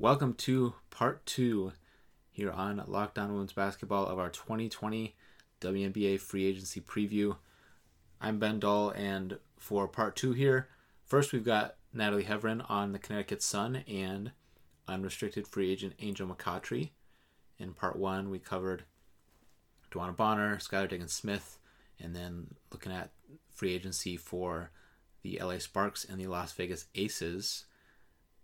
Welcome 0.00 0.34
to 0.34 0.74
part 0.90 1.26
two 1.26 1.72
here 2.30 2.52
on 2.52 2.78
Lockdown 2.86 3.30
Women's 3.30 3.52
Basketball 3.52 4.06
of 4.06 4.20
our 4.20 4.30
2020 4.30 5.16
WNBA 5.60 6.20
free 6.20 6.46
agency 6.46 6.80
preview. 6.80 7.36
I'm 8.20 8.38
Ben 8.38 8.60
Dull, 8.60 8.90
and 8.90 9.38
for 9.56 9.88
part 9.88 10.14
two 10.14 10.34
here, 10.34 10.68
first 11.04 11.32
we've 11.32 11.44
got 11.44 11.74
Natalie 11.92 12.22
Heavren 12.22 12.64
on 12.70 12.92
the 12.92 13.00
Connecticut 13.00 13.42
Sun 13.42 13.82
and 13.88 14.30
unrestricted 14.86 15.48
free 15.48 15.68
agent 15.68 15.94
Angel 15.98 16.28
McCoughtry. 16.28 16.90
In 17.58 17.72
part 17.74 17.96
one, 17.96 18.30
we 18.30 18.38
covered 18.38 18.84
DeWanna 19.90 20.14
Bonner, 20.14 20.58
Skylar 20.58 20.88
Diggins 20.88 21.12
Smith, 21.12 21.58
and 21.98 22.14
then 22.14 22.54
looking 22.70 22.92
at 22.92 23.10
free 23.50 23.74
agency 23.74 24.16
for 24.16 24.70
the 25.22 25.40
LA 25.42 25.58
Sparks 25.58 26.04
and 26.04 26.20
the 26.20 26.28
Las 26.28 26.52
Vegas 26.52 26.84
Aces 26.94 27.64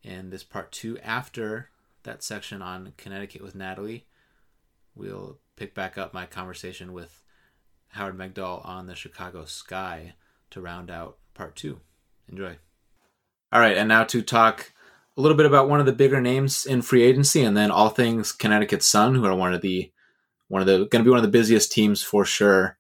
in 0.05 0.31
this 0.31 0.45
part 0.45 0.71
two 0.71 0.99
after 1.01 1.71
that 2.05 2.23
section 2.23 2.63
on 2.63 2.93
Connecticut 2.97 3.43
with 3.43 3.55
Natalie. 3.55 4.07
We'll 4.95 5.39
pick 5.57 5.75
back 5.75 5.99
up 5.99 6.15
my 6.15 6.27
conversation 6.27 6.93
with 6.93 7.23
Howard 7.89 8.17
Megdal 8.17 8.67
on 8.67 8.87
the 8.87 8.95
Chicago 8.95 9.45
Sky 9.45 10.15
to 10.51 10.61
round 10.61 10.91
out 10.91 11.17
part 11.33 11.57
two. 11.57 11.81
Enjoy. 12.29 12.57
All 13.53 13.61
right, 13.61 13.77
and 13.77 13.89
now 13.89 14.05
to 14.05 14.23
talk 14.23 14.73
a 15.17 15.21
little 15.21 15.37
bit 15.37 15.47
about 15.47 15.69
one 15.69 15.81
of 15.81 15.87
the 15.87 15.93
bigger 15.93 16.21
names 16.21 16.67
in 16.67 16.83
free 16.83 17.03
agency, 17.03 17.43
and 17.43 17.57
then 17.57 17.71
all 17.71 17.89
things 17.89 18.33
Connecticut 18.33 18.83
Sun, 18.83 19.15
who 19.15 19.25
are 19.25 19.35
one 19.35 19.55
of 19.55 19.63
the 19.63 19.91
one 20.49 20.61
of 20.61 20.67
the 20.67 20.87
going 20.87 21.03
to 21.03 21.05
be 21.05 21.11
one 21.11 21.19
of 21.19 21.23
the 21.23 21.29
busiest 21.29 21.73
teams 21.73 22.03
for 22.03 22.25
sure, 22.25 22.79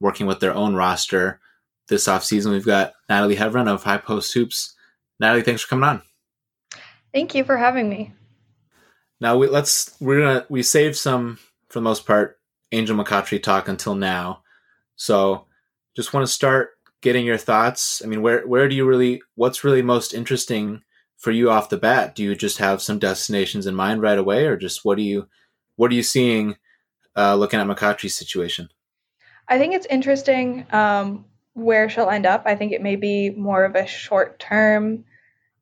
working 0.00 0.26
with 0.26 0.40
their 0.40 0.54
own 0.54 0.74
roster 0.74 1.40
this 1.88 2.06
offseason. 2.06 2.52
We've 2.52 2.64
got 2.64 2.94
Natalie 3.08 3.36
Heavren 3.36 3.68
of 3.68 3.82
High 3.82 3.98
Post 3.98 4.32
Hoops. 4.34 4.74
Natalie, 5.20 5.42
thanks 5.42 5.62
for 5.62 5.68
coming 5.68 5.88
on. 5.88 6.02
Thank 7.14 7.34
you 7.36 7.44
for 7.44 7.56
having 7.56 7.88
me. 7.88 8.12
Now 9.20 9.38
we 9.38 9.46
let's 9.46 9.96
we're 10.00 10.20
gonna 10.20 10.46
we 10.50 10.64
saved 10.64 10.96
some 10.96 11.38
for 11.68 11.78
the 11.78 11.84
most 11.84 12.06
part 12.06 12.38
Angel 12.72 12.96
McCoughtry 12.96 13.40
talk 13.40 13.68
until 13.68 13.94
now. 13.94 14.42
So 14.96 15.46
just 15.96 16.12
want 16.12 16.26
to 16.26 16.32
start 16.32 16.70
getting 17.00 17.24
your 17.24 17.38
thoughts. 17.38 18.02
I 18.02 18.08
mean, 18.08 18.20
where 18.20 18.44
where 18.46 18.68
do 18.68 18.74
you 18.74 18.84
really 18.84 19.22
what's 19.36 19.62
really 19.62 19.80
most 19.80 20.12
interesting 20.12 20.82
for 21.16 21.30
you 21.30 21.50
off 21.50 21.68
the 21.68 21.76
bat? 21.76 22.16
Do 22.16 22.24
you 22.24 22.34
just 22.34 22.58
have 22.58 22.82
some 22.82 22.98
destinations 22.98 23.66
in 23.66 23.76
mind 23.76 24.02
right 24.02 24.18
away, 24.18 24.46
or 24.46 24.56
just 24.56 24.84
what 24.84 24.96
do 24.96 25.04
you 25.04 25.28
what 25.76 25.92
are 25.92 25.94
you 25.94 26.02
seeing 26.02 26.56
uh, 27.16 27.36
looking 27.36 27.60
at 27.60 27.66
McCoughtry's 27.68 28.16
situation? 28.16 28.68
I 29.48 29.58
think 29.58 29.74
it's 29.74 29.86
interesting 29.86 30.66
um, 30.72 31.26
where 31.52 31.88
she'll 31.88 32.10
end 32.10 32.26
up. 32.26 32.42
I 32.46 32.56
think 32.56 32.72
it 32.72 32.82
may 32.82 32.96
be 32.96 33.30
more 33.30 33.64
of 33.64 33.76
a 33.76 33.86
short 33.86 34.40
term 34.40 35.04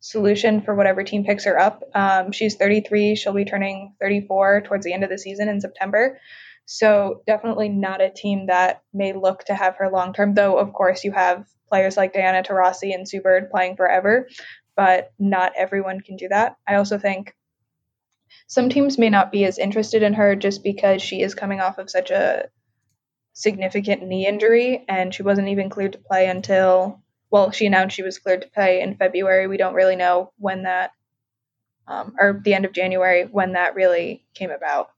solution 0.02 0.60
for 0.60 0.74
whatever 0.74 1.04
team 1.04 1.24
picks 1.24 1.44
her 1.44 1.58
up. 1.58 1.82
Um, 1.94 2.32
she's 2.32 2.56
33. 2.56 3.14
She'll 3.14 3.32
be 3.32 3.44
turning 3.44 3.94
34 4.00 4.62
towards 4.62 4.84
the 4.84 4.92
end 4.92 5.04
of 5.04 5.10
the 5.10 5.16
season 5.16 5.48
in 5.48 5.60
September. 5.60 6.18
So 6.66 7.22
definitely 7.26 7.68
not 7.68 8.02
a 8.02 8.10
team 8.10 8.46
that 8.46 8.82
may 8.92 9.12
look 9.12 9.44
to 9.44 9.54
have 9.54 9.76
her 9.76 9.90
long 9.90 10.12
term. 10.12 10.34
Though 10.34 10.58
of 10.58 10.72
course 10.72 11.04
you 11.04 11.12
have 11.12 11.46
players 11.68 11.96
like 11.96 12.12
Diana 12.12 12.42
Taurasi 12.42 12.92
and 12.92 13.08
Sue 13.08 13.20
Bird 13.20 13.50
playing 13.50 13.76
forever, 13.76 14.28
but 14.76 15.12
not 15.18 15.52
everyone 15.56 16.00
can 16.00 16.16
do 16.16 16.28
that. 16.28 16.56
I 16.66 16.74
also 16.74 16.98
think 16.98 17.34
some 18.48 18.70
teams 18.70 18.98
may 18.98 19.08
not 19.08 19.30
be 19.30 19.44
as 19.44 19.58
interested 19.58 20.02
in 20.02 20.14
her 20.14 20.34
just 20.34 20.64
because 20.64 21.00
she 21.00 21.22
is 21.22 21.34
coming 21.34 21.60
off 21.60 21.78
of 21.78 21.90
such 21.90 22.10
a 22.10 22.48
significant 23.34 24.02
knee 24.02 24.26
injury 24.26 24.84
and 24.88 25.14
she 25.14 25.22
wasn't 25.22 25.48
even 25.48 25.70
cleared 25.70 25.92
to 25.92 25.98
play 25.98 26.26
until 26.26 27.01
well, 27.32 27.50
she 27.50 27.64
announced 27.64 27.96
she 27.96 28.02
was 28.02 28.18
cleared 28.18 28.42
to 28.42 28.48
play 28.48 28.82
in 28.82 28.94
February. 28.94 29.46
We 29.46 29.56
don't 29.56 29.74
really 29.74 29.96
know 29.96 30.32
when 30.36 30.64
that, 30.64 30.92
um, 31.88 32.14
or 32.20 32.40
the 32.44 32.52
end 32.52 32.66
of 32.66 32.72
January, 32.72 33.24
when 33.24 33.54
that 33.54 33.74
really 33.74 34.22
came 34.34 34.50
about. 34.50 34.90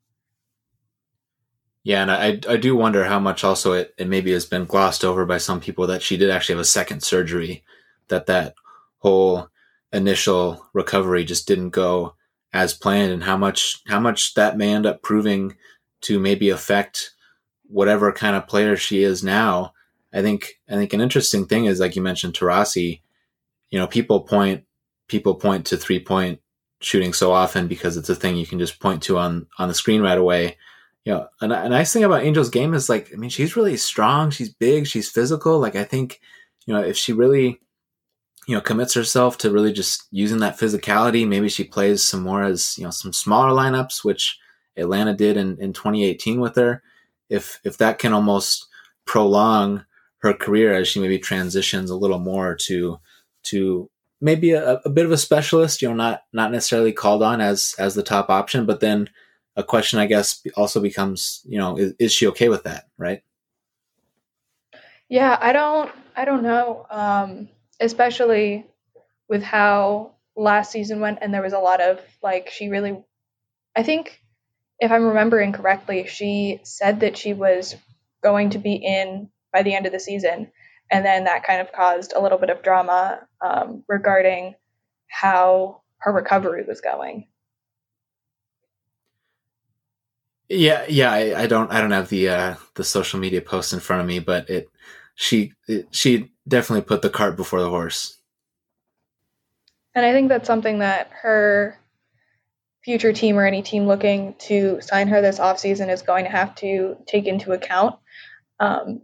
Yeah, 1.85 2.03
and 2.03 2.11
I 2.11 2.41
I 2.53 2.57
do 2.57 2.75
wonder 2.75 3.05
how 3.05 3.21
much 3.21 3.45
also 3.45 3.73
it, 3.75 3.95
it 3.99 4.09
maybe 4.09 4.33
has 4.33 4.47
been 4.47 4.65
glossed 4.65 5.05
over 5.05 5.25
by 5.25 5.39
some 5.39 5.61
people 5.61 5.87
that 5.87 6.03
she 6.03 6.17
did 6.17 6.31
actually 6.31 6.57
have 6.57 6.63
a 6.63 6.65
second 6.65 7.03
surgery, 7.03 7.63
that 8.09 8.27
that 8.27 8.55
whole 8.99 9.49
initial 9.93 10.67
recovery 10.73 11.25
just 11.25 11.47
didn't 11.47 11.71
go 11.71 12.17
as 12.53 12.75
planned, 12.75 13.13
and 13.13 13.23
how 13.23 13.37
much 13.37 13.81
how 13.87 14.01
much 14.01 14.35
that 14.35 14.57
may 14.57 14.75
end 14.75 14.87
up 14.87 15.03
proving 15.03 15.57
to 16.01 16.19
maybe 16.19 16.49
affect 16.51 17.13
whatever 17.67 18.11
kind 18.13 18.35
of 18.35 18.49
player 18.49 18.77
she 18.77 19.03
is 19.03 19.23
now 19.23 19.74
I 20.15 20.23
think 20.23 20.61
I 20.71 20.75
think 20.75 20.93
an 20.93 21.01
interesting 21.01 21.47
thing 21.47 21.65
is 21.67 21.81
like 21.81 21.97
you 21.97 22.03
mentioned 22.03 22.35
Taurasi, 22.35 23.01
you 23.71 23.79
know, 23.79 23.87
people 23.87 24.21
point 24.21 24.65
people 25.09 25.35
point 25.35 25.67
to 25.67 25.77
three 25.77 25.99
point 25.99 26.41
shooting 26.81 27.13
so 27.13 27.33
often 27.33 27.67
because 27.67 27.97
it's 27.97 28.09
a 28.09 28.15
thing 28.15 28.37
you 28.37 28.47
can 28.47 28.59
just 28.59 28.79
point 28.79 29.03
to 29.05 29.19
on 29.19 29.47
on 29.59 29.69
the 29.69 29.75
screen 29.75 30.03
right 30.03 30.19
away. 30.19 30.57
You 31.05 31.15
know, 31.15 31.29
a, 31.41 31.51
a 31.51 31.69
nice 31.69 31.93
thing 31.93 32.05
about 32.05 32.23
Angel's 32.23 32.49
game 32.49 32.75
is 32.75 32.89
like 32.89 33.11
I 33.13 33.17
mean 33.17 33.31
she's 33.31 33.57
really 33.57 33.77
strong, 33.77 34.31
she's 34.31 34.49
big, 34.49 34.87
she's 34.87 35.11
physical. 35.11 35.59
Like 35.59 35.75
I 35.75 35.85
think, 35.85 36.21
you 36.65 36.73
know, 36.73 36.83
if 36.83 36.97
she 36.97 37.13
really 37.13 37.61
you 38.47 38.55
know 38.55 38.61
commits 38.61 38.95
herself 38.95 39.37
to 39.39 39.51
really 39.51 39.73
just 39.73 40.05
using 40.13 40.39
that 40.39 40.59
physicality, 40.59 41.27
maybe 41.27 41.49
she 41.49 41.65
plays 41.65 42.07
some 42.07 42.23
more 42.23 42.45
as, 42.45 42.79
you 42.79 42.85
know, 42.85 42.91
some 42.91 43.13
smaller 43.13 43.51
lineups 43.51 44.05
which 44.05 44.39
Atlanta 44.77 45.13
did 45.13 45.37
in 45.37 45.59
in 45.59 45.73
2018 45.73 46.41
with 46.41 46.55
her. 46.55 46.83
If 47.29 47.59
if 47.65 47.79
that 47.79 47.99
can 47.99 48.13
almost 48.13 48.69
prolong 49.07 49.85
her 50.25 50.33
career 50.33 50.73
as 50.73 50.89
she 50.89 51.01
maybe 51.01 51.19
transitions 51.19 51.91
a 51.91 51.97
little 51.97 52.19
more 52.19 52.55
to 52.55 52.99
to 53.43 53.91
maybe 54.23 54.53
a, 54.53 54.81
a, 54.87 54.89
bit 54.89 55.05
of 55.05 55.13
a 55.13 55.19
specialist 55.19 55.83
you 55.83 55.89
know 55.89 55.95
not 55.95 56.23
not 56.33 56.51
necessarily 56.51 56.93
called 56.93 57.23
on 57.23 57.43
as 57.43 57.75
as 57.79 57.95
the 57.95 58.03
top 58.03 58.31
option 58.31 58.65
but 58.65 58.81
then 58.81 59.09
a 59.55 59.63
question 59.63 59.99
i 59.99 60.07
guess 60.07 60.43
also 60.57 60.81
becomes 60.81 61.43
you 61.45 61.59
know 61.59 61.77
is, 61.77 61.93
is 61.99 62.13
she 62.13 62.27
okay 62.27 62.49
with 62.49 62.65
that 62.65 62.85
right? 62.97 63.23
Yeah 65.11 65.37
i 65.39 65.53
don't 65.53 65.93
i 66.17 66.25
don't 66.25 66.43
know 66.43 66.87
um 66.91 67.49
especially 67.79 68.67
with 69.29 69.43
how 69.43 70.15
last 70.35 70.73
season 70.73 71.01
went 71.01 71.19
and 71.21 71.35
there 71.35 71.43
was 71.43 71.53
a 71.53 71.59
lot 71.59 71.83
of 71.83 72.01
like 72.23 72.49
she 72.49 72.69
really 72.69 72.97
i 73.77 73.83
think 73.83 74.23
if 74.81 74.91
i'm 74.91 75.05
remembering 75.05 75.53
correctly 75.53 76.07
she 76.07 76.61
said 76.65 77.01
that 77.01 77.19
she 77.19 77.35
was 77.35 77.77
going 78.23 78.51
to 78.51 78.59
be 78.59 78.77
in 78.77 79.29
by 79.55 79.63
the 79.63 79.75
end 79.75 79.87
of 79.87 79.93
the 79.93 80.01
season. 80.01 80.51
And 80.91 81.07
then 81.07 81.25
that 81.25 81.45
kind 81.45 81.63
of 81.63 81.73
caused 81.73 82.13
a 82.15 82.21
little 82.21 82.37
bit 82.37 82.51
of 82.51 82.63
drama 82.63 83.21
um, 83.41 83.85
regarding 83.89 84.57
how 85.09 85.81
her 85.99 86.13
recovery 86.13 86.65
was 86.69 86.83
going. 86.83 87.29
Yeah, 90.51 90.85
yeah, 90.89 91.11
I, 91.11 91.43
I, 91.43 91.47
don't, 91.47 91.73
I 91.73 91.81
don't 91.81 91.93
have 91.93 92.11
the 92.11 92.29
uh, 92.29 92.55
the 92.75 92.85
social 92.85 93.19
media 93.19 93.41
post 93.41 93.73
in 93.73 93.81
front 93.81 94.03
of 94.03 94.07
me, 94.07 94.19
but 94.19 94.51
it, 94.51 94.69
she, 95.15 95.53
it, 95.67 95.89
she 95.91 96.33
definitely 96.47 96.83
put 96.83 97.01
the 97.01 97.09
cart 97.09 97.37
before 97.37 97.63
the 97.63 97.71
horse. 97.71 98.19
And 99.95 100.05
I 100.05 100.13
think 100.13 100.29
that's 100.29 100.47
something 100.47 100.81
that 100.81 101.11
her 101.23 101.79
future 102.85 103.15
team 103.15 103.39
or 103.39 103.47
any 103.47 103.63
team 103.63 103.87
looking 103.87 104.35
to 104.39 104.81
sign 104.83 105.09
her 105.09 105.23
this 105.23 105.39
offseason 105.39 105.91
is 105.91 106.03
going 106.03 106.25
to 106.25 106.31
have 106.31 106.55
to 106.57 106.97
take 107.07 107.27
into 107.27 107.53
account. 107.53 107.97
Um, 108.61 109.01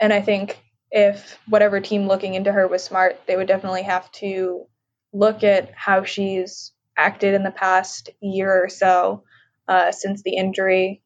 and 0.00 0.12
I 0.12 0.20
think 0.20 0.62
if 0.90 1.38
whatever 1.48 1.80
team 1.80 2.06
looking 2.06 2.34
into 2.34 2.52
her 2.52 2.68
was 2.68 2.84
smart, 2.84 3.20
they 3.26 3.36
would 3.36 3.48
definitely 3.48 3.82
have 3.82 4.10
to 4.12 4.66
look 5.12 5.42
at 5.44 5.72
how 5.74 6.04
she's 6.04 6.72
acted 6.96 7.34
in 7.34 7.42
the 7.42 7.50
past 7.50 8.10
year 8.20 8.64
or 8.64 8.68
so 8.68 9.24
uh, 9.68 9.92
since 9.92 10.22
the 10.22 10.36
injury 10.36 11.02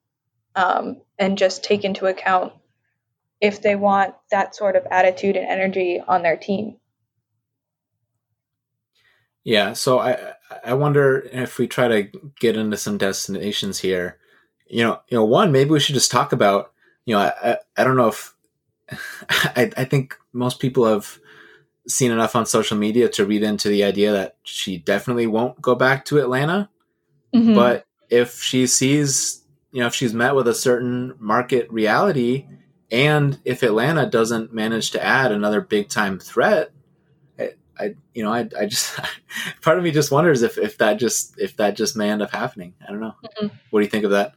um, 0.54 1.00
and 1.18 1.38
just 1.38 1.64
take 1.64 1.84
into 1.84 2.06
account 2.06 2.52
if 3.40 3.62
they 3.62 3.74
want 3.74 4.14
that 4.30 4.54
sort 4.54 4.76
of 4.76 4.86
attitude 4.90 5.36
and 5.36 5.46
energy 5.46 6.00
on 6.06 6.22
their 6.22 6.36
team. 6.36 6.76
Yeah, 9.42 9.72
so 9.72 9.98
I 9.98 10.34
I 10.64 10.74
wonder 10.74 11.26
if 11.32 11.58
we 11.58 11.66
try 11.66 11.88
to 11.88 12.10
get 12.38 12.56
into 12.56 12.76
some 12.76 12.98
destinations 12.98 13.78
here. 13.78 14.18
You 14.66 14.84
know, 14.84 15.00
you 15.08 15.16
know, 15.16 15.24
one 15.24 15.50
maybe 15.50 15.70
we 15.70 15.80
should 15.80 15.94
just 15.94 16.10
talk 16.10 16.32
about. 16.32 16.72
You 17.06 17.14
know, 17.14 17.20
I 17.20 17.56
I 17.76 17.84
don't 17.84 17.96
know 17.96 18.08
if 18.08 18.34
I, 19.30 19.70
I 19.76 19.84
think 19.84 20.16
most 20.32 20.60
people 20.60 20.86
have 20.86 21.18
seen 21.88 22.10
enough 22.10 22.36
on 22.36 22.46
social 22.46 22.76
media 22.76 23.08
to 23.08 23.26
read 23.26 23.42
into 23.42 23.68
the 23.68 23.84
idea 23.84 24.12
that 24.12 24.36
she 24.42 24.78
definitely 24.78 25.26
won't 25.26 25.60
go 25.60 25.74
back 25.74 26.04
to 26.06 26.18
Atlanta. 26.18 26.68
Mm-hmm. 27.34 27.54
But 27.54 27.86
if 28.08 28.42
she 28.42 28.66
sees, 28.66 29.42
you 29.72 29.80
know, 29.80 29.86
if 29.86 29.94
she's 29.94 30.14
met 30.14 30.34
with 30.34 30.48
a 30.48 30.54
certain 30.54 31.14
market 31.18 31.70
reality, 31.70 32.46
and 32.90 33.38
if 33.44 33.62
Atlanta 33.62 34.06
doesn't 34.06 34.52
manage 34.52 34.90
to 34.92 35.04
add 35.04 35.32
another 35.32 35.60
big 35.60 35.88
time 35.88 36.18
threat, 36.18 36.72
I, 37.38 37.50
I 37.78 37.94
you 38.14 38.24
know, 38.24 38.32
I, 38.32 38.48
I 38.58 38.66
just 38.66 38.98
part 39.62 39.78
of 39.78 39.84
me 39.84 39.90
just 39.90 40.10
wonders 40.10 40.42
if 40.42 40.58
if 40.58 40.78
that 40.78 40.98
just 40.98 41.38
if 41.38 41.56
that 41.56 41.76
just 41.76 41.96
may 41.96 42.10
end 42.10 42.22
up 42.22 42.32
happening. 42.32 42.74
I 42.86 42.90
don't 42.90 43.00
know. 43.00 43.14
Mm-hmm. 43.24 43.56
What 43.70 43.80
do 43.80 43.84
you 43.84 43.90
think 43.90 44.04
of 44.04 44.10
that? 44.10 44.34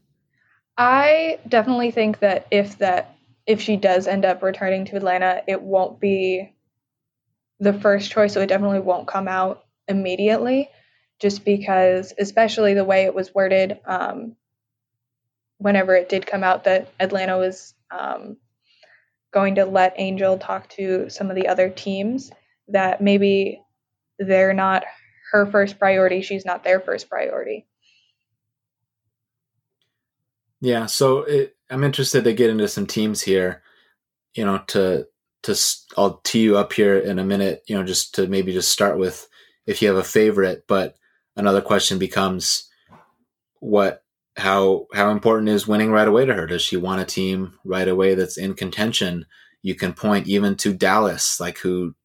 I 0.78 1.40
definitely 1.48 1.92
think 1.92 2.20
that 2.20 2.48
if 2.50 2.78
that 2.80 3.16
if 3.46 3.62
she 3.62 3.76
does 3.78 4.08
end 4.08 4.26
up 4.26 4.42
returning 4.42 4.86
to 4.86 4.96
Atlanta, 4.96 5.42
it 5.48 5.62
won't 5.62 6.00
be 6.00 6.54
the 7.60 7.74
first 7.74 8.12
choice, 8.12 8.34
so 8.34 8.42
it 8.42 8.48
definitely 8.48 8.80
won't 8.80 9.08
come 9.08 9.28
out 9.28 9.64
immediately. 9.88 10.70
just 11.20 11.46
because, 11.46 12.14
especially 12.20 12.74
the 12.74 12.84
way 12.84 13.06
it 13.06 13.16
was 13.16 13.34
worded, 13.34 13.80
um, 13.86 14.36
whenever 15.58 15.96
it 15.96 16.10
did 16.10 16.28
come 16.28 16.44
out 16.44 16.66
that 16.66 16.90
Atlanta 17.00 17.38
was 17.38 17.74
um, 17.92 18.36
going 19.32 19.56
to 19.56 19.66
let 19.66 19.94
Angel 19.98 20.38
talk 20.38 20.68
to 20.72 21.10
some 21.10 21.30
of 21.30 21.38
the 21.38 21.48
other 21.48 21.70
teams, 21.70 22.30
that 22.68 23.02
maybe 23.02 23.62
they're 24.20 24.54
not 24.54 24.84
her 25.32 25.46
first 25.46 25.80
priority, 25.80 26.22
she's 26.22 26.46
not 26.46 26.66
their 26.66 26.82
first 26.82 27.10
priority. 27.10 27.66
Yeah, 30.60 30.88
so 30.88 31.20
it, 31.20 31.53
I'm 31.70 31.84
interested 31.84 32.24
to 32.24 32.34
get 32.34 32.50
into 32.50 32.68
some 32.68 32.86
teams 32.86 33.22
here, 33.22 33.64
you 34.36 34.46
know, 34.46 34.60
to 34.68 35.08
to 35.44 35.56
I'll 35.98 36.22
tee 36.24 36.42
you 36.42 36.58
up 36.58 36.74
here 36.74 36.98
in 36.98 37.20
a 37.20 37.24
minute, 37.24 37.64
you 37.68 37.76
know, 37.76 37.84
just 37.84 38.16
to 38.16 38.28
maybe 38.28 38.54
just 38.54 38.70
start 38.70 38.98
with 38.98 39.28
if 39.66 39.82
you 39.82 39.88
have 39.88 39.98
a 39.98 40.04
favorite, 40.04 40.66
but 40.68 40.96
another 41.36 41.62
question 41.62 41.98
becomes 41.98 42.70
what 43.60 44.04
how 44.36 44.88
how 44.94 45.12
important 45.12 45.50
is 45.50 45.68
winning 45.68 45.92
right 45.92 46.08
away 46.08 46.26
to 46.26 46.34
her? 46.34 46.48
Does 46.48 46.62
she 46.62 46.78
want 46.78 47.02
a 47.02 47.06
team 47.06 47.54
right 47.64 47.88
away 47.88 48.16
that's 48.16 48.38
in 48.38 48.54
contention? 48.56 49.26
You 49.62 49.76
can 49.76 49.94
point 49.94 50.28
even 50.28 50.56
to 50.58 50.74
Dallas, 50.74 51.40
like 51.40 51.58
who 51.60 51.96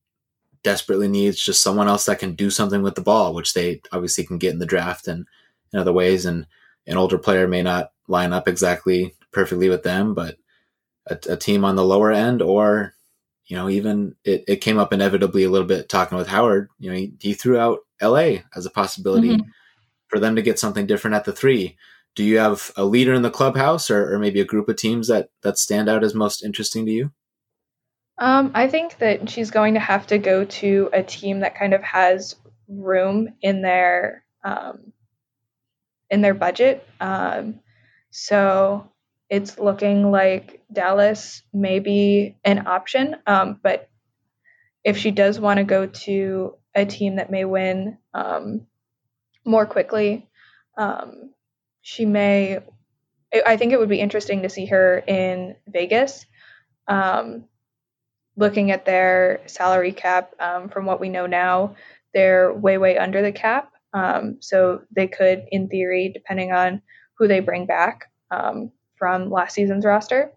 desperately 0.62 1.08
needs 1.08 1.40
just 1.40 1.62
someone 1.62 1.88
else 1.88 2.04
that 2.06 2.18
can 2.18 2.34
do 2.34 2.50
something 2.50 2.82
with 2.82 2.94
the 2.94 3.00
ball, 3.00 3.34
which 3.34 3.54
they 3.54 3.80
obviously 3.92 4.24
can 4.24 4.38
get 4.38 4.52
in 4.52 4.58
the 4.58 4.66
draft 4.66 5.08
and 5.08 5.26
in 5.72 5.78
other 5.78 5.92
ways. 5.92 6.26
And 6.26 6.46
an 6.86 6.96
older 6.96 7.18
player 7.18 7.48
may 7.48 7.62
not 7.62 7.92
line 8.06 8.32
up 8.32 8.48
exactly 8.48 9.14
perfectly 9.32 9.68
with 9.68 9.82
them, 9.82 10.14
but 10.14 10.36
a, 11.06 11.18
a 11.30 11.36
team 11.36 11.64
on 11.64 11.76
the 11.76 11.84
lower 11.84 12.12
end 12.12 12.42
or 12.42 12.94
you 13.48 13.56
know, 13.56 13.68
even 13.68 14.14
it, 14.24 14.44
it 14.46 14.56
came 14.56 14.78
up 14.78 14.92
inevitably 14.92 15.42
a 15.42 15.50
little 15.50 15.66
bit 15.66 15.88
talking 15.88 16.18
with 16.18 16.28
Howard. 16.28 16.68
You 16.78 16.90
know, 16.90 16.96
he, 16.96 17.14
he 17.18 17.32
threw 17.32 17.58
out 17.58 17.80
LA 18.00 18.42
as 18.54 18.66
a 18.66 18.70
possibility 18.70 19.30
mm-hmm. 19.30 19.48
for 20.08 20.20
them 20.20 20.36
to 20.36 20.42
get 20.42 20.58
something 20.58 20.86
different 20.86 21.16
at 21.16 21.24
the 21.24 21.32
three. 21.32 21.76
Do 22.14 22.24
you 22.24 22.38
have 22.38 22.70
a 22.76 22.84
leader 22.84 23.14
in 23.14 23.22
the 23.22 23.30
clubhouse 23.30 23.90
or, 23.90 24.12
or 24.12 24.18
maybe 24.18 24.40
a 24.40 24.44
group 24.44 24.68
of 24.68 24.76
teams 24.76 25.08
that, 25.08 25.30
that 25.42 25.56
stand 25.56 25.88
out 25.88 26.04
as 26.04 26.14
most 26.14 26.44
interesting 26.44 26.84
to 26.84 26.92
you? 26.92 27.10
Um, 28.18 28.50
I 28.54 28.68
think 28.68 28.98
that 28.98 29.30
she's 29.30 29.50
going 29.50 29.74
to 29.74 29.80
have 29.80 30.06
to 30.08 30.18
go 30.18 30.44
to 30.44 30.90
a 30.92 31.02
team 31.02 31.40
that 31.40 31.56
kind 31.56 31.72
of 31.72 31.82
has 31.82 32.36
room 32.68 33.28
in 33.40 33.62
their 33.62 34.24
um, 34.44 34.92
in 36.10 36.20
their 36.20 36.34
budget. 36.34 36.86
Um, 37.00 37.60
so 38.10 38.90
it's 39.30 39.58
looking 39.58 40.10
like 40.10 40.62
Dallas 40.72 41.42
may 41.52 41.78
be 41.80 42.36
an 42.44 42.66
option. 42.66 43.16
Um, 43.26 43.60
but 43.62 43.88
if 44.84 44.96
she 44.96 45.10
does 45.10 45.38
want 45.38 45.58
to 45.58 45.64
go 45.64 45.86
to 45.86 46.54
a 46.74 46.86
team 46.86 47.16
that 47.16 47.30
may 47.30 47.44
win 47.44 47.98
um, 48.14 48.66
more 49.44 49.66
quickly, 49.66 50.28
um, 50.76 51.34
she 51.82 52.04
may. 52.04 52.60
I 53.46 53.58
think 53.58 53.72
it 53.72 53.78
would 53.78 53.90
be 53.90 54.00
interesting 54.00 54.42
to 54.42 54.48
see 54.48 54.66
her 54.66 54.98
in 55.06 55.56
Vegas. 55.66 56.24
Um, 56.86 57.44
looking 58.36 58.70
at 58.70 58.86
their 58.86 59.40
salary 59.46 59.92
cap, 59.92 60.32
um, 60.40 60.70
from 60.70 60.86
what 60.86 61.00
we 61.00 61.10
know 61.10 61.26
now, 61.26 61.74
they're 62.14 62.54
way, 62.54 62.78
way 62.78 62.96
under 62.96 63.20
the 63.20 63.32
cap. 63.32 63.72
Um, 63.92 64.38
so 64.40 64.82
they 64.94 65.08
could, 65.08 65.44
in 65.50 65.68
theory, 65.68 66.10
depending 66.14 66.52
on 66.52 66.80
who 67.18 67.28
they 67.28 67.40
bring 67.40 67.66
back, 67.66 68.10
um, 68.30 68.70
from 68.98 69.30
last 69.30 69.54
season's 69.54 69.84
roster 69.84 70.32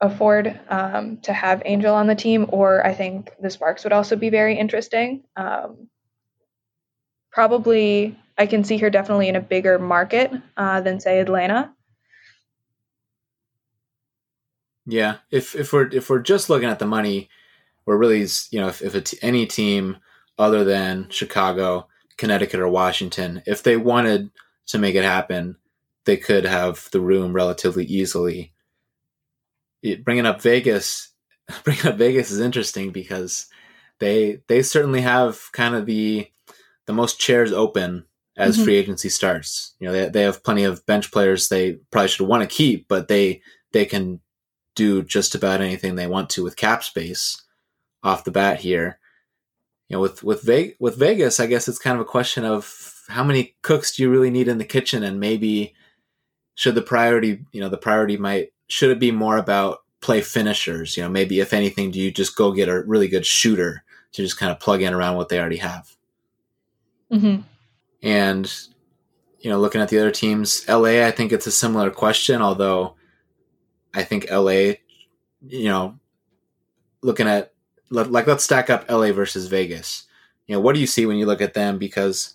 afford 0.00 0.58
um, 0.68 1.18
to 1.18 1.32
have 1.32 1.62
Angel 1.64 1.94
on 1.94 2.06
the 2.06 2.14
team, 2.14 2.46
or 2.50 2.86
I 2.86 2.94
think 2.94 3.30
the 3.40 3.50
Sparks 3.50 3.84
would 3.84 3.92
also 3.92 4.16
be 4.16 4.30
very 4.30 4.58
interesting. 4.58 5.24
Um, 5.36 5.88
probably, 7.30 8.18
I 8.36 8.46
can 8.46 8.64
see 8.64 8.78
her 8.78 8.90
definitely 8.90 9.28
in 9.28 9.36
a 9.36 9.40
bigger 9.40 9.78
market 9.78 10.32
uh, 10.56 10.80
than 10.80 11.00
say 11.00 11.20
Atlanta. 11.20 11.72
Yeah, 14.86 15.16
if 15.30 15.56
if 15.56 15.72
we're 15.72 15.88
if 15.88 16.08
we're 16.08 16.20
just 16.20 16.48
looking 16.48 16.68
at 16.68 16.78
the 16.78 16.86
money, 16.86 17.28
we're 17.86 17.96
really 17.96 18.26
you 18.50 18.60
know 18.60 18.68
if 18.68 18.82
if 18.82 19.14
any 19.22 19.46
team 19.46 19.96
other 20.38 20.62
than 20.64 21.08
Chicago, 21.10 21.88
Connecticut, 22.16 22.60
or 22.60 22.68
Washington, 22.68 23.42
if 23.46 23.62
they 23.62 23.76
wanted 23.76 24.30
to 24.66 24.78
make 24.78 24.94
it 24.94 25.02
happen, 25.02 25.56
they 26.06 26.16
could 26.16 26.44
have 26.44 26.88
the 26.92 27.00
room 27.00 27.32
relatively 27.32 27.84
easily. 27.84 28.52
It, 29.82 30.04
bringing 30.04 30.26
up 30.26 30.40
Vegas, 30.40 31.12
bringing 31.64 31.86
up 31.86 31.96
Vegas 31.96 32.30
is 32.30 32.40
interesting 32.40 32.90
because 32.90 33.46
they 34.00 34.40
they 34.48 34.62
certainly 34.62 35.02
have 35.02 35.40
kind 35.52 35.74
of 35.74 35.86
the 35.86 36.28
the 36.86 36.92
most 36.92 37.18
chairs 37.18 37.52
open 37.52 38.06
as 38.36 38.54
mm-hmm. 38.54 38.64
free 38.64 38.76
agency 38.76 39.08
starts. 39.08 39.74
You 39.80 39.88
know, 39.88 39.92
they 39.92 40.08
they 40.08 40.22
have 40.22 40.44
plenty 40.44 40.64
of 40.64 40.84
bench 40.86 41.10
players 41.10 41.48
they 41.48 41.74
probably 41.90 42.08
should 42.08 42.26
want 42.26 42.48
to 42.48 42.54
keep, 42.54 42.88
but 42.88 43.08
they 43.08 43.42
they 43.72 43.84
can 43.84 44.20
do 44.74 45.02
just 45.02 45.34
about 45.34 45.60
anything 45.60 45.96
they 45.96 46.06
want 46.06 46.30
to 46.30 46.44
with 46.44 46.56
cap 46.56 46.84
space 46.84 47.42
off 48.02 48.24
the 48.24 48.30
bat 48.30 48.60
here. 48.60 48.98
You 49.88 49.96
know, 49.96 50.00
with 50.00 50.22
with 50.22 50.42
Ve- 50.42 50.76
with 50.78 50.96
Vegas, 50.96 51.40
I 51.40 51.46
guess 51.46 51.68
it's 51.68 51.78
kind 51.78 51.94
of 51.94 52.00
a 52.00 52.08
question 52.08 52.44
of 52.44 52.94
how 53.08 53.24
many 53.24 53.56
cooks 53.62 53.96
do 53.96 54.02
you 54.02 54.10
really 54.10 54.30
need 54.30 54.48
in 54.48 54.58
the 54.58 54.64
kitchen, 54.64 55.02
and 55.02 55.20
maybe 55.20 55.74
should 56.56 56.74
the 56.74 56.82
priority, 56.82 57.44
you 57.52 57.60
know, 57.60 57.68
the 57.68 57.76
priority 57.76 58.16
might 58.16 58.52
should 58.66 58.90
it 58.90 58.98
be 58.98 59.12
more 59.12 59.36
about 59.36 59.84
play 60.00 60.20
finishers? 60.20 60.96
You 60.96 61.04
know, 61.04 61.08
maybe 61.08 61.38
if 61.38 61.52
anything, 61.52 61.92
do 61.92 62.00
you 62.00 62.10
just 62.10 62.36
go 62.36 62.50
get 62.50 62.68
a 62.68 62.82
really 62.82 63.06
good 63.06 63.24
shooter 63.24 63.84
to 64.12 64.22
just 64.22 64.38
kind 64.38 64.50
of 64.50 64.58
plug 64.58 64.82
in 64.82 64.92
around 64.92 65.16
what 65.16 65.28
they 65.28 65.38
already 65.38 65.58
have? 65.58 65.94
Mm-hmm. 67.12 67.42
And 68.02 68.52
you 69.40 69.50
know, 69.50 69.60
looking 69.60 69.80
at 69.80 69.90
the 69.90 69.98
other 69.98 70.10
teams, 70.10 70.66
LA, 70.68 71.06
I 71.06 71.12
think 71.12 71.30
it's 71.30 71.46
a 71.46 71.52
similar 71.52 71.90
question, 71.90 72.42
although 72.42 72.96
I 73.94 74.02
think 74.02 74.30
LA, 74.30 74.74
you 75.46 75.68
know, 75.68 75.98
looking 77.02 77.28
at 77.28 77.52
like 77.90 78.26
let's 78.26 78.44
stack 78.44 78.70
up 78.70 78.90
LA 78.90 79.12
versus 79.12 79.46
Vegas. 79.46 80.04
You 80.46 80.54
know, 80.54 80.60
what 80.60 80.74
do 80.74 80.80
you 80.80 80.86
see 80.86 81.06
when 81.06 81.18
you 81.18 81.26
look 81.26 81.40
at 81.40 81.54
them? 81.54 81.78
Because 81.78 82.34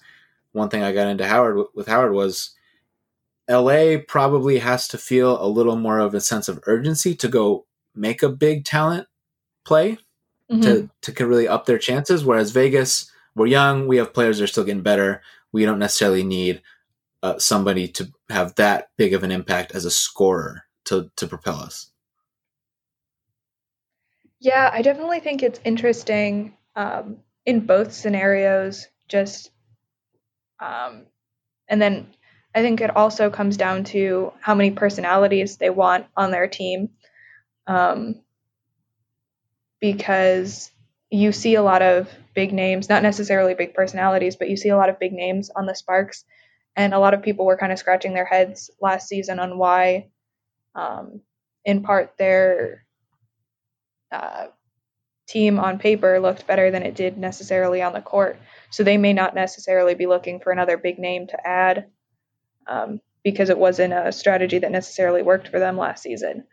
one 0.51 0.69
thing 0.69 0.83
I 0.83 0.93
got 0.93 1.07
into 1.07 1.27
Howard 1.27 1.65
with 1.73 1.87
Howard 1.87 2.13
was 2.13 2.51
LA 3.51 3.97
probably 4.07 4.59
has 4.59 4.87
to 4.89 4.97
feel 4.97 5.43
a 5.43 5.47
little 5.47 5.75
more 5.75 5.99
of 5.99 6.13
a 6.13 6.21
sense 6.21 6.47
of 6.47 6.59
urgency 6.65 7.15
to 7.15 7.27
go 7.27 7.65
make 7.93 8.23
a 8.23 8.29
big 8.29 8.63
talent 8.65 9.07
play 9.65 9.97
mm-hmm. 10.51 10.61
to 10.61 10.89
to 11.13 11.27
really 11.27 11.47
up 11.47 11.65
their 11.65 11.77
chances. 11.77 12.23
Whereas 12.23 12.51
Vegas, 12.51 13.11
we're 13.35 13.47
young, 13.47 13.87
we 13.87 13.97
have 13.97 14.13
players 14.13 14.37
that 14.37 14.45
are 14.45 14.47
still 14.47 14.63
getting 14.63 14.83
better. 14.83 15.21
We 15.51 15.65
don't 15.65 15.79
necessarily 15.79 16.23
need 16.23 16.61
uh, 17.23 17.37
somebody 17.37 17.87
to 17.89 18.11
have 18.29 18.55
that 18.55 18.89
big 18.97 19.13
of 19.13 19.23
an 19.23 19.31
impact 19.31 19.73
as 19.75 19.85
a 19.85 19.91
scorer 19.91 20.63
to 20.85 21.11
to 21.17 21.27
propel 21.27 21.55
us. 21.55 21.91
Yeah, 24.39 24.71
I 24.73 24.81
definitely 24.81 25.19
think 25.19 25.43
it's 25.43 25.59
interesting 25.63 26.57
um, 26.75 27.17
in 27.45 27.65
both 27.65 27.93
scenarios. 27.93 28.87
Just 29.07 29.51
um, 30.59 31.05
and 31.67 31.81
then 31.81 32.07
I 32.53 32.61
think 32.61 32.81
it 32.81 32.95
also 32.95 33.29
comes 33.29 33.57
down 33.57 33.85
to 33.85 34.33
how 34.41 34.55
many 34.55 34.71
personalities 34.71 35.57
they 35.57 35.69
want 35.69 36.07
on 36.17 36.31
their 36.31 36.47
team. 36.47 36.89
Um, 37.67 38.21
because 39.79 40.71
you 41.09 41.31
see 41.31 41.55
a 41.55 41.63
lot 41.63 41.81
of 41.81 42.09
big 42.33 42.53
names, 42.53 42.87
not 42.87 43.03
necessarily 43.03 43.53
big 43.53 43.73
personalities, 43.73 44.35
but 44.35 44.49
you 44.49 44.55
see 44.55 44.69
a 44.69 44.77
lot 44.77 44.89
of 44.89 44.99
big 44.99 45.11
names 45.11 45.49
on 45.49 45.65
the 45.65 45.75
Sparks. 45.75 46.23
And 46.75 46.93
a 46.93 46.99
lot 46.99 47.13
of 47.13 47.21
people 47.21 47.45
were 47.45 47.57
kind 47.57 47.71
of 47.71 47.79
scratching 47.79 48.13
their 48.13 48.25
heads 48.25 48.69
last 48.79 49.09
season 49.09 49.39
on 49.39 49.57
why, 49.57 50.09
um, 50.75 51.21
in 51.65 51.83
part, 51.83 52.13
their 52.17 52.85
uh, 54.11 54.47
team 55.27 55.59
on 55.59 55.79
paper 55.79 56.19
looked 56.19 56.47
better 56.47 56.71
than 56.71 56.83
it 56.83 56.95
did 56.95 57.17
necessarily 57.17 57.81
on 57.81 57.93
the 57.93 58.01
court. 58.01 58.37
So 58.69 58.83
they 58.83 58.97
may 58.97 59.13
not 59.13 59.35
necessarily 59.35 59.95
be 59.95 60.05
looking 60.05 60.39
for 60.39 60.51
another 60.51 60.77
big 60.77 60.97
name 60.97 61.27
to 61.27 61.47
add 61.47 61.87
um, 62.67 63.01
because 63.23 63.49
it 63.49 63.57
wasn't 63.57 63.93
a 63.93 64.11
strategy 64.11 64.59
that 64.59 64.71
necessarily 64.71 65.21
worked 65.21 65.47
for 65.47 65.59
them 65.59 65.77
last 65.77 66.03
season. 66.03 66.43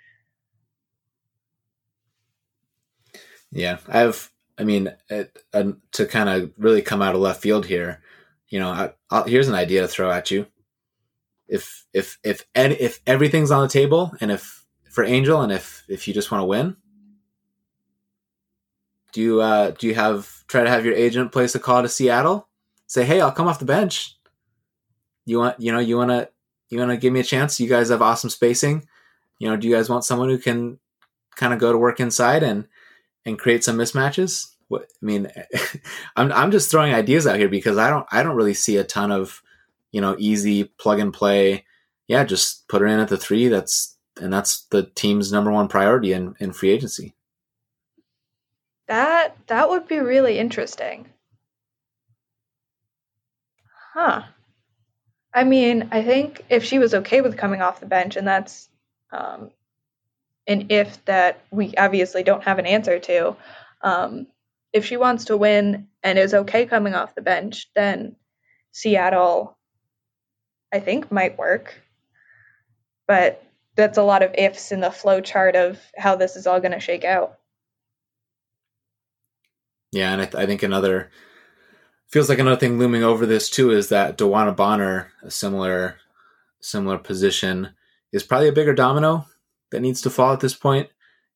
Yeah, 3.51 3.79
I've. 3.89 4.31
I 4.61 4.65
mean, 4.65 4.93
it, 5.09 5.39
uh, 5.55 5.73
to 5.93 6.07
kind 6.07 6.29
of 6.29 6.53
really 6.59 6.83
come 6.83 7.01
out 7.01 7.15
of 7.15 7.21
left 7.21 7.41
field 7.41 7.67
here, 7.67 8.03
you 8.49 8.59
know, 8.59 8.71
I, 8.71 8.93
I'll, 9.09 9.25
here's 9.25 9.47
an 9.47 9.55
idea 9.55 9.83
to 9.83 9.89
throw 9.89 10.11
at 10.11 10.31
you. 10.31 10.47
If 11.47 11.87
if 11.93 12.19
if 12.25 12.45
if 12.55 13.01
everything's 13.07 13.51
on 13.51 13.63
the 13.63 13.69
table, 13.69 14.13
and 14.21 14.31
if 14.31 14.65
for 14.91 15.05
Angel, 15.05 15.41
and 15.41 15.53
if 15.53 15.85
if 15.89 16.09
you 16.09 16.15
just 16.15 16.31
want 16.31 16.43
to 16.43 16.47
win, 16.47 16.77
do 19.13 19.23
you 19.23 19.41
uh, 19.41 19.71
do 19.71 19.87
you 19.87 19.95
have 19.95 20.45
try 20.49 20.63
to 20.65 20.71
have 20.71 20.85
your 20.85 20.95
agent 20.95 21.33
place 21.33 21.55
a 21.55 21.59
call 21.59 21.83
to 21.83 21.89
Seattle? 21.89 22.49
Say, 22.87 23.05
hey, 23.05 23.21
I'll 23.21 23.33
come 23.33 23.47
off 23.47 23.59
the 23.59 23.65
bench 23.65 24.18
you 25.29 25.39
want 25.39 25.59
you 25.61 25.73
know 25.73 25.79
you 25.79 25.97
want 25.97 26.11
to 26.11 26.29
you 26.69 26.79
want 26.79 26.91
to 26.91 26.97
give 26.97 27.13
me 27.13 27.21
a 27.21 27.25
chance 27.25 27.61
you 27.61 27.69
guys 27.69 27.89
have 27.89 28.03
awesome 28.03 28.31
spacing 28.31 28.87
you 29.39 29.49
know 29.49 29.57
do 29.57 29.69
you 29.69 29.75
guys 29.75 29.89
want 29.89 30.05
someone 30.05 30.29
who 30.29 30.39
can 30.39 30.79
kind 31.37 31.53
of 31.53 31.59
go 31.59 31.73
to 31.73 31.79
work 31.79 32.01
inside 32.01 32.43
and 32.43 32.67
and 33.25 33.39
create 33.39 33.63
some 33.63 33.77
mismatches 33.77 34.55
what 34.69 34.83
I 34.83 35.05
mean, 35.05 35.31
I'm 36.17 36.31
I'm 36.33 36.51
just 36.51 36.71
throwing 36.71 36.95
ideas 36.95 37.27
out 37.27 37.39
here 37.39 37.49
because 37.49 37.79
I 37.79 37.91
don't 37.91 38.07
I 38.13 38.23
don't 38.23 38.37
really 38.37 38.55
see 38.55 38.77
a 38.77 38.85
ton 38.85 39.11
of 39.11 39.43
you 39.91 40.01
know 40.01 40.15
easy 40.19 40.65
plug 40.65 41.01
and 41.01 41.13
play. 41.13 41.65
Yeah, 42.07 42.25
just 42.25 42.69
put 42.69 42.81
her 42.81 42.87
in 42.87 43.01
at 43.01 43.09
the 43.09 43.17
three. 43.17 43.49
That's 43.49 43.97
and 44.21 44.33
that's 44.33 44.63
the 44.71 44.85
team's 44.95 45.33
number 45.33 45.51
one 45.51 45.69
priority 45.69 46.13
in, 46.13 46.35
in 46.39 46.53
free 46.53 46.71
agency. 46.71 47.15
That 48.87 49.37
that 49.49 49.69
would 49.69 49.89
be 49.89 49.99
really 49.99 50.39
interesting. 50.39 51.09
Huh. 53.95 54.23
I 55.39 55.45
mean, 55.45 55.91
I 55.93 56.03
think 56.03 56.45
if 56.51 56.65
she 56.65 56.81
was 56.81 56.95
okay 56.95 57.21
with 57.21 57.37
coming 57.37 57.63
off 57.63 57.79
the 57.79 57.87
bench, 57.87 58.17
and 58.17 58.27
that's 58.27 58.69
um, 59.13 59.53
an 60.49 60.67
if 60.71 61.05
that 61.05 61.45
we 61.53 61.77
obviously 61.79 62.25
don't 62.25 62.43
have 62.43 62.59
an 62.59 62.67
answer 62.67 62.99
to, 62.99 63.37
um, 63.81 64.27
if 64.73 64.85
she 64.85 64.97
wants 64.97 65.27
to 65.27 65.37
win 65.37 65.87
and 66.03 66.19
is 66.19 66.35
okay 66.35 66.67
coming 66.67 66.97
off 66.97 67.15
the 67.15 67.23
bench, 67.23 67.71
then 67.77 68.17
Seattle, 68.73 69.57
I 70.73 70.81
think, 70.81 71.13
might 71.13 71.39
work. 71.39 71.73
But 73.07 73.41
that's 73.77 73.97
a 73.97 74.03
lot 74.03 74.25
of 74.25 74.35
ifs 74.37 74.73
in 74.73 74.81
the 74.81 74.91
flow 74.91 75.21
chart 75.21 75.55
of 75.55 75.79
how 75.97 76.17
this 76.17 76.35
is 76.35 76.49
all 76.49 76.59
going 76.59 76.73
to 76.73 76.81
shake 76.81 77.05
out. 77.05 77.39
Yeah, 79.93 80.15
and 80.15 80.21
I, 80.21 80.25
th- 80.25 80.43
I, 80.43 80.47
think 80.47 80.65
another 80.65 81.11
feels 82.09 82.29
like 82.29 82.39
another 82.39 82.59
thing 82.59 82.79
looming 82.79 83.05
over 83.05 83.27
this 83.27 83.51
too 83.51 83.71
is 83.71 83.89
that 83.91 84.19
DeWanna 84.19 84.57
Bonner, 84.57 85.13
a 85.23 85.31
similar 85.31 85.97
similar 86.61 86.99
position, 86.99 87.71
is 88.13 88.23
probably 88.23 88.49
a 88.49 88.53
bigger 88.53 88.75
domino 88.75 89.27
that 89.71 89.81
needs 89.81 90.01
to 90.03 90.11
fall 90.11 90.33
at 90.33 90.41
this 90.41 90.55
point. 90.55 90.89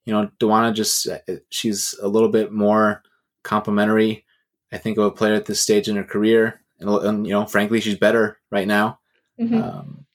You 0.04 0.12
know, 0.12 0.30
DeWanna 0.40 0.74
just 0.74 1.06
she's 1.50 1.94
a 2.02 2.08
little 2.08 2.28
bit 2.28 2.52
more 2.52 3.02
complimentary, 3.42 4.24
I 4.72 4.78
think, 4.78 4.98
of 4.98 5.04
a 5.04 5.10
player 5.10 5.34
at 5.34 5.46
this 5.46 5.60
stage 5.60 5.88
in 5.88 5.96
her 5.96 6.04
career, 6.04 6.60
and, 6.80 6.88
and 6.88 7.26
you 7.26 7.32
know, 7.32 7.46
frankly, 7.46 7.80
she's 7.80 7.98
better 7.98 8.38
right 8.50 8.66
now. 8.66 8.98
Mm-hmm. 9.40 9.62
Um, 9.62 10.06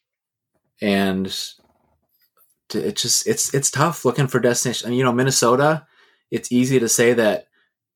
and 0.81 1.27
it 2.73 2.95
just 2.95 3.27
it's 3.27 3.53
it's 3.53 3.71
tough 3.71 4.03
looking 4.03 4.27
for 4.27 4.39
destination. 4.39 4.87
I 4.87 4.89
mean, 4.89 4.99
you 4.99 5.05
know, 5.05 5.13
Minnesota. 5.13 5.85
It's 6.29 6.51
easy 6.51 6.77
to 6.77 6.89
say 6.89 7.13
that 7.13 7.47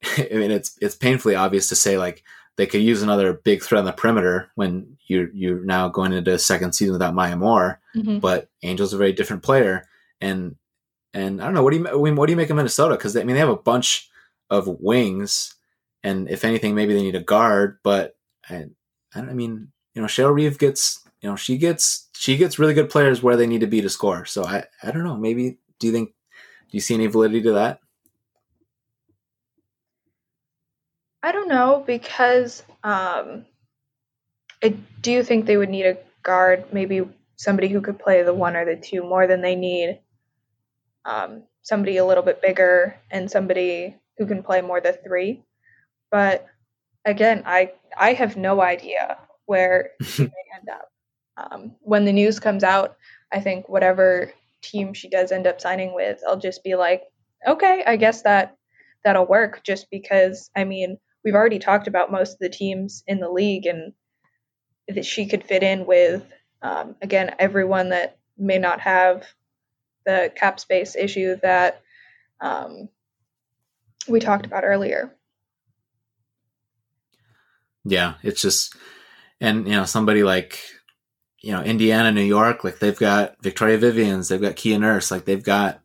I 0.18 0.30
mean, 0.32 0.52
it's 0.52 0.78
it's 0.82 0.96
painfully 0.96 1.36
obvious 1.36 1.68
to 1.70 1.76
say 1.76 1.98
like 1.98 2.24
they 2.58 2.66
could 2.66 2.82
use 2.82 3.02
another 3.02 3.34
big 3.34 3.64
threat 3.64 3.80
on 3.80 3.86
the 3.86 3.92
perimeter 3.92 4.52
when 4.56 4.98
you're 5.08 5.30
you're 5.34 5.64
now 5.64 5.88
going 5.88 6.14
into 6.14 6.34
a 6.34 6.40
second 6.40 6.74
season 6.74 6.94
without 6.94 7.16
Maya 7.16 7.36
Moore. 7.36 7.80
Mm-hmm. 7.96 8.20
But 8.20 8.50
Angel's 8.64 8.94
a 8.94 8.98
very 8.98 9.14
different 9.14 9.44
player, 9.44 9.88
and 10.20 10.56
and 11.14 11.42
I 11.42 11.46
don't 11.46 11.54
know 11.54 11.64
what 11.64 11.72
do 11.72 11.78
you 11.78 12.16
what 12.16 12.26
do 12.28 12.32
you 12.32 12.38
make 12.38 12.50
of 12.50 12.56
Minnesota? 12.56 12.96
Because 12.96 13.16
I 13.16 13.24
mean 13.24 13.36
they 13.36 13.40
have 13.40 13.50
a 13.50 13.56
bunch 13.56 14.10
of 14.50 14.68
wings, 14.68 15.56
and 16.04 16.30
if 16.30 16.44
anything, 16.44 16.76
maybe 16.76 16.94
they 16.94 17.02
need 17.02 17.16
a 17.16 17.22
guard. 17.22 17.80
But 17.84 18.16
I, 18.50 18.66
I 19.16 19.22
mean, 19.22 19.72
you 19.94 20.02
know, 20.02 20.08
Cheryl 20.08 20.34
Reeve 20.34 20.60
gets 20.60 21.02
you 21.22 21.30
know 21.30 21.36
she 21.36 21.58
gets 21.58 22.10
she 22.14 22.38
gets 22.38 22.60
really 22.60 22.74
good 22.74 22.90
players 22.90 23.24
where 23.24 23.38
they 23.38 23.48
need 23.48 23.62
to 23.62 23.68
be 23.68 23.82
to 23.82 23.90
score. 23.90 24.26
So 24.26 24.46
I 24.46 24.66
I 24.84 24.92
don't 24.92 25.04
know. 25.04 25.18
Maybe 25.18 25.58
do 25.80 25.88
you 25.88 25.94
think 25.94 26.10
do 26.10 26.78
you 26.78 26.82
see 26.82 26.96
any 26.96 27.08
validity 27.08 27.42
to 27.44 27.54
that? 27.54 27.80
I 31.24 31.32
don't 31.32 31.50
know 31.50 31.84
because 31.86 32.64
um, 32.84 33.46
I 34.64 34.70
do 35.02 35.24
think 35.24 35.46
they 35.46 35.58
would 35.58 35.70
need 35.70 35.86
a 35.86 35.98
guard, 36.24 36.66
maybe 36.74 37.04
somebody 37.36 37.68
who 37.68 37.82
could 37.82 38.00
play 38.00 38.24
the 38.24 38.34
one 38.34 38.56
or 38.56 38.66
the 38.66 38.76
two 38.76 39.04
more 39.04 39.28
than 39.28 39.42
they 39.42 39.56
need 39.56 40.00
um, 41.06 41.44
somebody 41.62 41.98
a 41.98 42.06
little 42.06 42.24
bit 42.24 42.42
bigger 42.42 43.00
and 43.10 43.30
somebody 43.30 43.96
who 44.18 44.26
can 44.26 44.44
play 44.44 44.62
more 44.62 44.82
the 44.82 44.94
three. 44.94 45.44
But 46.12 46.46
again, 47.06 47.44
I 47.46 47.74
I 47.98 48.14
have 48.14 48.38
no 48.38 48.62
idea 48.62 49.18
where 49.46 49.92
she 50.02 50.24
may 50.24 50.46
end 50.58 50.70
up. 50.70 50.90
Um, 51.38 51.76
when 51.82 52.06
the 52.06 52.14
news 52.14 52.40
comes 52.40 52.64
out, 52.64 52.96
I 53.32 53.40
think 53.40 53.68
whatever 53.70 54.32
team 54.62 54.94
she 54.94 55.10
does 55.10 55.32
end 55.32 55.48
up 55.48 55.60
signing 55.62 55.94
with, 55.96 56.22
I'll 56.28 56.38
just 56.38 56.64
be 56.64 56.76
like, 56.76 57.04
okay, 57.48 57.84
I 57.88 57.96
guess 57.96 58.22
that 58.24 58.56
that'll 59.04 59.26
work. 59.26 59.64
Just 59.64 59.88
because 59.90 60.50
I 60.56 60.64
mean, 60.66 60.98
we've 61.24 61.36
already 61.36 61.60
talked 61.60 61.88
about 61.88 62.12
most 62.12 62.34
of 62.34 62.40
the 62.40 62.50
teams 62.50 63.04
in 63.08 63.20
the 63.20 63.30
league 63.30 63.66
and 63.66 63.94
that 64.88 65.06
she 65.06 65.26
could 65.26 65.44
fit 65.44 65.64
in 65.64 65.86
with 65.86 66.24
um, 66.62 66.96
again 67.02 67.36
everyone 67.40 67.90
that 67.90 68.18
may 68.38 68.58
not 68.58 68.82
have 68.82 69.26
the 70.06 70.32
cap 70.36 70.60
space 70.60 70.96
issue 70.96 71.36
that 71.42 71.82
um, 72.40 72.90
we 74.08 74.20
talked 74.20 74.46
about 74.46 74.64
earlier. 74.64 75.16
Yeah 77.84 78.16
it's 78.24 78.42
just 78.42 78.76
and 79.40 79.68
you 79.68 79.76
know 79.76 79.86
somebody 79.86 80.24
like 80.24 80.60
you 81.40 81.52
know 81.52 81.64
indiana 81.64 82.12
new 82.12 82.22
york 82.22 82.64
like 82.64 82.78
they've 82.78 83.00
got 83.00 83.36
victoria 83.42 83.80
vivians 83.80 84.28
they've 84.28 84.40
got 84.40 84.56
kia 84.56 84.78
nurse 84.78 85.10
like 85.10 85.26
they've 85.26 85.44
got 85.44 85.82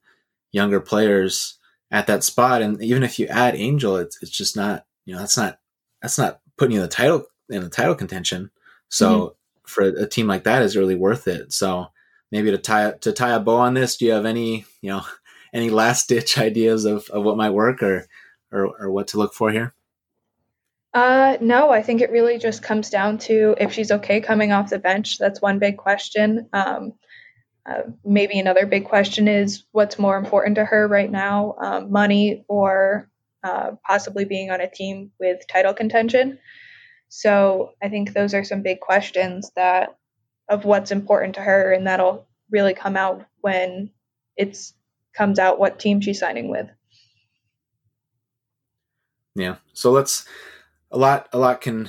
younger 0.53 0.81
players 0.81 1.59
at 1.91 2.07
that 2.07 2.25
spot. 2.25 2.63
And 2.63 2.83
even 2.83 3.03
if 3.03 3.19
you 3.19 3.27
add 3.27 3.55
angel 3.55 3.97
it's, 3.97 4.21
it's 4.23 4.31
just 4.31 4.57
not 4.57 4.86
you 5.07 5.15
know 5.15 5.21
that's 5.21 5.37
not 5.37 5.59
that's 6.03 6.19
not 6.19 6.41
putting 6.59 6.73
you 6.75 6.81
in 6.81 6.83
the 6.83 6.89
title 6.89 7.25
in 7.49 7.63
the 7.63 7.71
title 7.71 7.95
contention. 7.95 8.51
So 8.89 9.09
mm-hmm. 9.09 9.33
for 9.67 9.85
a 9.85 10.07
team 10.07 10.27
like 10.27 10.45
that 10.45 10.63
is 10.63 10.77
really 10.77 10.97
worth 10.97 11.27
it. 11.27 11.53
So 11.53 11.87
maybe 12.31 12.51
to 12.51 12.59
tie 12.59 12.93
to 13.01 13.13
tie 13.13 13.33
a 13.33 13.41
bow 13.41 13.57
on 13.57 13.75
this, 13.75 13.97
do 13.97 14.05
you 14.05 14.13
have 14.13 14.27
any 14.27 14.67
you 14.83 14.91
know 14.91 15.03
any 15.55 15.71
last 15.71 16.09
ditch 16.09 16.37
ideas 16.39 16.85
of, 16.85 17.09
of 17.11 17.25
what 17.25 17.39
might 17.39 17.51
work 17.51 17.83
or, 17.83 18.07
or 18.53 18.67
or 18.79 18.91
what 18.91 19.09
to 19.09 19.19
look 19.19 19.33
for 19.33 19.51
here? 19.51 19.75
Uh, 20.93 21.37
no, 21.43 21.71
I 21.71 21.83
think 21.83 22.01
it 22.01 22.11
really 22.11 22.39
just 22.39 22.63
comes 22.63 22.89
down 22.89 23.19
to 23.19 23.55
if 23.61 23.73
she's 23.73 23.91
okay 23.91 24.21
coming 24.21 24.53
off 24.53 24.71
the 24.71 24.79
bench. 24.79 25.19
That's 25.19 25.43
one 25.43 25.59
big 25.59 25.77
question. 25.77 26.49
Um, 26.55 26.95
uh, 27.67 27.83
maybe 28.05 28.39
another 28.39 28.65
big 28.65 28.87
question 28.87 29.29
is 29.29 29.65
what's 29.73 29.99
more 29.99 30.17
important 30.17 30.55
to 30.55 30.65
her 30.65 30.89
right 30.89 31.11
now, 31.11 31.57
um, 31.61 31.93
money 31.93 32.45
or 32.49 33.11
uh, 33.47 33.77
possibly 33.87 34.25
being 34.25 34.51
on 34.51 34.61
a 34.61 34.69
team 34.69 35.13
with 35.21 35.47
title 35.47 35.73
contention. 35.73 36.39
So 37.09 37.75
I 37.81 37.89
think 37.89 38.13
those 38.13 38.35
are 38.35 38.43
some 38.43 38.63
big 38.63 38.81
questions 38.81 39.53
that 39.55 39.97
of 40.49 40.65
what's 40.65 40.91
important 40.91 41.37
to 41.37 41.41
her, 41.43 41.73
and 41.73 41.87
that'll 41.87 42.27
really 42.51 42.75
come 42.75 42.97
out 42.97 43.25
when 43.41 43.91
it's 44.37 44.75
comes 45.15 45.39
out 45.39 45.61
what 45.61 45.79
team 45.79 46.01
she's 46.01 46.19
signing 46.19 46.49
with. 46.49 46.67
Yeah. 49.37 49.57
So 49.75 49.93
let's 49.93 50.27
a 50.91 50.99
lot 50.99 51.29
a 51.33 51.39
lot 51.39 51.61
can 51.61 51.89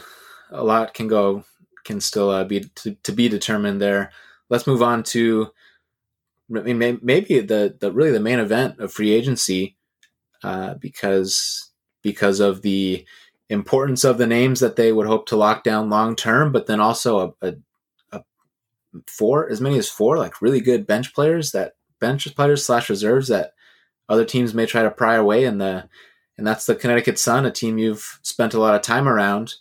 a 0.52 0.64
lot 0.64 0.94
can 0.94 1.08
go 1.08 1.44
can 1.86 2.00
still 2.02 2.30
uh, 2.30 2.44
be 2.44 2.70
to, 2.76 2.96
to 3.04 3.12
be 3.12 3.30
determined 3.30 3.82
there. 3.82 4.12
Let's 4.50 4.68
move 4.68 4.84
on 4.84 5.04
to 5.04 5.52
I 6.56 6.62
mean, 6.62 7.00
maybe 7.02 7.40
the, 7.42 7.76
the 7.80 7.92
really 7.92 8.12
the 8.12 8.20
main 8.20 8.40
event 8.40 8.80
of 8.80 8.94
free 8.94 9.12
agency, 9.12 9.77
uh, 10.44 10.76
because 10.76 11.72
because 12.02 12.40
of 12.40 12.62
the 12.62 13.06
importance 13.50 14.04
of 14.04 14.18
the 14.18 14.28
names 14.28 14.60
that 14.60 14.76
they 14.76 14.92
would 14.92 15.08
hope 15.08 15.26
to 15.28 15.36
lock 15.36 15.64
down 15.64 15.90
long 15.90 16.16
term, 16.16 16.52
but 16.52 16.68
then 16.68 16.80
also 16.80 17.36
a, 17.42 17.48
a, 17.48 17.56
a, 18.12 18.22
four 19.08 19.50
as 19.50 19.62
many 19.62 19.78
as 19.78 19.90
four 19.90 20.18
like 20.18 20.42
really 20.42 20.60
good 20.60 20.86
bench 20.86 21.14
players 21.14 21.52
that 21.52 21.76
bench 22.00 22.34
players 22.36 22.66
slash 22.66 22.90
reserves 22.90 23.28
that 23.30 23.54
other 24.10 24.26
teams 24.26 24.54
may 24.54 24.66
try 24.66 24.84
to 24.84 24.92
pry 24.92 25.16
away 25.16 25.46
in 25.46 25.58
the 25.58 25.88
and 26.38 26.46
that's 26.46 26.66
the 26.66 26.76
Connecticut 26.76 27.18
Sun, 27.18 27.46
a 27.46 27.52
team 27.52 27.78
you've 27.78 28.20
spent 28.22 28.54
a 28.54 28.60
lot 28.60 28.76
of 28.76 28.82
time 28.82 29.08
around. 29.08 29.56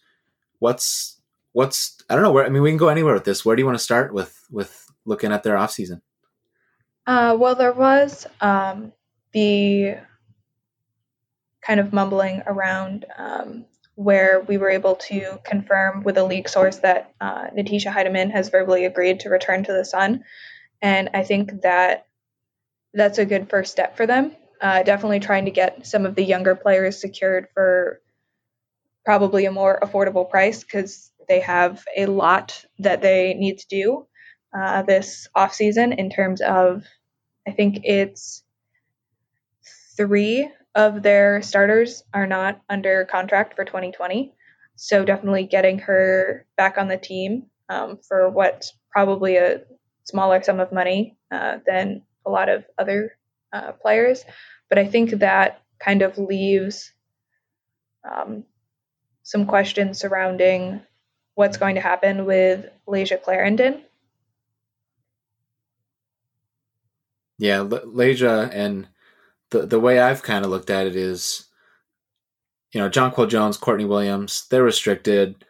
What's 0.58 1.20
what's 1.52 1.98
I 2.10 2.14
don't 2.14 2.22
know 2.22 2.32
where 2.32 2.44
I 2.44 2.48
mean 2.48 2.62
we 2.62 2.70
can 2.70 2.76
go 2.76 2.88
anywhere 2.88 3.14
with 3.14 3.24
this. 3.24 3.44
Where 3.44 3.56
do 3.56 3.62
you 3.62 3.66
want 3.66 3.78
to 3.78 3.84
start 3.84 4.12
with 4.12 4.44
with 4.50 4.86
looking 5.04 5.32
at 5.32 5.42
their 5.42 5.56
offseason? 5.56 6.02
Uh, 7.06 7.36
well, 7.38 7.54
there 7.54 7.72
was 7.72 8.26
um, 8.40 8.92
the 9.32 9.96
kind 11.66 11.80
of 11.80 11.92
mumbling 11.92 12.42
around 12.46 13.04
um, 13.18 13.64
where 13.96 14.40
we 14.42 14.58
were 14.58 14.70
able 14.70 14.94
to 14.94 15.38
confirm 15.42 16.02
with 16.04 16.18
a 16.18 16.24
leak 16.24 16.48
source 16.48 16.76
that 16.78 17.14
uh, 17.20 17.46
Natisha 17.56 17.92
Hiedeman 17.92 18.30
has 18.30 18.50
verbally 18.50 18.84
agreed 18.84 19.20
to 19.20 19.30
return 19.30 19.64
to 19.64 19.72
the 19.72 19.84
Sun. 19.84 20.22
And 20.80 21.10
I 21.14 21.24
think 21.24 21.62
that 21.62 22.06
that's 22.94 23.18
a 23.18 23.24
good 23.24 23.48
first 23.48 23.72
step 23.72 23.96
for 23.96 24.06
them. 24.06 24.36
Uh, 24.60 24.82
definitely 24.82 25.20
trying 25.20 25.46
to 25.46 25.50
get 25.50 25.86
some 25.86 26.06
of 26.06 26.14
the 26.14 26.24
younger 26.24 26.54
players 26.54 27.00
secured 27.00 27.48
for 27.52 28.00
probably 29.04 29.46
a 29.46 29.52
more 29.52 29.78
affordable 29.82 30.28
price 30.28 30.62
because 30.62 31.10
they 31.28 31.40
have 31.40 31.84
a 31.96 32.06
lot 32.06 32.64
that 32.78 33.02
they 33.02 33.34
need 33.34 33.58
to 33.58 33.66
do 33.68 34.06
uh, 34.56 34.82
this 34.82 35.28
off 35.34 35.54
season 35.54 35.92
in 35.92 36.10
terms 36.10 36.40
of, 36.40 36.84
I 37.46 37.52
think 37.52 37.80
it's 37.84 38.42
three 39.96 40.50
of 40.76 41.02
their 41.02 41.40
starters 41.40 42.04
are 42.12 42.26
not 42.26 42.60
under 42.68 43.06
contract 43.06 43.56
for 43.56 43.64
2020. 43.64 44.34
So 44.76 45.06
definitely 45.06 45.44
getting 45.44 45.78
her 45.80 46.44
back 46.58 46.76
on 46.76 46.86
the 46.86 46.98
team 46.98 47.46
um, 47.70 47.98
for 48.06 48.28
what's 48.28 48.74
probably 48.90 49.38
a 49.38 49.62
smaller 50.04 50.42
sum 50.42 50.60
of 50.60 50.72
money 50.72 51.16
uh, 51.32 51.58
than 51.66 52.02
a 52.26 52.30
lot 52.30 52.50
of 52.50 52.64
other 52.78 53.16
uh, 53.54 53.72
players. 53.72 54.22
But 54.68 54.78
I 54.78 54.86
think 54.86 55.10
that 55.10 55.62
kind 55.78 56.02
of 56.02 56.18
leaves 56.18 56.92
um, 58.04 58.44
some 59.22 59.46
questions 59.46 59.98
surrounding 59.98 60.82
what's 61.34 61.56
going 61.56 61.76
to 61.76 61.80
happen 61.80 62.26
with 62.26 62.66
Layshia 62.86 63.22
Clarendon. 63.22 63.82
Yeah, 67.38 67.60
Layshia 67.60 68.50
and 68.52 68.88
the 69.50 69.66
the 69.66 69.80
way 69.80 70.00
I've 70.00 70.22
kind 70.22 70.44
of 70.44 70.50
looked 70.50 70.70
at 70.70 70.86
it 70.86 70.96
is, 70.96 71.46
you 72.72 72.80
know, 72.80 72.88
Jonquel 72.88 73.28
Jones, 73.28 73.56
Courtney 73.56 73.84
Williams, 73.84 74.46
they're 74.50 74.62
restricted. 74.62 75.44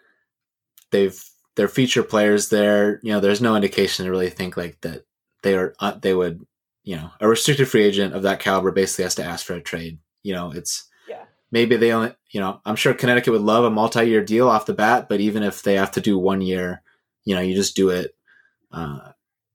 They've 0.91 1.23
they're 1.57 1.69
feature 1.69 2.03
players 2.03 2.49
there. 2.49 3.01
You 3.03 3.13
know, 3.13 3.21
there's 3.21 3.41
no 3.41 3.57
indication 3.57 4.05
to 4.05 4.11
really 4.11 4.31
think 4.31 4.57
like 4.57 4.81
that 4.83 5.05
they 5.43 5.57
are 5.57 5.75
uh, 5.81 5.95
they 6.01 6.15
would 6.15 6.47
you 6.85 6.97
know 6.97 7.11
a 7.21 7.29
restricted 7.29 7.69
free 7.69 7.85
agent 7.85 8.15
of 8.15 8.23
that 8.23 8.41
caliber 8.41 8.71
basically 8.71 9.05
has 9.05 9.15
to 9.17 9.25
ask 9.25 9.45
for 9.45 9.55
a 9.55 9.61
trade. 9.61 9.99
You 10.23 10.35
know, 10.35 10.53
it's 10.53 10.89
yeah 11.09 11.25
maybe 11.51 11.77
they 11.77 11.93
only 11.93 12.15
you 12.31 12.41
know 12.41 12.61
I'm 12.65 12.77
sure 12.77 12.95
Connecticut 12.95 13.33
would 13.33 13.43
love 13.43 13.65
a 13.65 13.71
multi-year 13.71 14.25
deal 14.25 14.49
off 14.49 14.67
the 14.67 14.75
bat, 14.75 15.09
but 15.09 15.21
even 15.21 15.43
if 15.43 15.63
they 15.63 15.75
have 15.75 15.93
to 15.93 16.01
do 16.01 16.19
one 16.19 16.41
year, 16.41 16.83
you 17.25 17.35
know, 17.35 17.41
you 17.41 17.55
just 17.55 17.77
do 17.77 17.91
it 17.91 18.15
uh, 18.73 19.13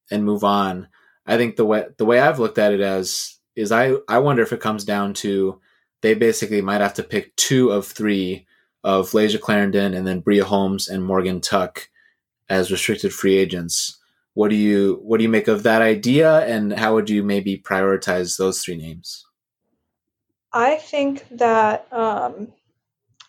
and 0.09 0.25
move 0.25 0.43
on. 0.43 0.87
I 1.25 1.37
think 1.37 1.55
the 1.55 1.65
way 1.65 1.85
the 1.97 2.05
way 2.05 2.19
I've 2.19 2.39
looked 2.39 2.57
at 2.57 2.73
it 2.73 2.81
as 2.81 3.37
is 3.61 3.71
I 3.71 3.93
I 4.07 4.19
wonder 4.19 4.41
if 4.43 4.51
it 4.51 4.59
comes 4.59 4.83
down 4.83 5.13
to 5.15 5.59
they 6.01 6.13
basically 6.13 6.61
might 6.61 6.81
have 6.81 6.95
to 6.95 7.03
pick 7.03 7.35
two 7.35 7.71
of 7.71 7.85
three 7.85 8.45
of 8.83 9.11
Layshia 9.11 9.39
Clarendon 9.39 9.93
and 9.93 10.05
then 10.05 10.19
Bria 10.19 10.43
Holmes 10.43 10.87
and 10.87 11.03
Morgan 11.03 11.39
Tuck 11.39 11.87
as 12.49 12.71
restricted 12.71 13.13
free 13.13 13.37
agents. 13.37 13.99
What 14.33 14.49
do 14.49 14.55
you 14.55 14.99
what 15.03 15.17
do 15.17 15.23
you 15.23 15.29
make 15.29 15.47
of 15.47 15.63
that 15.63 15.81
idea 15.81 16.39
and 16.45 16.73
how 16.73 16.95
would 16.95 17.09
you 17.09 17.23
maybe 17.23 17.57
prioritize 17.57 18.37
those 18.37 18.61
three 18.61 18.77
names? 18.77 19.25
I 20.53 20.75
think 20.77 21.25
that 21.37 21.87
um, 21.93 22.51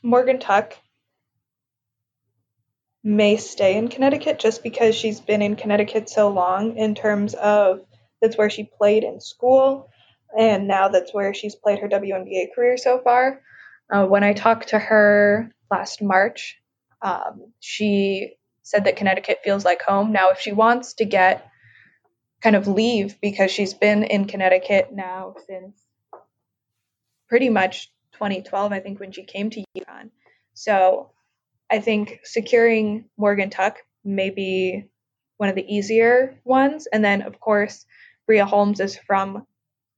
Morgan 0.03 0.41
Tuck 0.41 0.77
may 3.05 3.37
stay 3.37 3.77
in 3.77 3.89
Connecticut 3.89 4.39
just 4.39 4.63
because 4.63 4.95
she's 4.95 5.21
been 5.21 5.43
in 5.43 5.57
Connecticut 5.57 6.09
so 6.09 6.29
long 6.29 6.77
in 6.77 6.95
terms 6.95 7.35
of 7.35 7.85
that's 8.21 8.39
where 8.39 8.51
she 8.51 8.65
played 8.65 9.03
in 9.03 9.21
school 9.21 9.92
and 10.37 10.69
now 10.69 10.89
that's 10.89 11.13
where 11.13 11.35
she's 11.35 11.55
played 11.55 11.79
her 11.81 11.89
WNBA 11.89 12.55
career 12.55 12.77
so 12.77 13.01
far. 13.01 13.41
Uh, 13.93 14.07
when 14.07 14.25
I 14.25 14.33
talked 14.33 14.69
to 14.69 14.79
her 14.79 15.51
last 15.71 16.03
March, 16.03 16.59
um, 17.03 17.53
she 17.61 18.35
said 18.63 18.85
that 18.85 18.97
Connecticut 18.97 19.41
feels 19.45 19.65
like 19.65 19.83
home. 19.83 20.13
Now, 20.13 20.31
if 20.31 20.41
she 20.41 20.53
wants 20.53 20.95
to 20.95 21.05
get 21.05 21.49
kind 22.43 22.57
of 22.57 22.67
leave 22.67 23.21
because 23.21 23.51
she's 23.51 23.75
been 23.75 24.05
in 24.05 24.27
Connecticut 24.27 24.89
now 24.93 25.35
since 25.47 25.81
pretty 27.29 27.49
much 27.49 27.91
2012, 28.13 28.73
I 28.73 28.81
think, 28.81 29.01
when 29.01 29.13
she 29.13 29.25
came 29.25 29.51
to 29.51 29.65
UConn. 29.77 30.11
So 30.55 31.11
I 31.71 31.81
think 31.81 32.21
securing 32.25 33.07
Morgan 33.17 33.51
Tuck 33.51 33.79
may 34.05 34.31
be 34.31 34.85
one 35.39 35.49
of 35.49 35.55
the 35.55 35.75
easier 35.75 36.39
ones. 36.45 36.87
And 36.93 37.05
then, 37.05 37.23
of 37.23 37.41
course, 37.41 37.87
Bria 38.27 38.45
Holmes 38.45 38.81
is 38.81 38.97
from 38.97 39.47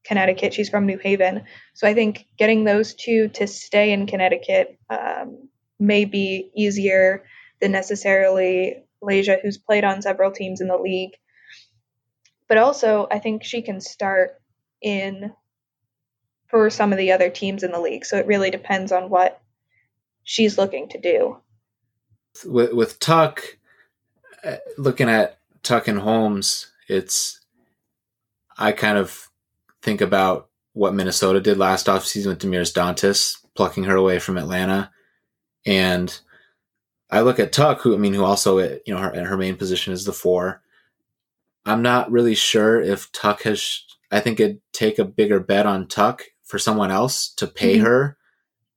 Connecticut. 0.04 0.54
She's 0.54 0.68
from 0.68 0.86
New 0.86 0.98
Haven. 0.98 1.44
So 1.74 1.86
I 1.86 1.94
think 1.94 2.26
getting 2.38 2.64
those 2.64 2.94
two 2.94 3.28
to 3.28 3.46
stay 3.46 3.92
in 3.92 4.06
Connecticut 4.06 4.78
um, 4.90 5.48
may 5.78 6.04
be 6.04 6.50
easier 6.56 7.24
than 7.60 7.72
necessarily 7.72 8.84
Layshia, 9.02 9.40
who's 9.42 9.58
played 9.58 9.84
on 9.84 10.02
several 10.02 10.30
teams 10.30 10.60
in 10.60 10.68
the 10.68 10.76
league. 10.76 11.12
But 12.48 12.58
also, 12.58 13.08
I 13.10 13.18
think 13.18 13.44
she 13.44 13.62
can 13.62 13.80
start 13.80 14.40
in 14.82 15.32
for 16.48 16.68
some 16.70 16.92
of 16.92 16.98
the 16.98 17.12
other 17.12 17.30
teams 17.30 17.62
in 17.62 17.72
the 17.72 17.80
league. 17.80 18.04
So 18.04 18.18
it 18.18 18.26
really 18.26 18.50
depends 18.50 18.92
on 18.92 19.08
what 19.08 19.40
she's 20.24 20.58
looking 20.58 20.88
to 20.90 21.00
do 21.00 21.38
with 22.44 22.72
with 22.72 22.98
Tuck, 22.98 23.58
uh, 24.42 24.56
looking 24.76 25.08
at 25.08 25.38
Tuck 25.62 25.86
and 25.88 26.00
Holmes, 26.00 26.72
it's 26.88 27.40
I 28.58 28.72
kind 28.72 28.98
of 28.98 29.28
think 29.84 30.00
about 30.00 30.48
what 30.72 30.94
Minnesota 30.94 31.40
did 31.40 31.58
last 31.58 31.86
offseason 31.86 32.26
with 32.26 32.40
Damiris 32.40 32.72
Dantas, 32.72 33.36
plucking 33.54 33.84
her 33.84 33.96
away 33.96 34.18
from 34.18 34.38
Atlanta, 34.38 34.90
and 35.64 36.18
I 37.10 37.20
look 37.20 37.38
at 37.38 37.52
Tuck, 37.52 37.80
who 37.82 37.94
I 37.94 37.98
mean, 37.98 38.14
who 38.14 38.24
also 38.24 38.58
you 38.58 38.80
know 38.88 38.98
her 38.98 39.24
her 39.24 39.36
main 39.36 39.56
position 39.56 39.92
is 39.92 40.04
the 40.04 40.12
four. 40.12 40.62
I'm 41.66 41.82
not 41.82 42.10
really 42.10 42.34
sure 42.34 42.80
if 42.80 43.12
Tuck 43.12 43.42
has. 43.42 43.84
I 44.10 44.20
think 44.20 44.40
it'd 44.40 44.60
take 44.72 44.98
a 44.98 45.04
bigger 45.04 45.40
bet 45.40 45.66
on 45.66 45.86
Tuck 45.86 46.24
for 46.42 46.58
someone 46.58 46.90
else 46.90 47.28
to 47.34 47.46
pay 47.46 47.76
mm-hmm. 47.76 47.86
her 47.86 48.18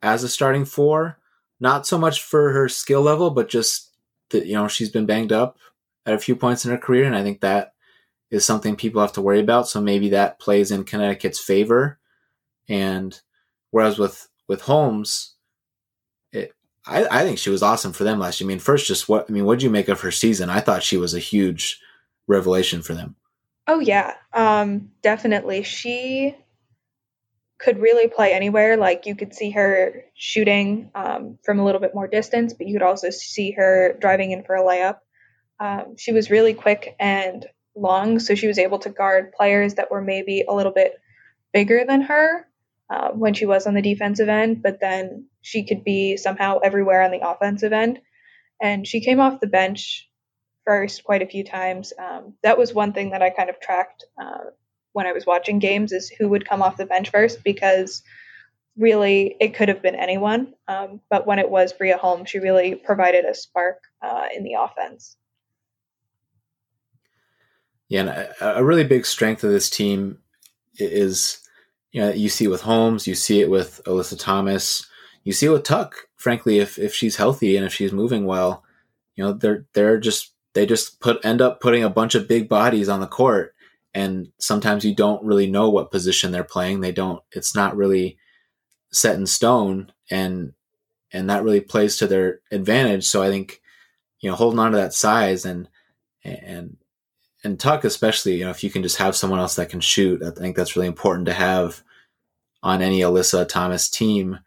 as 0.01 0.23
a 0.23 0.29
starting 0.29 0.65
four 0.65 1.17
not 1.59 1.87
so 1.87 1.97
much 1.97 2.21
for 2.21 2.51
her 2.51 2.69
skill 2.69 3.01
level, 3.01 3.31
but 3.31 3.49
just 3.49 3.91
that 4.29 4.45
you 4.45 4.53
know 4.53 4.67
she's 4.67 4.89
been 4.89 5.05
banged 5.05 5.31
up 5.31 5.57
at 6.05 6.13
a 6.13 6.19
few 6.19 6.35
points 6.35 6.65
in 6.65 6.71
her 6.71 6.77
career, 6.77 7.05
and 7.05 7.15
I 7.15 7.23
think 7.23 7.41
that 7.41 7.73
is 8.29 8.45
something 8.45 8.75
people 8.75 9.01
have 9.01 9.13
to 9.13 9.21
worry 9.21 9.39
about. 9.39 9.67
So 9.67 9.81
maybe 9.81 10.09
that 10.09 10.39
plays 10.39 10.71
in 10.71 10.83
Connecticut's 10.83 11.39
favor. 11.39 11.99
And 12.67 13.19
whereas 13.71 13.97
with 13.97 14.27
with 14.47 14.61
Holmes, 14.61 15.35
it, 16.31 16.53
I, 16.85 17.05
I 17.05 17.23
think 17.23 17.37
she 17.37 17.49
was 17.49 17.63
awesome 17.63 17.93
for 17.93 18.03
them 18.03 18.19
last 18.19 18.39
year. 18.39 18.47
I 18.47 18.49
mean, 18.49 18.59
first, 18.59 18.87
just 18.87 19.07
what 19.07 19.25
I 19.29 19.33
mean, 19.33 19.45
what 19.45 19.59
did 19.59 19.63
you 19.63 19.69
make 19.69 19.87
of 19.87 20.01
her 20.01 20.11
season? 20.11 20.49
I 20.49 20.59
thought 20.59 20.83
she 20.83 20.97
was 20.97 21.13
a 21.13 21.19
huge 21.19 21.79
revelation 22.27 22.81
for 22.81 22.93
them. 22.93 23.15
Oh 23.67 23.79
yeah, 23.79 24.15
um, 24.33 24.91
definitely. 25.01 25.63
She 25.63 26.35
could 27.59 27.79
really 27.79 28.07
play 28.07 28.33
anywhere. 28.33 28.77
Like 28.77 29.05
you 29.05 29.15
could 29.15 29.33
see 29.33 29.51
her 29.51 30.05
shooting 30.13 30.91
um, 30.95 31.39
from 31.43 31.59
a 31.59 31.65
little 31.65 31.81
bit 31.81 31.95
more 31.95 32.07
distance, 32.07 32.53
but 32.53 32.67
you 32.67 32.73
could 32.73 32.85
also 32.85 33.09
see 33.09 33.51
her 33.51 33.97
driving 33.99 34.31
in 34.31 34.43
for 34.43 34.55
a 34.55 34.63
layup. 34.63 34.97
Um, 35.59 35.95
she 35.97 36.11
was 36.11 36.29
really 36.29 36.53
quick 36.53 36.95
and 36.99 37.45
long, 37.77 38.19
so 38.19 38.35
she 38.35 38.47
was 38.47 38.59
able 38.59 38.79
to 38.79 38.89
guard 38.89 39.31
players 39.31 39.75
that 39.75 39.91
were 39.91 40.01
maybe 40.01 40.43
a 40.47 40.53
little 40.53 40.71
bit 40.71 40.93
bigger 41.53 41.85
than 41.85 42.01
her 42.01 42.47
uh, 42.89 43.09
when 43.09 43.33
she 43.33 43.45
was 43.45 43.67
on 43.67 43.73
the 43.73 43.81
defensive 43.81 44.29
end, 44.29 44.61
but 44.63 44.79
then 44.79 45.27
she 45.41 45.65
could 45.65 45.83
be 45.83 46.17
somehow 46.17 46.59
everywhere 46.59 47.01
on 47.01 47.11
the 47.11 47.27
offensive 47.27 47.73
end. 47.73 47.99
And 48.61 48.87
she 48.87 49.01
came 49.01 49.19
off 49.19 49.39
the 49.39 49.47
bench 49.47 50.09
first 50.65 51.03
quite 51.03 51.21
a 51.21 51.27
few 51.27 51.43
times. 51.43 51.93
Um, 51.97 52.33
that 52.43 52.57
was 52.57 52.73
one 52.73 52.93
thing 52.93 53.11
that 53.11 53.21
I 53.21 53.29
kind 53.29 53.49
of 53.49 53.59
tracked 53.59 54.05
uh, 54.21 54.51
when 54.93 55.05
I 55.05 55.13
was 55.13 55.25
watching 55.25 55.59
games 55.59 55.91
is 55.91 56.09
who 56.09 56.29
would 56.29 56.47
come 56.47 56.61
off 56.61 56.77
the 56.77 56.85
bench 56.85 57.11
first 57.11 57.43
because 57.43 58.03
really 58.77 59.35
it 59.39 59.55
could 59.55 59.69
have 59.69 59.81
been 59.81 59.95
anyone. 59.95 60.53
Um, 60.67 61.01
but 61.09 61.25
when 61.25 61.39
it 61.39 61.49
was 61.49 61.73
Bria 61.73 61.97
Holmes, 61.97 62.29
she 62.29 62.39
really 62.39 62.75
provided 62.75 63.25
a 63.25 63.33
spark 63.33 63.79
uh, 64.01 64.25
in 64.35 64.43
the 64.43 64.55
offense. 64.59 65.17
Yeah, 67.89 68.01
and 68.01 68.09
a, 68.09 68.57
a, 68.59 68.63
really 68.63 68.83
big 68.83 69.05
strength 69.05 69.43
of 69.43 69.51
this 69.51 69.69
team 69.69 70.17
is, 70.77 71.39
you 71.91 72.01
know, 72.01 72.09
you 72.09 72.27
see 72.27 72.45
it 72.45 72.49
with 72.49 72.61
Holmes, 72.61 73.07
you 73.07 73.15
see 73.15 73.39
it 73.39 73.49
with 73.49 73.81
Alyssa 73.85 74.19
Thomas, 74.19 74.85
you 75.23 75.31
see 75.31 75.45
it 75.45 75.51
with 75.51 75.63
Tuck. 75.63 75.95
Frankly, 76.17 76.59
if 76.59 76.77
if 76.77 76.93
she's 76.93 77.15
healthy 77.15 77.55
and 77.55 77.65
if 77.65 77.73
she's 77.73 77.91
moving 77.93 78.25
well, 78.25 78.63
you 79.15 79.23
know, 79.23 79.33
they're 79.33 79.65
they're 79.73 79.99
just 79.99 80.33
they 80.53 80.65
just 80.65 80.99
put 80.99 81.23
end 81.23 81.41
up 81.41 81.61
putting 81.61 81.83
a 81.83 81.89
bunch 81.89 82.15
of 82.15 82.27
big 82.27 82.49
bodies 82.49 82.89
on 82.89 82.99
the 82.99 83.07
court 83.07 83.53
and 83.97 84.31
sometimes 84.37 84.85
you 84.85 84.93
don't 84.93 85.23
really 85.23 85.49
know 85.49 85.71
what 85.71 85.89
position 85.89 86.31
they're 86.31 86.43
playing. 86.43 86.81
They 86.81 86.91
don't. 86.91 87.23
It's 87.31 87.55
not 87.55 87.75
really 87.75 88.19
set 88.91 89.15
in 89.15 89.25
stone, 89.25 89.91
and 90.11 90.53
and 91.11 91.31
that 91.31 91.43
really 91.43 91.61
plays 91.61 91.97
to 91.97 92.05
their 92.05 92.41
advantage. 92.51 93.07
So 93.07 93.23
I 93.23 93.29
think 93.29 93.59
you 94.19 94.29
know 94.29 94.35
holding 94.35 94.59
on 94.59 94.71
to 94.71 94.77
that 94.77 94.93
size 94.93 95.45
and 95.45 95.67
and 96.23 96.77
and 97.43 97.59
Tuck 97.59 97.83
especially, 97.83 98.35
you 98.37 98.45
know, 98.45 98.49
if 98.49 98.63
you 98.63 98.69
can 98.69 98.83
just 98.83 98.97
have 98.97 99.15
someone 99.15 99.39
else 99.39 99.55
that 99.55 99.69
can 99.69 99.79
shoot, 99.79 100.23
I 100.23 100.31
think 100.31 100.55
that's 100.55 100.75
really 100.75 100.87
important 100.87 101.27
to 101.27 101.33
have 101.33 101.83
on 102.63 102.81
any 102.81 103.01
Alyssa 103.01 103.47
Thomas 103.47 103.89
team. 103.89 104.39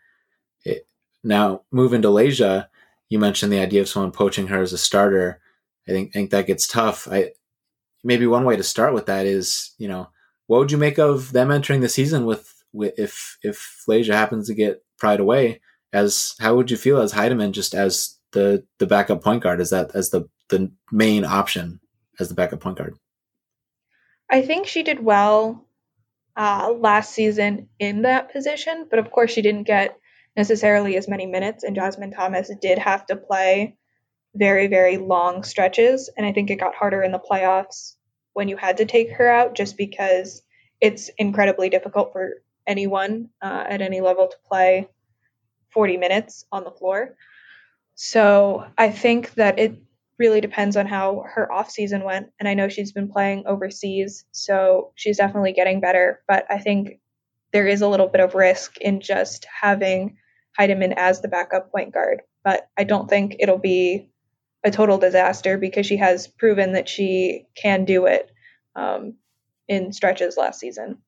It, 0.64 0.86
now, 1.22 1.62
moving 1.70 2.02
to 2.02 2.08
Layshia, 2.08 2.66
you 3.08 3.18
mentioned 3.18 3.52
the 3.52 3.60
idea 3.60 3.80
of 3.80 3.88
someone 3.88 4.12
poaching 4.12 4.48
her 4.48 4.60
as 4.60 4.72
a 4.72 4.78
starter. 4.78 5.40
I 5.88 5.92
think 5.92 6.12
think 6.12 6.30
that 6.30 6.46
gets 6.46 6.66
tough. 6.66 7.08
I 7.10 7.32
maybe 8.02 8.26
one 8.26 8.44
way 8.44 8.56
to 8.56 8.62
start 8.62 8.94
with 8.94 9.06
that 9.06 9.26
is, 9.26 9.72
you 9.78 9.88
know, 9.88 10.08
what 10.46 10.58
would 10.58 10.72
you 10.72 10.78
make 10.78 10.98
of 10.98 11.32
them 11.32 11.50
entering 11.50 11.80
the 11.80 11.88
season 11.88 12.26
with, 12.26 12.62
with 12.72 12.94
if 12.98 13.38
if 13.42 13.84
Layshia 13.88 14.14
happens 14.14 14.48
to 14.48 14.54
get 14.54 14.84
pried 14.98 15.20
away? 15.20 15.60
As 15.92 16.34
how 16.40 16.54
would 16.56 16.70
you 16.70 16.76
feel 16.76 17.00
as 17.00 17.12
Hiedeman 17.12 17.52
just 17.52 17.74
as 17.74 18.16
the 18.32 18.64
the 18.78 18.86
backup 18.86 19.22
point 19.22 19.42
guard? 19.42 19.60
Is 19.60 19.70
that 19.70 19.92
as 19.94 20.10
the 20.10 20.28
the 20.48 20.70
main 20.90 21.24
option 21.24 21.80
as 22.20 22.28
the 22.28 22.34
backup 22.34 22.60
point 22.60 22.78
guard? 22.78 22.96
I 24.30 24.42
think 24.42 24.66
she 24.66 24.82
did 24.82 25.02
well 25.02 25.66
uh, 26.36 26.72
last 26.72 27.12
season 27.12 27.68
in 27.78 28.02
that 28.02 28.32
position, 28.32 28.86
but 28.88 28.98
of 28.98 29.10
course 29.10 29.30
she 29.30 29.42
didn't 29.42 29.64
get 29.64 29.98
necessarily 30.36 30.96
as 30.96 31.08
many 31.08 31.26
minutes, 31.26 31.64
and 31.64 31.74
Jasmine 31.74 32.12
Thomas 32.12 32.50
did 32.60 32.78
have 32.78 33.04
to 33.06 33.16
play 33.16 33.76
very, 34.34 34.68
very 34.68 34.96
long 34.96 35.42
stretches. 35.42 36.08
And 36.16 36.24
I 36.24 36.32
think 36.32 36.50
it 36.50 36.60
got 36.60 36.74
harder 36.74 37.02
in 37.02 37.12
the 37.12 37.18
playoffs 37.18 37.96
when 38.32 38.48
you 38.48 38.56
had 38.56 38.76
to 38.76 38.84
take 38.84 39.10
her 39.12 39.28
out 39.28 39.54
just 39.54 39.76
because 39.76 40.42
it's 40.80 41.10
incredibly 41.18 41.68
difficult 41.68 42.12
for 42.12 42.42
anyone 42.66 43.30
uh, 43.42 43.64
at 43.68 43.82
any 43.82 44.00
level 44.00 44.28
to 44.28 44.36
play 44.48 44.88
40 45.72 45.96
minutes 45.96 46.44
on 46.52 46.64
the 46.64 46.70
floor. 46.70 47.16
So 47.94 48.66
I 48.78 48.90
think 48.90 49.34
that 49.34 49.58
it 49.58 49.76
really 50.20 50.40
depends 50.40 50.76
on 50.76 50.86
how 50.86 51.24
her 51.34 51.50
off 51.50 51.70
season 51.70 52.04
went. 52.04 52.28
And 52.38 52.48
I 52.48 52.54
know 52.54 52.68
she's 52.68 52.92
been 52.92 53.10
playing 53.10 53.44
overseas, 53.46 54.24
so 54.30 54.92
she's 54.94 55.16
definitely 55.16 55.52
getting 55.52 55.80
better. 55.80 56.22
But 56.28 56.44
I 56.48 56.58
think 56.58 57.00
there 57.52 57.66
is 57.66 57.80
a 57.80 57.88
little 57.88 58.06
bit 58.06 58.20
of 58.20 58.34
risk 58.34 58.76
in 58.78 59.00
just 59.00 59.46
having 59.60 60.18
Hiedeman 60.58 60.94
as 60.96 61.22
the 61.22 61.28
backup 61.28 61.72
point 61.72 61.92
guard. 61.92 62.20
But 62.44 62.68
I 62.78 62.84
don't 62.84 63.08
think 63.08 63.36
it'll 63.40 63.58
be 63.58 64.10
a 64.62 64.70
total 64.70 64.98
disaster 64.98 65.56
because 65.56 65.86
she 65.86 65.96
has 65.96 66.26
proven 66.26 66.74
that 66.74 66.88
she 66.88 67.46
can 67.56 67.86
do 67.86 68.04
it 68.04 68.30
um, 68.76 69.14
in 69.68 69.92
stretches 69.92 70.36
last 70.36 70.60
season. 70.60 70.98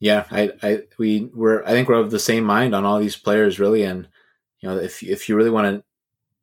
Yeah, 0.00 0.24
I, 0.30 0.50
I, 0.62 0.82
we 0.98 1.30
were, 1.32 1.64
I 1.64 1.70
think 1.70 1.88
we're 1.88 1.94
of 2.00 2.10
the 2.10 2.18
same 2.18 2.42
mind 2.42 2.74
on 2.74 2.84
all 2.84 2.98
these 2.98 3.16
players, 3.16 3.60
really. 3.60 3.84
And 3.84 4.08
you 4.60 4.68
know, 4.68 4.78
if 4.78 5.02
if 5.02 5.28
you 5.28 5.36
really 5.36 5.50
want 5.50 5.66
to, 5.66 5.84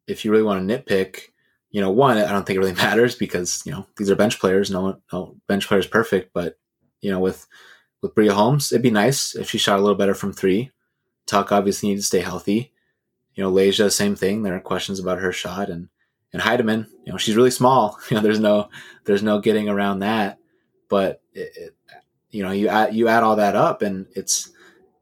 if 0.08 0.24
you 0.24 0.32
really 0.32 0.44
want 0.44 0.68
to 0.68 0.78
nitpick, 0.78 1.20
you 1.70 1.82
know, 1.82 1.92
one, 1.92 2.18
I 2.18 2.32
don't 2.32 2.46
think 2.46 2.58
it 2.58 2.62
really 2.62 2.74
matters 2.76 3.16
because 3.16 3.62
you 3.66 3.72
know 3.72 3.86
these 3.98 4.10
are 4.10 4.16
bench 4.16 4.40
players. 4.40 4.72
No, 4.72 5.00
no 5.12 5.36
bench 5.48 5.68
player 5.68 5.80
is 5.80 5.88
perfect, 5.88 6.32
but 6.34 6.58
you 7.02 7.12
know, 7.12 7.20
with 7.20 7.46
with 8.02 8.16
Bria 8.16 8.34
Holmes, 8.34 8.72
it'd 8.72 8.82
be 8.82 8.92
nice 8.92 9.36
if 9.36 9.50
she 9.50 9.58
shot 9.58 9.80
a 9.80 9.82
little 9.82 9.98
better 9.98 10.16
from 10.16 10.34
three. 10.34 10.72
Tuck 11.26 11.52
obviously 11.52 11.90
needs 11.90 12.04
to 12.04 12.08
stay 12.08 12.22
healthy. 12.22 12.72
You 13.36 13.44
know, 13.44 13.52
Layshia, 13.52 13.92
same 13.92 14.16
thing. 14.16 14.44
There 14.44 14.56
are 14.56 14.62
questions 14.62 15.00
about 15.00 15.20
her 15.20 15.32
shot, 15.32 15.70
and 15.70 15.90
and 16.34 16.42
Hiedeman, 16.42 16.88
you 17.06 17.12
know, 17.12 17.18
she's 17.18 17.36
really 17.36 17.52
small. 17.52 18.00
You 18.10 18.16
know, 18.16 18.24
there's 18.24 18.40
no 18.40 18.70
there's 19.06 19.24
no 19.24 19.40
getting 19.40 19.70
around 19.70 20.00
that. 20.00 20.40
But 20.90 21.22
it, 21.34 21.52
it, 21.56 21.76
you 22.32 22.44
know, 22.44 22.52
you 22.52 22.70
add 22.70 22.96
you 22.96 23.10
add 23.10 23.24
all 23.24 23.36
that 23.36 23.56
up, 23.56 23.82
and 23.82 24.08
it's 24.16 24.50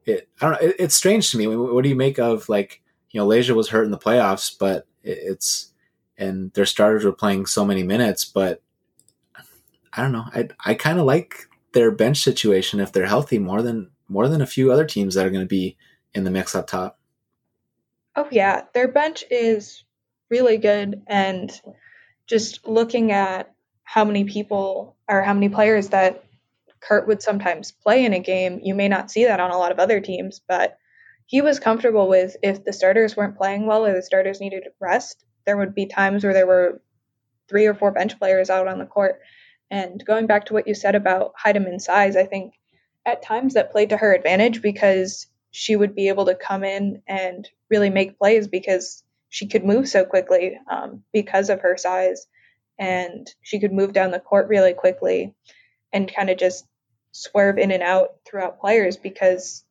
it. 0.06 0.28
I 0.42 0.50
don't 0.50 0.62
know. 0.62 0.68
It, 0.68 0.76
it's 0.80 0.96
strange 0.96 1.32
to 1.32 1.38
me. 1.38 1.48
What 1.48 1.84
do 1.84 1.90
you 1.90 1.96
make 1.96 2.18
of 2.18 2.50
like 2.50 2.82
you 3.16 3.22
know, 3.22 3.28
Layshia 3.28 3.56
was 3.56 3.70
hurt 3.70 3.86
in 3.86 3.92
the 3.92 3.98
playoffs, 3.98 4.54
but 4.60 4.86
it's 5.06 5.72
and 6.18 6.52
their 6.54 6.66
starters 6.66 7.04
were 7.04 7.12
playing 7.12 7.46
so 7.46 7.66
many 7.66 7.84
minutes, 7.84 8.26
but 8.26 8.62
I 9.94 10.02
don't 10.02 10.12
know. 10.12 10.26
I 10.34 10.50
I 10.66 10.74
kind 10.74 11.00
of 11.00 11.06
like 11.06 11.48
their 11.74 11.92
bench 11.92 12.18
situation 12.18 12.80
if 12.80 12.92
they're 12.92 13.06
healthy 13.06 13.40
more 13.40 13.62
than 13.62 13.92
more 14.08 14.28
than 14.28 14.42
a 14.42 14.48
few 14.48 14.72
other 14.72 14.86
teams 14.86 15.16
that 15.16 15.26
are 15.26 15.32
going 15.32 15.44
to 15.44 15.48
be 15.48 15.78
in 16.14 16.24
the 16.24 16.32
mix 16.32 16.56
up 16.56 16.68
top. 16.68 17.00
Oh 18.16 18.28
yeah, 18.32 18.64
their 18.74 18.88
bench 18.88 19.24
is 19.30 19.84
really 20.30 20.58
good 20.58 21.02
and 21.08 21.52
just 22.28 22.68
looking 22.68 23.12
at 23.12 23.54
how 23.84 24.04
many 24.04 24.24
people 24.24 24.96
or 25.08 25.22
how 25.22 25.34
many 25.34 25.50
players 25.50 25.90
that 25.90 26.24
Curt 26.80 27.08
would 27.08 27.22
sometimes 27.22 27.72
play 27.72 28.06
in 28.06 28.14
a 28.14 28.20
game, 28.20 28.60
you 28.64 28.76
may 28.76 28.88
not 28.88 29.12
see 29.12 29.26
that 29.26 29.40
on 29.40 29.52
a 29.52 29.58
lot 29.58 29.72
of 29.72 29.80
other 29.80 30.00
teams, 30.00 30.42
but 30.48 30.78
he 31.26 31.42
was 31.42 31.60
comfortable 31.60 32.08
with 32.08 32.38
if 32.44 32.64
the 32.64 32.74
starters 32.74 33.16
weren't 33.16 33.38
playing 33.38 33.66
well 33.66 33.86
or 33.86 33.94
the 33.94 34.02
starters 34.02 34.40
needed 34.40 34.64
rest, 34.80 35.24
there 35.46 35.58
would 35.58 35.76
be 35.76 35.86
times 35.86 36.24
where 36.24 36.34
there 36.34 36.48
were 36.48 36.82
three 37.48 37.66
or 37.66 37.74
four 37.74 37.92
bench 37.92 38.18
players 38.18 38.50
out 38.50 38.68
on 38.68 38.80
the 38.80 38.86
court 38.86 39.20
and 39.72 40.04
going 40.06 40.28
back 40.28 40.46
to 40.46 40.54
what 40.54 40.68
you 40.68 40.76
said 40.76 40.96
about 40.96 41.34
Hiedeman's 41.38 41.86
size, 41.86 42.16
I 42.16 42.26
think 42.26 42.54
at 43.06 43.24
times 43.24 43.54
that 43.54 43.72
played 43.72 43.90
to 43.90 43.98
her 43.98 44.14
advantage 44.14 44.62
because 44.62 45.28
she 45.52 45.76
would 45.76 45.96
be 45.96 46.10
able 46.10 46.26
to 46.26 46.36
come 46.36 46.64
in 46.64 47.02
and 47.08 47.48
really 47.70 47.90
make 47.90 48.18
plays 48.18 48.48
because 48.48 49.04
she 49.30 49.48
could 49.48 49.64
move 49.64 49.88
so 49.88 50.06
quickly 50.06 50.58
um, 50.70 51.04
because 51.12 51.50
of 51.50 51.62
her 51.62 51.78
size. 51.78 52.28
And 52.78 53.28
she 53.42 53.60
could 53.60 53.72
move 53.72 53.94
down 53.94 54.12
the 54.12 54.20
court 54.20 54.48
really 54.50 54.74
quickly 54.74 55.34
and 55.94 56.14
kind 56.14 56.30
of 56.30 56.38
just 56.38 56.66
swerve 57.12 57.58
in 57.58 57.72
and 57.72 57.82
out 57.82 58.16
throughout 58.26 58.60
players 58.60 58.98
because 58.98 59.64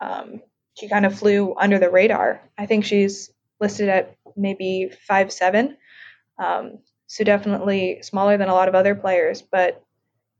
um, 0.00 0.40
she 0.78 0.88
kind 0.88 1.06
of 1.06 1.18
flew 1.18 1.54
under 1.56 1.78
the 1.78 1.90
radar. 1.90 2.40
I 2.58 2.66
think 2.66 2.84
she's 2.84 3.30
listed 3.60 3.88
at 3.88 4.16
maybe 4.36 4.90
five 5.06 5.32
seven. 5.32 5.76
Um, 6.38 6.78
so 7.06 7.24
definitely 7.24 8.00
smaller 8.02 8.38
than 8.38 8.48
a 8.48 8.54
lot 8.54 8.68
of 8.68 8.74
other 8.74 8.94
players, 8.94 9.42
but 9.42 9.84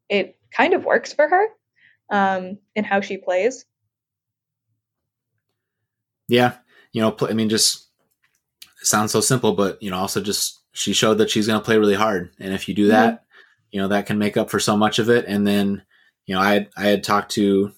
it 0.08 0.36
kind 0.50 0.74
of 0.74 0.84
works 0.84 1.12
for 1.12 1.28
her 1.28 1.46
um, 2.10 2.58
in 2.74 2.84
how 2.84 3.00
she 3.00 3.18
plays. 3.18 3.64
Yeah, 6.28 6.54
you 6.92 7.02
know, 7.02 7.14
I 7.20 7.34
mean, 7.34 7.50
just 7.50 7.88
sounds 8.78 9.12
so 9.12 9.20
simple, 9.20 9.52
but 9.52 9.82
you 9.82 9.90
know, 9.90 9.98
also 9.98 10.20
just 10.20 10.60
she 10.72 10.92
showed 10.92 11.18
that 11.18 11.30
she's 11.30 11.46
going 11.46 11.60
to 11.60 11.64
play 11.64 11.76
really 11.76 11.94
hard, 11.94 12.32
and 12.38 12.54
if 12.54 12.68
you 12.68 12.74
do 12.74 12.88
that, 12.88 13.14
mm-hmm. 13.14 13.24
you 13.72 13.80
know, 13.80 13.88
that 13.88 14.06
can 14.06 14.18
make 14.18 14.36
up 14.36 14.50
for 14.50 14.58
so 14.58 14.76
much 14.76 14.98
of 14.98 15.10
it. 15.10 15.26
And 15.26 15.46
then, 15.46 15.82
you 16.26 16.34
know, 16.34 16.40
I 16.40 16.68
I 16.76 16.86
had 16.86 17.04
talked 17.04 17.32
to, 17.32 17.72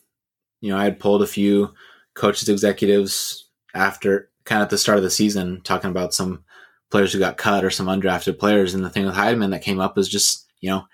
you 0.60 0.70
know, 0.70 0.76
I 0.76 0.84
had 0.84 1.00
pulled 1.00 1.22
a 1.22 1.26
few 1.26 1.74
coaches, 2.14 2.48
executives 2.48 3.48
after 3.74 4.30
kind 4.44 4.60
of 4.62 4.66
at 4.66 4.70
the 4.70 4.78
start 4.78 4.98
of 4.98 5.04
the 5.04 5.10
season, 5.10 5.60
talking 5.62 5.90
about 5.90 6.14
some 6.14 6.44
players 6.90 7.12
who 7.12 7.18
got 7.18 7.36
cut 7.36 7.64
or 7.64 7.70
some 7.70 7.86
undrafted 7.86 8.38
players. 8.38 8.74
And 8.74 8.84
the 8.84 8.90
thing 8.90 9.06
with 9.06 9.14
Hiedeman 9.14 9.50
that 9.50 9.62
came 9.62 9.80
up 9.80 9.96
was 9.96 10.08
just, 10.08 10.46
you 10.60 10.70
know, 10.70 10.84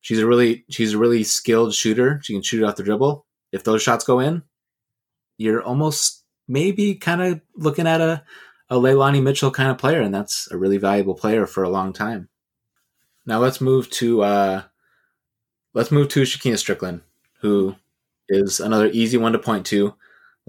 she's 0.00 0.18
a 0.18 0.26
really 0.26 0.64
she's 0.70 0.94
a 0.94 0.98
really 0.98 1.24
skilled 1.24 1.74
shooter. 1.74 2.20
She 2.22 2.32
can 2.32 2.42
shoot 2.42 2.64
off 2.64 2.76
the 2.76 2.82
dribble. 2.82 3.26
If 3.52 3.64
those 3.64 3.82
shots 3.82 4.04
go 4.04 4.20
in, 4.20 4.42
you're 5.38 5.62
almost 5.62 6.24
maybe 6.48 6.94
kind 6.94 7.22
of 7.22 7.40
looking 7.54 7.86
at 7.86 8.00
a 8.00 8.22
a 8.70 8.76
Leilani 8.76 9.22
Mitchell 9.22 9.50
kind 9.50 9.70
of 9.70 9.78
player, 9.78 10.00
and 10.00 10.14
that's 10.14 10.50
a 10.50 10.56
really 10.56 10.78
valuable 10.78 11.14
player 11.14 11.46
for 11.46 11.64
a 11.64 11.68
long 11.68 11.92
time. 11.92 12.28
Now 13.26 13.40
let's 13.40 13.60
move 13.60 13.90
to 13.90 14.22
uh, 14.22 14.62
let's 15.74 15.90
move 15.90 16.08
to 16.10 16.22
Shekinna 16.22 16.54
Stricklen, 16.54 17.02
who 17.40 17.74
is 18.28 18.60
another 18.60 18.86
easy 18.92 19.18
one 19.18 19.32
to 19.32 19.38
point 19.38 19.66
to. 19.66 19.94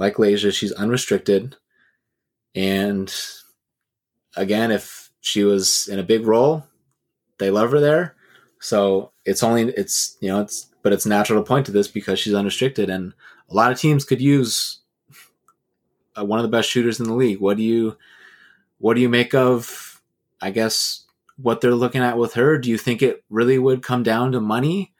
Like 0.01 0.15
Layshia, 0.15 0.51
she's 0.51 0.71
unrestricted, 0.71 1.57
and 2.55 3.13
again, 4.35 4.71
if 4.71 5.11
she 5.21 5.43
was 5.43 5.87
in 5.87 5.99
a 5.99 6.03
big 6.03 6.25
role, 6.25 6.65
they 7.37 7.51
love 7.51 7.69
her 7.71 7.79
there. 7.79 8.15
So 8.59 9.11
it's 9.25 9.43
only 9.43 9.71
it's 9.77 10.17
you 10.19 10.29
know 10.29 10.41
it's 10.41 10.69
but 10.81 10.91
it's 10.91 11.05
natural 11.05 11.39
to 11.39 11.47
point 11.47 11.67
to 11.67 11.71
this 11.71 11.87
because 11.87 12.17
she's 12.17 12.33
unrestricted, 12.33 12.89
and 12.89 13.13
a 13.47 13.53
lot 13.53 13.71
of 13.71 13.79
teams 13.79 14.03
could 14.03 14.19
use 14.19 14.79
uh, 16.17 16.25
one 16.25 16.39
of 16.39 16.43
the 16.43 16.57
best 16.57 16.67
shooters 16.67 16.99
in 16.99 17.05
the 17.05 17.13
league. 17.13 17.39
What 17.39 17.57
do 17.57 17.63
you 17.63 17.95
what 18.79 18.95
do 18.95 19.01
you 19.01 19.09
make 19.09 19.35
of? 19.35 20.01
I 20.41 20.49
guess 20.49 21.05
what 21.37 21.61
they're 21.61 21.75
looking 21.75 22.01
at 22.01 22.17
with 22.17 22.33
her. 22.33 22.57
Do 22.57 22.71
you 22.71 22.79
think 22.79 23.03
it 23.03 23.23
really 23.29 23.59
would 23.59 23.83
come 23.83 24.01
down 24.01 24.31
to 24.31 24.41
money? 24.41 24.90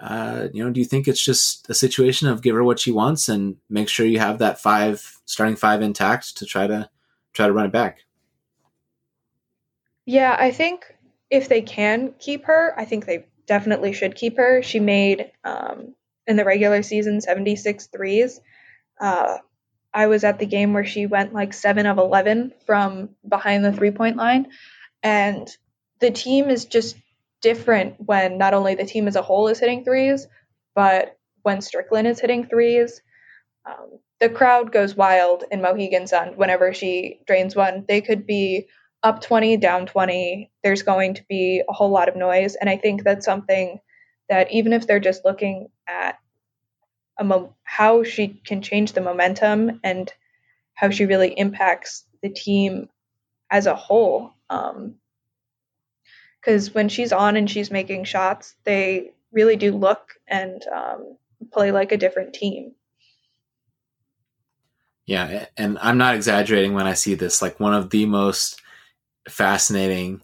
Uh, 0.00 0.48
you 0.52 0.64
know, 0.64 0.70
do 0.70 0.80
you 0.80 0.86
think 0.86 1.08
it's 1.08 1.22
just 1.22 1.68
a 1.68 1.74
situation 1.74 2.28
of 2.28 2.42
give 2.42 2.54
her 2.54 2.62
what 2.62 2.78
she 2.78 2.92
wants 2.92 3.28
and 3.28 3.56
make 3.68 3.88
sure 3.88 4.06
you 4.06 4.20
have 4.20 4.38
that 4.38 4.60
five 4.60 5.18
starting 5.24 5.56
five 5.56 5.82
intact 5.82 6.36
to 6.36 6.46
try 6.46 6.66
to 6.66 6.88
try 7.32 7.46
to 7.46 7.52
run 7.52 7.66
it 7.66 7.72
back? 7.72 7.98
Yeah, 10.06 10.34
I 10.38 10.52
think 10.52 10.84
if 11.30 11.48
they 11.48 11.62
can 11.62 12.14
keep 12.18 12.44
her, 12.44 12.72
I 12.76 12.84
think 12.84 13.04
they 13.04 13.26
definitely 13.46 13.92
should 13.92 14.14
keep 14.14 14.36
her. 14.36 14.62
She 14.62 14.80
made 14.80 15.32
um, 15.44 15.94
in 16.26 16.36
the 16.36 16.44
regular 16.44 16.82
season 16.82 17.20
76 17.20 17.88
threes. 17.88 18.40
Uh, 19.00 19.38
I 19.92 20.06
was 20.06 20.22
at 20.22 20.38
the 20.38 20.46
game 20.46 20.74
where 20.74 20.84
she 20.84 21.06
went 21.06 21.32
like 21.32 21.52
7 21.52 21.86
of 21.86 21.98
11 21.98 22.52
from 22.66 23.10
behind 23.26 23.64
the 23.64 23.72
three 23.72 23.90
point 23.90 24.16
line. 24.16 24.48
And 25.02 25.48
the 26.00 26.10
team 26.10 26.50
is 26.50 26.66
just 26.66 26.96
different 27.40 27.96
when 27.98 28.38
not 28.38 28.54
only 28.54 28.74
the 28.74 28.84
team 28.84 29.08
as 29.08 29.16
a 29.16 29.22
whole 29.22 29.48
is 29.48 29.60
hitting 29.60 29.84
threes, 29.84 30.26
but 30.74 31.16
when 31.42 31.58
Stricklen 31.58 32.06
is 32.06 32.20
hitting 32.20 32.46
threes. 32.46 33.00
Um, 33.66 33.98
the 34.20 34.28
crowd 34.28 34.72
goes 34.72 34.96
wild 34.96 35.44
in 35.50 35.62
Mohegan 35.62 36.06
Sun 36.06 36.36
whenever 36.36 36.74
she 36.74 37.20
drains 37.26 37.54
one. 37.54 37.84
They 37.86 38.00
could 38.00 38.26
be 38.26 38.66
up 39.02 39.20
20, 39.20 39.56
down 39.58 39.86
20, 39.86 40.50
there's 40.64 40.82
going 40.82 41.14
to 41.14 41.24
be 41.28 41.62
a 41.68 41.72
whole 41.72 41.90
lot 41.90 42.08
of 42.08 42.16
noise. 42.16 42.56
And 42.56 42.68
I 42.68 42.76
think 42.76 43.04
that's 43.04 43.24
something 43.24 43.78
that 44.28 44.50
even 44.50 44.72
if 44.72 44.86
they're 44.86 44.98
just 45.00 45.24
looking 45.24 45.68
at 45.86 46.18
mo- 47.22 47.54
how 47.62 48.02
she 48.02 48.28
can 48.28 48.62
change 48.62 48.92
the 48.92 49.00
momentum 49.00 49.80
and 49.84 50.12
how 50.74 50.90
she 50.90 51.06
really 51.06 51.30
impacts 51.30 52.04
the 52.22 52.28
team 52.28 52.88
as 53.50 53.66
a 53.66 53.74
whole. 53.74 54.34
Because 56.40 56.74
when 56.74 56.88
she's 56.88 57.12
on 57.12 57.36
and 57.36 57.50
she's 57.50 57.70
making 57.70 58.04
shots, 58.04 58.54
they 58.64 59.12
really 59.32 59.56
do 59.56 59.76
look 59.76 60.14
and 60.28 60.64
um, 60.74 61.16
play 61.52 61.72
like 61.72 61.92
a 61.92 61.96
different 61.96 62.32
team. 62.32 62.72
Yeah, 65.06 65.46
and 65.56 65.78
I'm 65.80 65.98
not 65.98 66.14
exaggerating 66.14 66.74
when 66.74 66.86
I 66.86 66.92
see 66.92 67.14
this. 67.14 67.40
Like 67.40 67.58
one 67.58 67.74
of 67.74 67.90
the 67.90 68.06
most 68.06 68.60
fascinating 69.28 70.20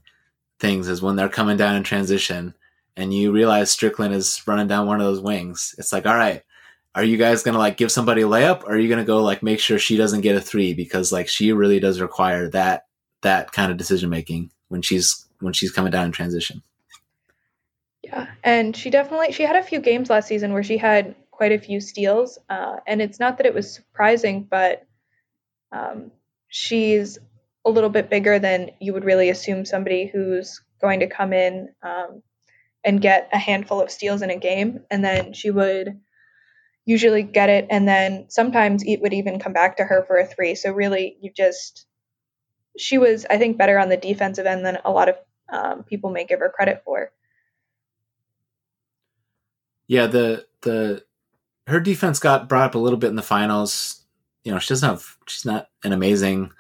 things 0.61 0.89
is 0.89 1.03
when 1.03 1.17
they're 1.17 1.29
coming 1.29 1.57
down 1.57 1.77
in 1.77 1.83
transition 1.83 2.55
and 2.97 3.13
you 3.13 3.33
realize 3.33 3.75
Stricklen 3.75 4.13
is 4.13 4.43
running 4.47 4.69
down 4.69 4.87
one 4.87 5.01
of 5.01 5.07
those 5.07 5.21
wings. 5.21 5.75
It's 5.79 5.93
like, 5.93 6.07
all 6.07 6.15
right, 6.15 6.43
are 6.95 7.05
you 7.05 7.17
guys 7.17 7.43
gonna 7.43 7.59
like 7.59 7.77
give 7.77 7.91
somebody 7.91 8.23
a 8.23 8.27
layup 8.27 8.63
or 8.65 8.73
are 8.73 8.79
you 8.79 8.89
gonna 8.89 9.05
go 9.05 9.23
like 9.23 9.43
make 9.43 9.59
sure 9.59 9.79
she 9.79 9.97
doesn't 9.97 10.21
get 10.21 10.37
a 10.37 10.41
three 10.41 10.75
because 10.75 11.13
like 11.13 11.29
she 11.29 11.53
really 11.53 11.81
does 11.81 12.01
require 12.01 12.49
that 12.51 12.87
that 13.23 13.53
kind 13.53 13.73
of 13.73 13.79
decision 13.79 14.11
making 14.11 14.51
when 14.69 14.83
she's 14.83 15.24
when 15.45 15.53
she's 15.53 15.73
coming 15.73 15.93
down 15.93 16.07
in 16.07 16.13
transition. 16.13 16.63
Yeah, 18.03 18.27
and 18.43 18.77
she 18.77 18.91
definitely 18.91 19.33
she 19.33 19.45
had 19.45 19.57
a 19.57 19.63
few 19.63 19.81
games 19.81 20.11
last 20.11 20.29
season 20.29 20.53
where 20.53 20.63
she 20.63 20.77
had 20.77 21.15
quite 21.31 21.53
a 21.53 21.59
few 21.59 21.81
steals. 21.81 22.39
Uh, 22.49 22.77
and 22.87 23.03
it's 23.03 23.21
not 23.21 23.39
that 23.39 23.47
it 23.47 23.55
was 23.55 23.73
surprising, 23.75 24.47
but 24.49 24.87
um, 25.73 26.11
she's 26.49 27.19
a 27.65 27.71
little 27.71 27.91
bit 27.91 28.11
bigger 28.11 28.39
than 28.39 28.71
you 28.81 28.93
would 28.93 29.05
really 29.05 29.31
assume 29.31 29.65
somebody 29.65 30.07
who's 30.07 30.63
going 30.81 31.01
to 31.01 31.07
come 31.07 31.33
in 31.33 31.69
um, 31.83 32.23
and 32.85 33.01
get 33.01 33.29
a 33.33 33.39
handful 33.39 33.81
of 33.81 33.91
steals 33.91 34.23
in 34.23 34.31
a 34.31 34.39
game. 34.39 34.81
And 34.91 35.05
then 35.05 35.33
she 35.33 35.51
would 35.51 36.01
usually 36.85 37.23
get 37.23 37.49
it. 37.49 37.67
And 37.71 37.89
then 37.89 38.27
sometimes 38.29 38.85
it 38.87 39.01
would 39.01 39.15
even 39.15 39.41
come 39.41 39.55
back 39.55 39.79
to 39.79 39.85
her 39.85 40.05
for 40.07 40.19
a 40.19 40.27
three. 40.27 40.55
So 40.55 40.71
really, 40.71 41.17
you 41.21 41.33
just, 41.35 41.87
she 42.79 42.99
was, 42.99 43.25
I 43.29 43.39
think, 43.39 43.57
better 43.57 43.79
on 43.79 43.89
the 43.89 43.97
defensive 43.97 44.47
end 44.47 44.65
than 44.65 44.79
a 44.85 44.91
lot 44.91 45.09
of 45.09 45.17
um, 45.49 45.83
people 45.85 46.11
may 46.11 46.25
give 46.25 46.41
her 46.41 46.49
credit 46.49 46.83
for. 46.85 47.11
Yeah, 49.87 50.07
the 50.07 50.47
the 50.63 51.05
her 51.67 51.81
defense 51.81 52.19
got 52.19 52.49
brought 52.49 52.65
up 52.65 52.75
a 52.75 52.79
little 52.79 52.99
bit 52.99 53.09
in 53.09 53.17
the 53.17 53.23
finals. 53.23 54.03
You 54.45 54.53
know, 54.53 54.59
she 54.59 54.69
doesn't 54.69 54.89
have 54.89 55.17
she's 55.27 55.45
not 55.45 55.69
an 55.83 55.93
amazing 55.93 56.53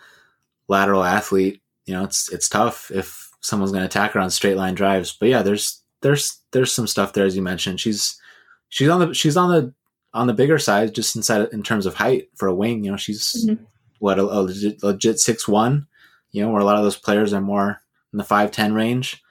lateral 0.68 1.04
athlete. 1.04 1.62
You 1.86 1.94
know, 1.94 2.04
it's 2.04 2.32
it's 2.32 2.48
tough 2.48 2.90
if 2.90 3.30
someone's 3.40 3.72
going 3.72 3.82
to 3.82 3.86
attack 3.86 4.12
her 4.12 4.20
on 4.20 4.30
straight 4.30 4.56
line 4.56 4.74
drives. 4.74 5.16
But 5.18 5.28
yeah, 5.28 5.42
there's 5.42 5.82
there's 6.00 6.40
there's 6.52 6.72
some 6.72 6.86
stuff 6.86 7.12
there 7.12 7.26
as 7.26 7.36
you 7.36 7.42
mentioned. 7.42 7.80
She's 7.80 8.20
she's 8.68 8.88
on 8.88 9.00
the 9.00 9.14
she's 9.14 9.36
on 9.36 9.50
the 9.50 9.74
on 10.12 10.26
the 10.26 10.34
bigger 10.34 10.58
side 10.58 10.94
just 10.94 11.16
inside 11.16 11.48
in 11.52 11.62
terms 11.62 11.86
of 11.86 11.94
height 11.94 12.28
for 12.36 12.48
a 12.48 12.54
wing. 12.54 12.84
You 12.84 12.92
know, 12.92 12.96
she's 12.96 13.46
mm-hmm. 13.46 13.62
what 13.98 14.18
a, 14.18 14.22
a 14.22 14.40
legit, 14.42 14.82
legit 14.82 15.18
six 15.18 15.48
one. 15.48 15.86
You 16.30 16.42
know, 16.42 16.50
where 16.50 16.60
a 16.60 16.64
lot 16.64 16.76
of 16.76 16.84
those 16.84 16.98
players 16.98 17.32
are 17.32 17.40
more 17.40 17.80
in 18.14 18.18
the 18.18 18.24
five 18.24 18.53
ten 18.53 18.72
range. 18.72 19.22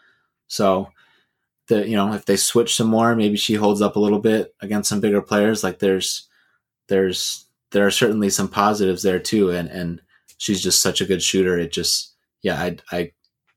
So 0.47 0.89
the 1.67 1.87
you 1.87 1.95
know 1.95 2.13
if 2.13 2.25
they 2.25 2.35
switch 2.35 2.75
some 2.75 2.87
more, 2.87 3.15
maybe 3.15 3.37
she 3.37 3.55
holds 3.55 3.81
up 3.81 3.95
a 3.95 3.99
little 3.99 4.19
bit 4.19 4.53
against 4.59 4.89
some 4.89 4.99
bigger 4.99 5.21
players. 5.21 5.63
Like 5.63 5.79
there's 5.79 6.27
there's 6.89 7.45
there 7.71 7.87
are 7.87 7.91
certainly 7.91 8.29
some 8.29 8.49
positives 8.49 9.03
there 9.03 9.19
too, 9.19 9.49
and 9.49 9.69
and 9.69 10.01
she's 10.37 10.61
just 10.61 10.81
such 10.81 10.99
a 11.01 11.05
good 11.05 11.23
shooter. 11.23 11.57
It 11.57 11.71
just 11.71 12.13
yeah, 12.41 12.59
I 12.59 12.77
I 12.91 13.11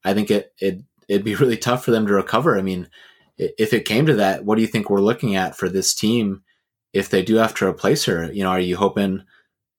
I 0.05 0.15
think 0.15 0.31
it 0.31 0.55
it 0.61 0.81
it'd 1.09 1.25
be 1.25 1.35
really 1.37 1.57
tough 1.57 1.85
for 1.85 1.91
them 1.91 2.07
to 2.07 2.15
recover. 2.15 2.57
I 2.57 2.62
mean, 2.62 2.89
if 3.37 3.73
it 3.73 3.85
came 3.85 4.07
to 4.07 4.15
that, 4.15 4.45
what 4.45 4.55
do 4.55 4.62
you 4.62 4.69
think 4.69 4.89
we're 4.89 5.01
looking 5.01 5.35
at 5.35 5.57
for 5.57 5.69
this 5.69 5.93
team 5.93 6.43
if 6.93 7.11
they 7.11 7.23
do 7.23 7.35
have 7.37 7.55
to 7.57 7.67
replace 7.67 8.05
her? 8.05 8.33
You 8.33 8.45
know, 8.45 8.51
are 8.51 8.61
you 8.61 8.77
hoping? 8.77 9.25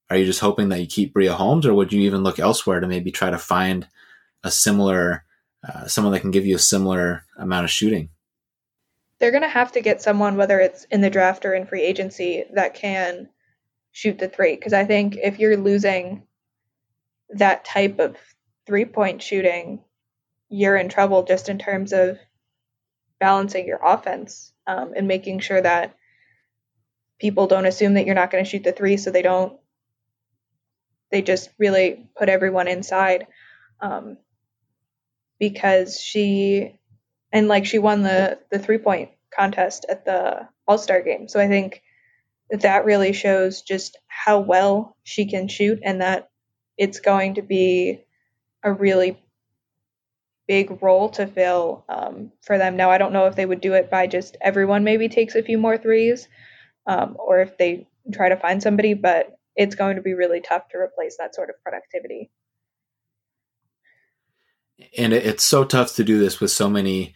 Are 0.09 0.17
you 0.17 0.25
just 0.25 0.39
hoping 0.39 0.69
that 0.69 0.79
you 0.79 0.87
keep 0.87 1.13
Bria 1.13 1.33
Holmes, 1.33 1.65
or 1.65 1.73
would 1.73 1.93
you 1.93 2.01
even 2.01 2.23
look 2.23 2.39
elsewhere 2.39 2.79
to 2.79 2.87
maybe 2.87 3.11
try 3.11 3.29
to 3.29 3.37
find 3.37 3.87
a 4.43 4.51
similar 4.51 5.25
uh, 5.67 5.87
someone 5.87 6.13
that 6.13 6.21
can 6.21 6.31
give 6.31 6.45
you 6.45 6.55
a 6.55 6.59
similar 6.59 7.23
amount 7.37 7.65
of 7.65 7.71
shooting? 7.71 8.09
They're 9.19 9.31
going 9.31 9.43
to 9.43 9.49
have 9.49 9.71
to 9.71 9.81
get 9.81 10.01
someone, 10.01 10.37
whether 10.37 10.59
it's 10.59 10.85
in 10.85 11.01
the 11.01 11.09
draft 11.09 11.45
or 11.45 11.53
in 11.53 11.65
free 11.65 11.81
agency, 11.83 12.43
that 12.53 12.75
can 12.75 13.29
shoot 13.91 14.19
the 14.19 14.27
three. 14.27 14.55
Because 14.55 14.73
I 14.73 14.85
think 14.85 15.15
if 15.15 15.39
you're 15.39 15.57
losing 15.57 16.23
that 17.29 17.65
type 17.65 17.99
of 17.99 18.15
three 18.65 18.85
point 18.85 19.23
shooting, 19.23 19.83
you're 20.49 20.77
in 20.77 20.89
trouble 20.89 21.23
just 21.23 21.49
in 21.49 21.57
terms 21.57 21.93
of 21.93 22.19
balancing 23.19 23.65
your 23.65 23.79
offense 23.83 24.53
um, 24.67 24.93
and 24.95 25.07
making 25.07 25.39
sure 25.39 25.61
that 25.61 25.95
people 27.19 27.47
don't 27.47 27.65
assume 27.65 27.95
that 27.95 28.05
you're 28.05 28.15
not 28.15 28.31
going 28.31 28.43
to 28.43 28.49
shoot 28.49 28.63
the 28.63 28.71
three 28.71 28.97
so 28.97 29.09
they 29.09 29.21
don't 29.21 29.57
they 31.09 31.21
just 31.21 31.49
really 31.57 32.09
put 32.17 32.29
everyone 32.29 32.67
inside 32.67 33.27
um, 33.81 34.17
because 35.39 35.99
she 35.99 36.79
and 37.31 37.47
like 37.47 37.65
she 37.65 37.79
won 37.79 38.03
the 38.03 38.39
the 38.51 38.59
three 38.59 38.77
point 38.77 39.11
contest 39.35 39.85
at 39.89 40.05
the 40.05 40.47
All 40.67 40.77
Star 40.77 41.01
game. 41.01 41.27
So 41.27 41.39
I 41.39 41.47
think 41.47 41.81
that 42.49 42.85
really 42.85 43.13
shows 43.13 43.61
just 43.61 43.97
how 44.07 44.39
well 44.39 44.95
she 45.03 45.25
can 45.25 45.47
shoot 45.47 45.79
and 45.83 46.01
that 46.01 46.29
it's 46.77 46.99
going 46.99 47.35
to 47.35 47.41
be 47.41 48.03
a 48.63 48.71
really 48.71 49.19
big 50.47 50.81
role 50.81 51.09
to 51.09 51.27
fill 51.27 51.83
um, 51.89 52.31
for 52.41 52.57
them. 52.57 52.77
Now 52.77 52.89
I 52.89 52.97
don't 52.97 53.13
know 53.13 53.25
if 53.25 53.35
they 53.35 53.45
would 53.45 53.61
do 53.61 53.73
it 53.73 53.91
by 53.91 54.07
just 54.07 54.37
everyone 54.39 54.83
maybe 54.85 55.09
takes 55.09 55.35
a 55.35 55.43
few 55.43 55.57
more 55.57 55.77
threes, 55.77 56.27
um, 56.85 57.17
or 57.19 57.41
if 57.41 57.57
they 57.57 57.87
try 58.13 58.29
to 58.29 58.37
find 58.37 58.63
somebody, 58.63 58.93
but 58.93 59.37
it's 59.55 59.75
going 59.75 59.97
to 59.97 60.01
be 60.01 60.13
really 60.13 60.39
tough 60.39 60.69
to 60.69 60.77
replace 60.77 61.17
that 61.17 61.35
sort 61.35 61.49
of 61.49 61.61
productivity 61.61 62.29
and 64.97 65.13
it's 65.13 65.43
so 65.43 65.63
tough 65.63 65.95
to 65.95 66.03
do 66.03 66.19
this 66.19 66.39
with 66.39 66.51
so 66.51 66.69
many 66.69 67.13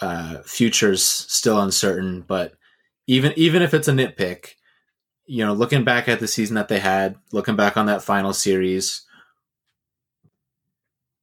uh, 0.00 0.38
futures 0.44 1.04
still 1.04 1.60
uncertain. 1.60 2.22
But 2.22 2.54
even 3.06 3.32
even 3.36 3.62
if 3.62 3.74
it's 3.74 3.88
a 3.88 3.92
nitpick, 3.92 4.54
you 5.26 5.44
know, 5.44 5.52
looking 5.52 5.84
back 5.84 6.08
at 6.08 6.20
the 6.20 6.28
season 6.28 6.54
that 6.56 6.68
they 6.68 6.78
had, 6.78 7.16
looking 7.32 7.56
back 7.56 7.76
on 7.76 7.86
that 7.86 8.02
final 8.02 8.32
series, 8.32 9.02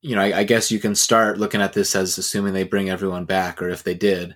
you 0.02 0.16
know, 0.16 0.22
I, 0.22 0.40
I 0.40 0.44
guess 0.44 0.72
you 0.72 0.80
can 0.80 0.96
start 0.96 1.40
looking 1.40 1.62
at 1.62 1.74
this 1.74 1.96
as 1.96 2.18
assuming 2.18 2.54
they 2.54 2.64
bring 2.64 2.90
everyone 2.90 3.26
back, 3.26 3.62
or 3.62 3.70
if 3.70 3.84
they 3.84 3.96
did, 3.96 4.36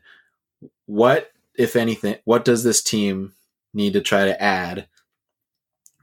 what 0.86 1.32
if 1.56 1.76
anything, 1.76 2.18
what 2.24 2.46
does 2.46 2.64
this 2.64 2.82
team 2.82 3.34
need 3.74 3.94
to 3.94 4.02
try 4.02 4.26
to 4.26 4.42
add 4.42 4.88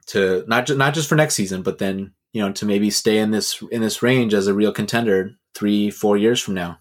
to 0.07 0.45
not 0.47 0.67
just 0.67 0.79
not 0.79 0.95
just 0.95 1.09
for 1.09 1.15
next 1.15 1.35
season, 1.35 1.63
but 1.63 1.79
then 1.79 2.13
you 2.35 2.43
know 2.43 2.53
to 2.53 2.67
maybe 2.67 2.91
stay 2.91 3.17
in 3.17 3.31
this 3.31 3.63
in 3.71 3.81
this 3.81 4.03
range 4.03 4.35
as 4.35 4.47
a 4.47 4.55
real 4.55 4.73
contender 4.73 5.31
three 5.55 5.91
four 5.91 6.19
years 6.19 6.41
from 6.41 6.53
now 6.53 6.79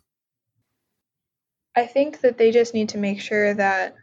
i 1.77 1.85
think 1.85 2.19
that 2.19 2.37
they 2.37 2.51
just 2.51 2.73
need 2.73 2.89
to 2.89 2.97
make 2.97 3.21
sure 3.21 3.53
that 3.53 3.95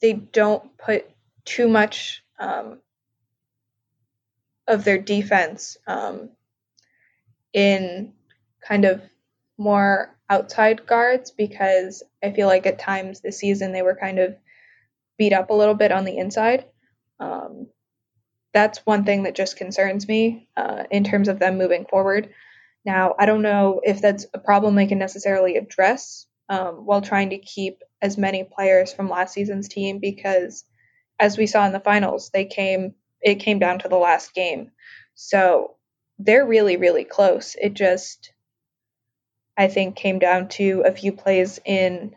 they 0.00 0.12
don't 0.12 0.76
put 0.78 1.10
too 1.44 1.68
much 1.68 2.22
um, 2.38 2.78
of 4.66 4.84
their 4.84 4.98
defense 4.98 5.76
um, 5.86 6.30
in 7.52 8.12
kind 8.66 8.84
of 8.84 9.02
more 9.58 10.16
outside 10.30 10.86
guards 10.86 11.30
because 11.30 12.02
I 12.22 12.30
feel 12.30 12.46
like 12.46 12.66
at 12.66 12.78
times 12.78 13.20
this 13.20 13.38
season 13.38 13.72
they 13.72 13.82
were 13.82 13.96
kind 13.96 14.18
of 14.18 14.36
beat 15.18 15.32
up 15.32 15.50
a 15.50 15.54
little 15.54 15.74
bit 15.74 15.92
on 15.92 16.04
the 16.04 16.16
inside. 16.16 16.66
Um, 17.18 17.66
that's 18.52 18.84
one 18.86 19.04
thing 19.04 19.24
that 19.24 19.34
just 19.34 19.56
concerns 19.56 20.08
me 20.08 20.48
uh, 20.56 20.84
in 20.90 21.04
terms 21.04 21.28
of 21.28 21.38
them 21.38 21.58
moving 21.58 21.86
forward. 21.86 22.30
Now, 22.84 23.14
I 23.18 23.26
don't 23.26 23.42
know 23.42 23.80
if 23.84 24.00
that's 24.00 24.26
a 24.34 24.38
problem 24.38 24.74
they 24.74 24.86
can 24.86 24.98
necessarily 24.98 25.56
address 25.56 26.26
um, 26.48 26.86
while 26.86 27.02
trying 27.02 27.30
to 27.30 27.38
keep 27.38 27.82
as 28.02 28.18
many 28.18 28.44
players 28.44 28.92
from 28.92 29.08
last 29.08 29.34
season's 29.34 29.68
team 29.68 29.98
because, 29.98 30.64
as 31.18 31.36
we 31.36 31.46
saw 31.46 31.66
in 31.66 31.72
the 31.72 31.80
finals, 31.80 32.30
they 32.32 32.44
came 32.44 32.94
it 33.22 33.36
came 33.36 33.58
down 33.58 33.78
to 33.80 33.88
the 33.88 33.96
last 33.96 34.34
game, 34.34 34.70
so 35.14 35.76
they're 36.18 36.46
really 36.46 36.76
really 36.76 37.04
close. 37.04 37.54
It 37.60 37.74
just 37.74 38.32
I 39.56 39.68
think 39.68 39.94
came 39.94 40.18
down 40.18 40.48
to 40.48 40.82
a 40.86 40.92
few 40.92 41.12
plays 41.12 41.60
in 41.64 42.16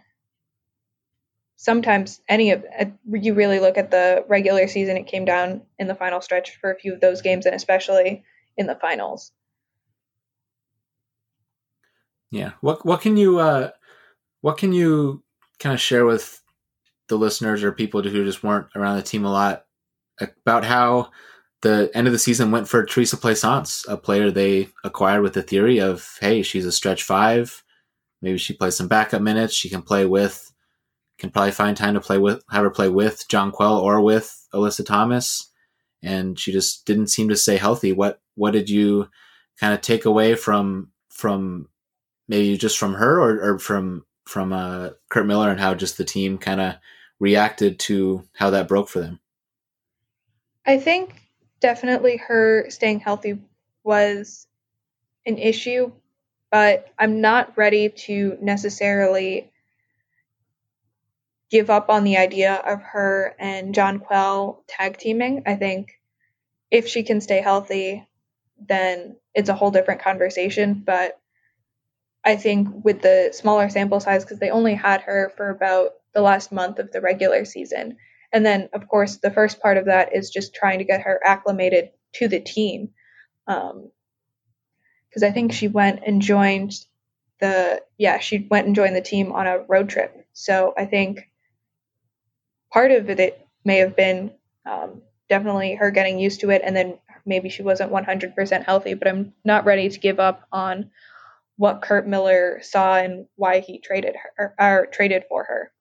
sometimes 1.64 2.20
any 2.28 2.52
of 2.52 2.66
uh, 2.78 2.86
you 3.10 3.34
really 3.34 3.62
look 3.62 3.78
at 3.78 3.90
the 3.90 4.26
regular 4.28 4.68
season 4.68 4.98
it 4.98 5.08
came 5.08 5.24
down 5.24 5.62
in 5.80 5.88
the 5.88 5.96
final 5.96 6.20
stretch 6.20 6.58
for 6.58 6.72
a 6.72 6.78
few 6.78 6.94
of 6.94 7.00
those 7.00 7.22
games 7.22 7.46
and 7.46 7.56
especially 7.56 8.22
in 8.58 8.68
the 8.68 8.76
finals 8.76 9.32
yeah 12.32 12.52
what 12.60 12.86
what 12.86 13.00
can 13.00 13.16
you 13.16 13.40
uh 13.40 13.70
what 14.42 14.58
can 14.58 14.74
you 14.74 15.24
kind 15.60 15.74
of 15.74 15.80
share 15.80 16.06
with 16.06 16.42
the 17.08 17.16
listeners 17.16 17.64
or 17.64 17.72
people 17.72 18.02
who 18.02 18.26
just 18.26 18.44
weren't 18.44 18.68
around 18.76 18.98
the 18.98 19.02
team 19.02 19.24
a 19.24 19.32
lot 19.32 19.66
about 20.20 20.66
how 20.66 21.10
the 21.62 21.90
end 21.94 22.08
of 22.08 22.14
the 22.14 22.20
season 22.20 22.52
went 22.52 22.68
for 22.68 22.86
Theresa 22.86 23.16
Plaisance, 23.16 23.86
a 23.88 23.96
player 23.96 24.30
they 24.30 24.68
acquired 24.84 25.22
with 25.22 25.34
the 25.34 25.42
theory 25.42 25.80
of, 25.80 26.18
hey, 26.20 26.42
she's 26.44 26.66
a 26.66 26.74
stretch 26.74 27.04
five. 27.04 27.64
Maybe 28.22 28.38
she 28.38 28.54
plays 28.54 28.76
some 28.76 28.90
backup 28.90 29.22
minutes. 29.22 29.54
She 29.54 29.70
can 29.70 29.82
play 29.82 30.06
with 30.06 30.53
can 31.24 31.32
probably 31.32 31.52
find 31.52 31.78
time 31.78 31.94
to 31.94 32.02
play 32.02 32.18
with, 32.18 32.44
have 32.52 32.64
her 32.64 32.70
play 32.70 32.90
with 32.90 33.26
Jonquel 33.30 33.82
or 33.82 34.02
with 34.02 34.46
Alyssa 34.54 34.86
Thomas. 34.86 35.50
And 36.02 36.38
she 36.38 36.52
just 36.52 36.86
didn't 36.86 37.08
seem 37.08 37.30
to 37.30 37.38
stay 37.38 37.56
healthy. 37.56 37.94
What, 37.94 38.20
what 38.36 38.52
did 38.52 38.70
you 38.70 39.08
kind 39.58 39.74
of 39.74 39.80
take 39.80 40.04
away 40.04 40.36
from, 40.36 40.92
from 41.08 41.70
maybe 42.28 42.58
just 42.58 42.78
from 42.78 42.96
her 42.96 43.22
or, 43.22 43.42
or 43.42 43.58
from, 43.58 44.06
from 44.26 44.52
uh, 44.52 44.90
Curt 45.08 45.26
Miller 45.26 45.50
and 45.50 45.62
how 45.62 45.74
just 45.76 45.98
the 45.98 46.04
team 46.04 46.38
kind 46.38 46.60
of 46.60 46.76
reacted 47.22 47.80
to 47.80 48.28
how 48.34 48.50
that 48.50 48.68
broke 48.68 48.90
for 48.90 49.00
them? 49.00 49.22
I 50.66 50.78
think 50.78 51.22
definitely 51.62 52.18
her 52.18 52.70
staying 52.70 53.00
healthy 53.00 53.40
was 53.86 54.46
an 55.26 55.38
issue, 55.38 55.94
but 56.52 56.92
I'm 57.00 57.22
not 57.22 57.58
ready 57.58 57.88
to 57.88 58.38
necessarily 58.42 59.53
give 61.54 61.70
up 61.70 61.88
on 61.90 62.04
the 62.04 62.18
idea 62.18 62.56
of 62.56 62.82
her 62.82 63.36
and 63.38 63.76
Jonquel 63.76 64.64
tag 64.68 64.98
teaming. 64.98 65.44
I 65.46 65.54
think 65.56 66.02
if 66.72 66.88
she 66.88 67.04
can 67.04 67.22
stay 67.22 67.42
healthy, 67.42 68.08
then 68.68 69.18
it's 69.36 69.50
a 69.50 69.54
whole 69.54 69.70
different 69.70 70.02
conversation. 70.02 70.82
But 70.84 71.20
I 72.26 72.38
think 72.38 72.70
with 72.84 73.04
the 73.04 73.30
smaller 73.34 73.70
sample 73.70 74.00
size, 74.00 74.26
because 74.26 74.40
they 74.40 74.50
only 74.50 74.74
had 74.74 75.02
her 75.02 75.32
for 75.38 75.52
about 75.52 75.92
the 76.16 76.22
last 76.22 76.52
month 76.52 76.80
of 76.80 76.92
the 76.92 77.02
regular 77.02 77.46
season. 77.46 77.98
And 78.32 78.44
then, 78.44 78.70
of 78.74 78.88
course, 78.88 79.18
the 79.18 79.30
first 79.30 79.62
part 79.62 79.78
of 79.78 79.86
that 79.86 80.16
is 80.16 80.32
just 80.32 80.56
trying 80.56 80.80
to 80.80 80.86
get 80.86 81.02
her 81.02 81.20
acclimated 81.24 81.92
to 82.14 82.28
the 82.28 82.40
team. 82.40 82.90
Because 83.46 83.74
um, 83.76 85.24
I 85.24 85.30
think 85.30 85.54
she 85.54 85.68
went 85.68 86.00
and 86.04 86.20
joined 86.20 86.74
the, 87.40 87.84
yeah, 88.00 88.18
she 88.18 88.48
went 88.50 88.66
and 88.66 88.76
joined 88.76 88.96
the 88.96 89.02
team 89.02 89.32
on 89.32 89.46
a 89.46 89.60
road 89.60 89.90
trip. 89.90 90.26
So 90.34 90.74
I 90.76 90.86
think 90.86 91.30
part 92.74 92.92
of 92.92 93.10
it 93.10 93.48
may 93.64 93.78
have 93.78 93.96
been 93.96 94.32
um, 94.66 95.02
definitely 95.30 95.76
her 95.76 95.92
getting 95.92 96.20
used 96.20 96.42
to 96.42 96.50
it. 96.50 96.64
And 96.66 96.76
then 96.76 96.98
maybe 97.26 97.48
she 97.50 97.62
wasn't 97.62 97.92
100% 97.92 98.66
healthy, 98.66 98.96
but 98.96 99.08
I'm 99.08 99.34
not 99.46 99.66
ready 99.66 99.88
to 99.90 100.00
give 100.00 100.20
up 100.20 100.48
on 100.52 100.90
what 101.56 101.84
Curt 101.84 102.08
Miller 102.08 102.60
saw 102.64 102.98
and 102.98 103.28
why 103.36 103.60
he 103.60 103.80
traded 103.80 104.16
her 104.36 104.56
or 104.60 104.88
traded 104.92 105.24
for 105.30 105.44
her. 105.44 105.72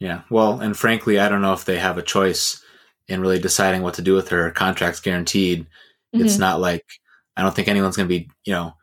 Yeah. 0.00 0.22
Well, 0.28 0.60
and 0.60 0.76
frankly, 0.76 1.18
I 1.18 1.28
don't 1.28 1.42
know 1.42 1.52
if 1.52 1.64
they 1.64 1.78
have 1.78 1.98
a 1.98 2.02
choice 2.02 2.62
in 3.06 3.20
really 3.20 3.38
deciding 3.38 3.82
what 3.82 3.94
to 3.94 4.02
do 4.02 4.14
with 4.14 4.28
her. 4.28 4.44
her 4.44 4.50
contract's 4.50 5.00
guaranteed. 5.00 5.66
Mm-hmm. 6.14 6.24
It's 6.24 6.38
not 6.38 6.60
like 6.60 6.84
I 7.36 7.42
don't 7.42 7.54
think 7.54 7.68
anyone's 7.68 7.96
going 7.96 8.08
to 8.08 8.14
be, 8.18 8.28
you 8.44 8.52
know, 8.52 8.74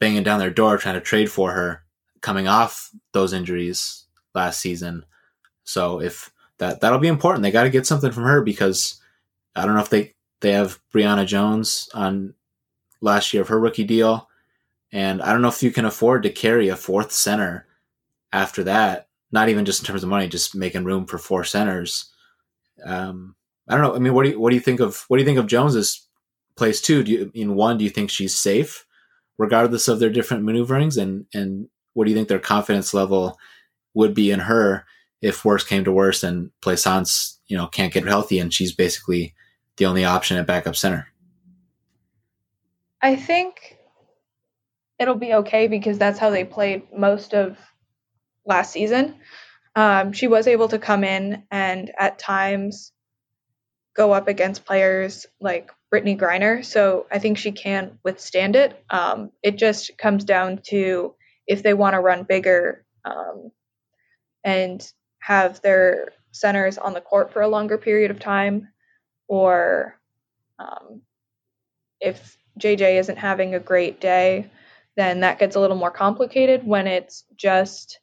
banging 0.00 0.22
down 0.22 0.40
their 0.40 0.50
door 0.50 0.76
trying 0.76 0.94
to 0.94 1.00
trade 1.00 1.30
for 1.30 1.52
her 1.52 1.84
coming 2.20 2.48
off 2.48 2.90
those 3.12 3.32
injuries 3.32 4.06
last 4.34 4.60
season. 4.60 5.04
So 5.70 6.00
if 6.00 6.30
that 6.58 6.80
that'll 6.80 6.98
be 6.98 7.08
important, 7.08 7.42
they 7.42 7.50
got 7.50 7.64
to 7.64 7.70
get 7.70 7.86
something 7.86 8.12
from 8.12 8.24
her 8.24 8.42
because 8.42 9.00
I 9.54 9.64
don't 9.64 9.74
know 9.74 9.82
if 9.82 9.90
they 9.90 10.14
they 10.40 10.52
have 10.52 10.80
Brionna 10.92 11.26
Jones 11.26 11.88
on 11.94 12.34
last 13.00 13.32
year 13.32 13.42
of 13.42 13.48
her 13.48 13.60
rookie 13.60 13.84
deal, 13.84 14.28
and 14.92 15.22
I 15.22 15.32
don't 15.32 15.42
know 15.42 15.48
if 15.48 15.62
you 15.62 15.70
can 15.70 15.84
afford 15.84 16.22
to 16.22 16.30
carry 16.30 16.68
a 16.68 16.76
fourth 16.76 17.12
center 17.12 17.66
after 18.32 18.64
that 18.64 19.08
not 19.32 19.48
even 19.48 19.64
just 19.64 19.80
in 19.80 19.86
terms 19.86 20.02
of 20.02 20.08
money, 20.08 20.28
just 20.28 20.54
making 20.54 20.84
room 20.84 21.06
for 21.06 21.18
four 21.18 21.44
centers. 21.44 22.10
Um, 22.84 23.36
I 23.68 23.74
don't 23.74 23.82
know. 23.82 23.94
I 23.94 23.98
mean, 23.98 24.14
what 24.14 24.24
do 24.24 24.30
you 24.30 24.40
what 24.40 24.50
do 24.50 24.56
you 24.56 24.60
think 24.60 24.80
of 24.80 25.04
what 25.08 25.16
do 25.16 25.22
you 25.22 25.26
think 25.26 25.38
of 25.38 25.46
Jones's 25.46 26.06
place 26.56 26.80
too? 26.80 27.04
Do 27.04 27.12
you 27.12 27.30
in 27.34 27.54
one 27.54 27.78
do 27.78 27.84
you 27.84 27.90
think 27.90 28.10
she's 28.10 28.34
safe, 28.34 28.84
regardless 29.38 29.88
of 29.88 30.00
their 30.00 30.10
different 30.10 30.44
maneuverings, 30.44 30.96
and 30.96 31.26
and 31.32 31.68
what 31.94 32.04
do 32.04 32.10
you 32.10 32.16
think 32.16 32.28
their 32.28 32.38
confidence 32.40 32.92
level 32.92 33.38
would 33.94 34.14
be 34.14 34.30
in 34.30 34.40
her 34.40 34.84
if 35.22 35.44
worse 35.44 35.64
came 35.64 35.84
to 35.84 35.92
worse 35.92 36.22
and 36.22 36.50
Plaisance 36.62 37.40
you 37.46 37.56
know 37.56 37.66
can't 37.66 37.92
get 37.92 38.06
healthy 38.06 38.38
and 38.38 38.52
she's 38.52 38.74
basically 38.74 39.34
the 39.76 39.86
only 39.86 40.04
option 40.04 40.36
at 40.36 40.46
backup 40.46 40.76
center? 40.76 41.08
I 43.02 43.16
think 43.16 43.78
it'll 44.98 45.14
be 45.14 45.34
okay 45.34 45.66
because 45.66 45.98
that's 45.98 46.18
how 46.18 46.30
they 46.30 46.44
played 46.44 46.82
most 46.96 47.34
of 47.34 47.56
last 48.44 48.72
season. 48.72 49.16
Um, 49.74 50.12
she 50.12 50.28
was 50.28 50.46
able 50.46 50.68
to 50.68 50.78
come 50.78 51.04
in 51.04 51.44
and 51.50 51.90
at 51.98 52.18
times 52.18 52.92
go 53.96 54.12
up 54.12 54.28
against 54.28 54.66
players 54.66 55.26
like 55.40 55.70
Brittney 55.92 56.18
Griner. 56.18 56.64
So 56.64 57.06
I 57.10 57.18
think 57.18 57.38
she 57.38 57.52
can 57.52 57.98
withstand 58.04 58.56
it. 58.56 58.82
Um, 58.90 59.30
it 59.42 59.56
just 59.56 59.96
comes 59.96 60.24
down 60.24 60.60
to 60.68 61.14
if 61.46 61.62
they 61.62 61.74
want 61.74 61.94
to 61.94 62.00
run 62.00 62.24
bigger 62.28 62.84
um, 63.04 63.50
and 64.44 64.86
have 65.20 65.60
their 65.62 66.08
centers 66.32 66.78
on 66.78 66.92
the 66.92 67.00
court 67.00 67.32
for 67.32 67.42
a 67.42 67.48
longer 67.48 67.78
period 67.78 68.10
of 68.10 68.18
time, 68.18 68.68
or 69.28 69.98
um, 70.58 71.02
if 72.00 72.36
JJ 72.58 72.98
isn't 72.98 73.18
having 73.18 73.54
a 73.54 73.60
great 73.60 74.00
day, 74.00 74.50
then 74.96 75.20
that 75.20 75.38
gets 75.38 75.56
a 75.56 75.60
little 75.60 75.76
more 75.76 75.90
complicated 75.90 76.66
when 76.66 76.86
it's 76.86 77.24
just 77.36 78.00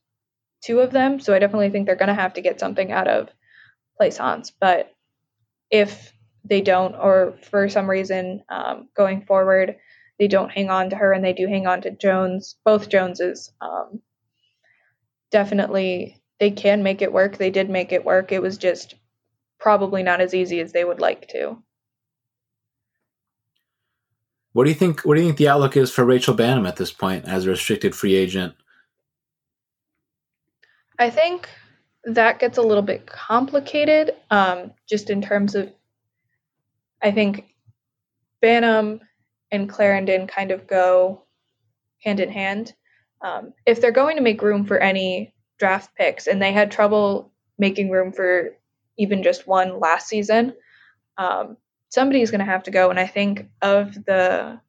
two 0.61 0.79
of 0.79 0.91
them. 0.91 1.19
So 1.19 1.33
I 1.33 1.39
definitely 1.39 1.69
think 1.69 1.85
they're 1.85 1.95
going 1.95 2.07
to 2.07 2.13
have 2.13 2.33
to 2.33 2.41
get 2.41 2.59
something 2.59 2.91
out 2.91 3.07
of 3.07 3.29
Plaisance. 3.97 4.51
But 4.51 4.93
if 5.69 6.13
they 6.45 6.61
don't, 6.61 6.95
or 6.95 7.35
for 7.49 7.67
some 7.69 7.89
reason 7.89 8.43
um, 8.49 8.89
going 8.95 9.25
forward, 9.25 9.77
they 10.19 10.27
don't 10.27 10.51
hang 10.51 10.69
on 10.69 10.89
to 10.89 10.95
her 10.95 11.13
and 11.13 11.23
they 11.23 11.33
do 11.33 11.47
hang 11.47 11.67
on 11.67 11.81
to 11.81 11.91
Jones, 11.91 12.55
both 12.65 12.89
Joneses, 12.89 13.51
um, 13.61 14.01
definitely 15.31 16.21
they 16.39 16.51
can 16.51 16.83
make 16.83 17.01
it 17.01 17.11
work. 17.11 17.37
They 17.37 17.49
did 17.49 17.69
make 17.69 17.91
it 17.91 18.05
work. 18.05 18.31
It 18.31 18.41
was 18.41 18.57
just 18.57 18.95
probably 19.59 20.03
not 20.03 20.21
as 20.21 20.33
easy 20.33 20.59
as 20.59 20.71
they 20.71 20.85
would 20.85 20.99
like 20.99 21.27
to. 21.29 21.57
What 24.53 24.63
do 24.63 24.69
you 24.69 24.75
think? 24.75 25.01
What 25.01 25.15
do 25.15 25.21
you 25.21 25.27
think 25.27 25.37
the 25.37 25.49
outlook 25.49 25.77
is 25.77 25.91
for 25.91 26.03
Rachel 26.03 26.35
Banham 26.35 26.67
at 26.67 26.77
this 26.77 26.91
point 26.91 27.25
as 27.25 27.45
a 27.45 27.49
restricted 27.49 27.95
free 27.95 28.15
agent? 28.15 28.55
I 30.99 31.09
think 31.09 31.47
that 32.05 32.39
gets 32.39 32.57
a 32.57 32.61
little 32.63 32.83
bit 32.83 33.05
complicated, 33.05 34.15
um, 34.31 34.71
just 34.89 35.09
in 35.09 35.21
terms 35.21 35.53
of, 35.53 35.71
I 37.03 37.11
think 37.11 37.53
Banham 38.41 39.01
and 39.51 39.69
Clarendon 39.69 40.25
kind 40.25 40.51
of 40.51 40.65
go 40.65 41.23
hand 42.03 42.19
in 42.19 42.31
hand. 42.31 42.73
Um, 43.21 43.53
if 43.65 43.79
they're 43.81 43.91
going 43.91 44.15
to 44.15 44.23
make 44.23 44.41
room 44.41 44.65
for 44.65 44.79
any 44.79 45.33
draft 45.57 45.95
picks, 45.95 46.27
and 46.27 46.41
they 46.41 46.51
had 46.51 46.71
trouble 46.71 47.31
making 47.57 47.89
room 47.89 48.11
for 48.11 48.55
even 48.97 49.23
just 49.23 49.47
one 49.47 49.79
last 49.79 50.07
season, 50.07 50.53
um, 51.17 51.57
somebody's 51.89 52.31
going 52.31 52.39
to 52.39 52.45
have 52.45 52.63
to 52.63 52.71
go. 52.71 52.89
And 52.89 52.99
I 52.99 53.07
think 53.07 53.47
of 53.61 53.93
the, 54.05 54.59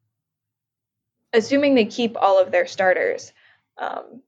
assuming 1.33 1.75
they 1.75 1.85
keep 1.85 2.15
all 2.17 2.41
of 2.41 2.51
their 2.51 2.67
starters, 2.67 3.31
um, 3.77 4.21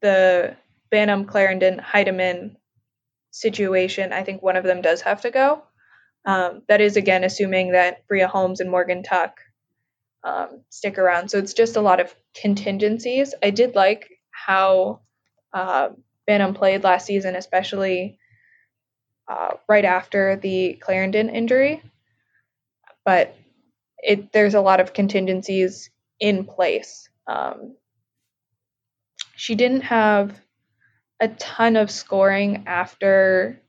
the 0.00 0.56
Banham, 0.92 1.26
Clarendon, 1.26 1.80
Hiedeman 1.80 2.56
situation, 3.30 4.12
I 4.12 4.22
think 4.22 4.42
one 4.42 4.56
of 4.56 4.64
them 4.64 4.82
does 4.82 5.02
have 5.02 5.22
to 5.22 5.30
go. 5.30 5.62
Um, 6.24 6.62
that 6.68 6.80
is 6.80 6.96
again 6.96 7.22
assuming 7.22 7.72
that 7.72 8.06
Bria 8.08 8.26
Holmes 8.26 8.60
and 8.60 8.70
Morgan 8.70 9.02
Tuck 9.04 9.38
um, 10.24 10.62
stick 10.70 10.98
around. 10.98 11.30
So 11.30 11.38
it's 11.38 11.54
just 11.54 11.76
a 11.76 11.80
lot 11.80 12.00
of 12.00 12.14
contingencies. 12.34 13.32
I 13.42 13.50
did 13.50 13.76
like 13.76 14.10
how 14.32 15.00
uh, 15.56 15.88
played 16.54 16.84
last 16.84 17.06
season, 17.06 17.34
especially 17.34 18.18
uh, 19.26 19.52
right 19.68 19.84
after 19.84 20.36
the 20.36 20.74
Clarendon 20.74 21.30
injury. 21.30 21.82
But 23.04 23.34
it 23.98 24.32
there's 24.32 24.54
a 24.54 24.60
lot 24.60 24.80
of 24.80 24.92
contingencies 24.92 25.90
in 26.20 26.44
place. 26.44 27.08
Um, 27.26 27.76
she 29.34 29.54
didn't 29.54 29.82
have 29.82 30.38
a 31.20 31.28
ton 31.28 31.76
of 31.76 31.90
scoring 31.90 32.64
after, 32.66 33.60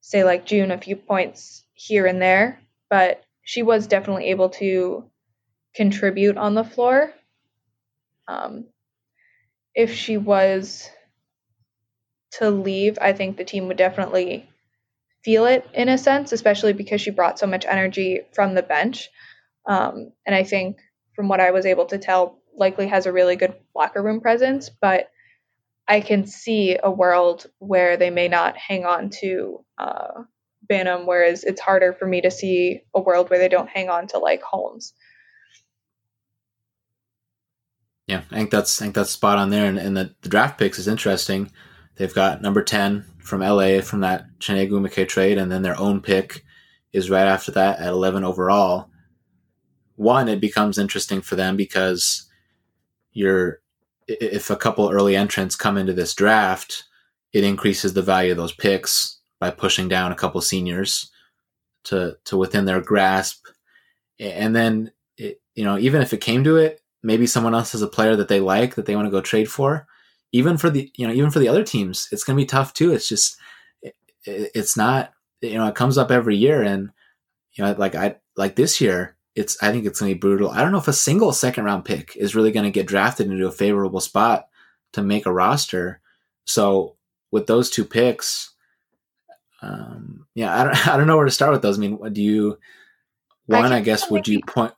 say, 0.00 0.22
like 0.22 0.46
June, 0.46 0.70
a 0.70 0.78
few 0.78 0.94
points 0.94 1.64
here 1.74 2.06
and 2.06 2.22
there, 2.22 2.60
but 2.90 3.24
she 3.42 3.62
was 3.62 3.88
definitely 3.88 4.26
able 4.26 4.50
to 4.50 5.10
contribute 5.74 6.36
on 6.36 6.54
the 6.54 6.64
floor. 6.64 7.12
Um, 8.28 8.66
if 9.74 9.94
she 9.94 10.16
was 10.16 10.90
to 12.32 12.50
leave, 12.50 12.98
I 13.00 13.12
think 13.12 13.36
the 13.36 13.44
team 13.44 13.68
would 13.68 13.76
definitely 13.76 14.48
feel 15.24 15.46
it 15.46 15.66
in 15.74 15.88
a 15.88 15.98
sense, 15.98 16.32
especially 16.32 16.72
because 16.72 17.00
she 17.00 17.10
brought 17.10 17.38
so 17.38 17.46
much 17.46 17.66
energy 17.66 18.20
from 18.32 18.54
the 18.54 18.62
bench. 18.62 19.08
Um, 19.66 20.12
and 20.26 20.34
I 20.34 20.44
think, 20.44 20.78
from 21.14 21.28
what 21.28 21.40
I 21.40 21.50
was 21.50 21.66
able 21.66 21.86
to 21.86 21.98
tell, 21.98 22.38
likely 22.56 22.86
has 22.88 23.06
a 23.06 23.12
really 23.12 23.36
good 23.36 23.54
locker 23.74 24.02
room 24.02 24.20
presence. 24.20 24.70
But 24.70 25.10
I 25.86 26.00
can 26.00 26.26
see 26.26 26.78
a 26.82 26.90
world 26.90 27.46
where 27.58 27.96
they 27.96 28.10
may 28.10 28.28
not 28.28 28.56
hang 28.56 28.84
on 28.84 29.10
to 29.20 29.64
uh, 29.78 30.22
Banham, 30.70 31.06
whereas 31.06 31.44
it's 31.44 31.60
harder 31.60 31.92
for 31.92 32.06
me 32.06 32.20
to 32.20 32.30
see 32.30 32.82
a 32.94 33.00
world 33.00 33.30
where 33.30 33.38
they 33.38 33.48
don't 33.48 33.68
hang 33.68 33.88
on 33.88 34.06
to 34.08 34.18
like 34.18 34.42
Holmes. 34.42 34.92
Yeah, 38.06 38.22
I 38.30 38.36
think 38.36 38.50
that's 38.50 38.80
I 38.80 38.86
think 38.86 38.94
that's 38.94 39.10
spot 39.10 39.38
on 39.38 39.50
there, 39.50 39.66
and, 39.66 39.78
and 39.78 39.96
the, 39.96 40.14
the 40.22 40.28
draft 40.30 40.58
picks 40.58 40.78
is 40.78 40.88
interesting. 40.88 41.50
They've 41.98 42.14
got 42.14 42.42
number 42.42 42.62
ten 42.62 43.04
from 43.18 43.40
LA 43.40 43.80
from 43.80 44.00
that 44.00 44.26
Chiney 44.38 44.68
Ogwumike 44.68 45.08
trade, 45.08 45.36
and 45.36 45.50
then 45.50 45.62
their 45.62 45.78
own 45.78 46.00
pick 46.00 46.44
is 46.92 47.10
right 47.10 47.26
after 47.26 47.52
that 47.52 47.80
at 47.80 47.88
eleven 47.88 48.24
overall. 48.24 48.88
One, 49.96 50.28
it 50.28 50.40
becomes 50.40 50.78
interesting 50.78 51.20
for 51.20 51.36
them 51.36 51.56
because 51.56 52.28
you're 53.12 53.60
if 54.06 54.48
a 54.48 54.56
couple 54.56 54.88
early 54.90 55.16
entrants 55.16 55.54
come 55.54 55.76
into 55.76 55.92
this 55.92 56.14
draft, 56.14 56.84
it 57.32 57.44
increases 57.44 57.92
the 57.92 58.02
value 58.02 58.30
of 58.30 58.38
those 58.38 58.54
picks 58.54 59.18
by 59.38 59.50
pushing 59.50 59.88
down 59.88 60.12
a 60.12 60.16
couple 60.16 60.40
seniors 60.40 61.10
to 61.84 62.16
to 62.24 62.36
within 62.36 62.64
their 62.64 62.80
grasp. 62.80 63.46
And 64.18 64.54
then, 64.54 64.92
it, 65.16 65.40
you 65.54 65.64
know, 65.64 65.78
even 65.78 66.02
if 66.02 66.12
it 66.12 66.20
came 66.20 66.42
to 66.44 66.56
it, 66.56 66.80
maybe 67.02 67.26
someone 67.26 67.54
else 67.54 67.72
has 67.72 67.82
a 67.82 67.88
player 67.88 68.16
that 68.16 68.28
they 68.28 68.40
like 68.40 68.74
that 68.74 68.86
they 68.86 68.96
want 68.96 69.06
to 69.06 69.12
go 69.12 69.20
trade 69.20 69.50
for. 69.50 69.86
Even 70.32 70.56
for 70.58 70.70
the 70.70 70.90
you 70.96 71.06
know 71.06 71.12
even 71.12 71.30
for 71.30 71.38
the 71.38 71.48
other 71.48 71.64
teams, 71.64 72.08
it's 72.12 72.24
going 72.24 72.36
to 72.36 72.42
be 72.42 72.46
tough 72.46 72.74
too. 72.74 72.92
It's 72.92 73.08
just 73.08 73.36
it, 73.82 73.94
it's 74.24 74.76
not 74.76 75.12
you 75.40 75.54
know 75.54 75.66
it 75.66 75.74
comes 75.74 75.96
up 75.96 76.10
every 76.10 76.36
year, 76.36 76.62
and 76.62 76.90
you 77.52 77.64
know 77.64 77.74
like 77.78 77.94
I 77.94 78.16
like 78.36 78.56
this 78.56 78.80
year 78.80 79.16
it's 79.38 79.56
I 79.62 79.70
think 79.70 79.86
it's 79.86 80.00
going 80.00 80.10
to 80.10 80.14
be 80.16 80.18
brutal. 80.18 80.50
I 80.50 80.62
don't 80.62 80.72
know 80.72 80.78
if 80.78 80.88
a 80.88 80.92
single 80.92 81.32
second 81.32 81.64
round 81.64 81.84
pick 81.84 82.16
is 82.16 82.34
really 82.34 82.50
going 82.50 82.64
to 82.64 82.72
get 82.72 82.88
drafted 82.88 83.30
into 83.30 83.46
a 83.46 83.52
favorable 83.52 84.00
spot 84.00 84.48
to 84.92 85.02
make 85.02 85.26
a 85.26 85.32
roster. 85.32 86.00
So 86.44 86.96
with 87.30 87.46
those 87.46 87.70
two 87.70 87.84
picks, 87.84 88.50
um, 89.62 90.26
yeah, 90.34 90.60
I 90.60 90.64
don't, 90.64 90.88
I 90.88 90.96
don't 90.96 91.06
know 91.06 91.16
where 91.16 91.24
to 91.24 91.30
start 91.30 91.52
with 91.52 91.62
those. 91.62 91.78
I 91.78 91.80
mean, 91.80 92.12
do 92.12 92.20
you, 92.20 92.58
one, 93.46 93.72
I, 93.72 93.76
I 93.76 93.80
guess, 93.80 94.10
would 94.10 94.26
you 94.26 94.40
point? 94.46 94.74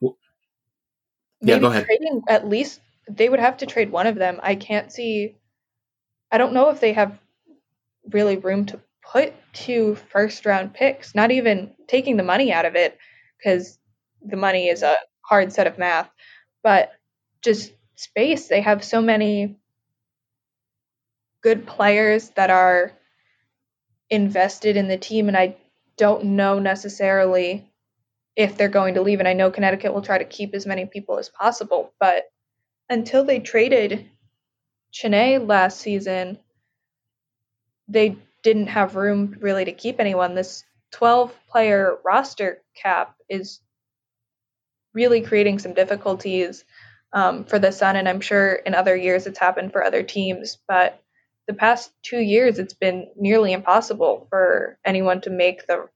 Yeah, 1.40 1.58
go 1.58 1.68
ahead. 1.68 1.86
Trading 1.86 2.22
at 2.28 2.46
least 2.46 2.80
they 3.08 3.30
would 3.30 3.40
have 3.40 3.56
to 3.58 3.66
trade 3.66 3.90
one 3.90 4.06
of 4.06 4.16
them. 4.16 4.38
I 4.42 4.54
can't 4.54 4.92
see. 4.92 5.36
I 6.32 6.38
don't 6.38 6.52
know 6.52 6.70
if 6.70 6.80
they 6.80 6.92
have 6.92 7.18
really 8.12 8.36
room 8.36 8.66
to 8.66 8.80
put 9.02 9.32
two 9.52 9.96
first 10.10 10.46
round 10.46 10.74
picks, 10.74 11.14
not 11.14 11.30
even 11.30 11.74
taking 11.88 12.16
the 12.16 12.22
money 12.22 12.52
out 12.52 12.64
of 12.64 12.76
it, 12.76 12.96
because 13.38 13.78
the 14.22 14.36
money 14.36 14.68
is 14.68 14.82
a 14.82 14.96
hard 15.22 15.52
set 15.52 15.66
of 15.66 15.78
math, 15.78 16.10
but 16.62 16.92
just 17.42 17.72
space. 17.96 18.48
They 18.48 18.60
have 18.60 18.84
so 18.84 19.00
many 19.00 19.56
good 21.42 21.66
players 21.66 22.30
that 22.30 22.50
are 22.50 22.92
invested 24.10 24.76
in 24.76 24.88
the 24.88 24.98
team, 24.98 25.28
and 25.28 25.36
I 25.36 25.56
don't 25.96 26.24
know 26.24 26.58
necessarily 26.58 27.70
if 28.36 28.56
they're 28.56 28.68
going 28.68 28.94
to 28.94 29.02
leave. 29.02 29.18
And 29.18 29.28
I 29.28 29.32
know 29.32 29.50
Connecticut 29.50 29.92
will 29.92 30.02
try 30.02 30.18
to 30.18 30.24
keep 30.24 30.54
as 30.54 30.66
many 30.66 30.86
people 30.86 31.18
as 31.18 31.28
possible, 31.28 31.92
but 31.98 32.24
until 32.88 33.24
they 33.24 33.38
traded 33.40 34.08
Chiney 34.92 35.38
last 35.38 35.80
season, 35.80 36.38
they 37.88 38.16
didn't 38.42 38.68
have 38.68 38.96
room 38.96 39.36
really 39.40 39.64
to 39.64 39.72
keep 39.72 40.00
anyone. 40.00 40.34
This 40.34 40.64
12 40.92 41.34
player 41.48 41.98
roster 42.04 42.62
cap 42.74 43.14
is 43.28 43.60
really 44.92 45.20
creating 45.20 45.58
some 45.58 45.74
difficulties 45.74 46.64
um, 47.12 47.44
for 47.44 47.58
the 47.58 47.72
Sun, 47.72 47.96
and 47.96 48.08
I'm 48.08 48.20
sure 48.20 48.54
in 48.54 48.74
other 48.74 48.96
years 48.96 49.26
it's 49.26 49.38
happened 49.38 49.72
for 49.72 49.84
other 49.84 50.02
teams. 50.02 50.58
But 50.68 51.02
the 51.46 51.54
past 51.54 51.92
two 52.02 52.20
years, 52.20 52.58
it's 52.58 52.74
been 52.74 53.08
nearly 53.16 53.52
impossible 53.52 54.26
for 54.30 54.78
anyone 54.84 55.20
to 55.22 55.30
make 55.30 55.66
the 55.66 55.88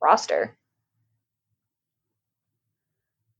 roster. 0.00 0.56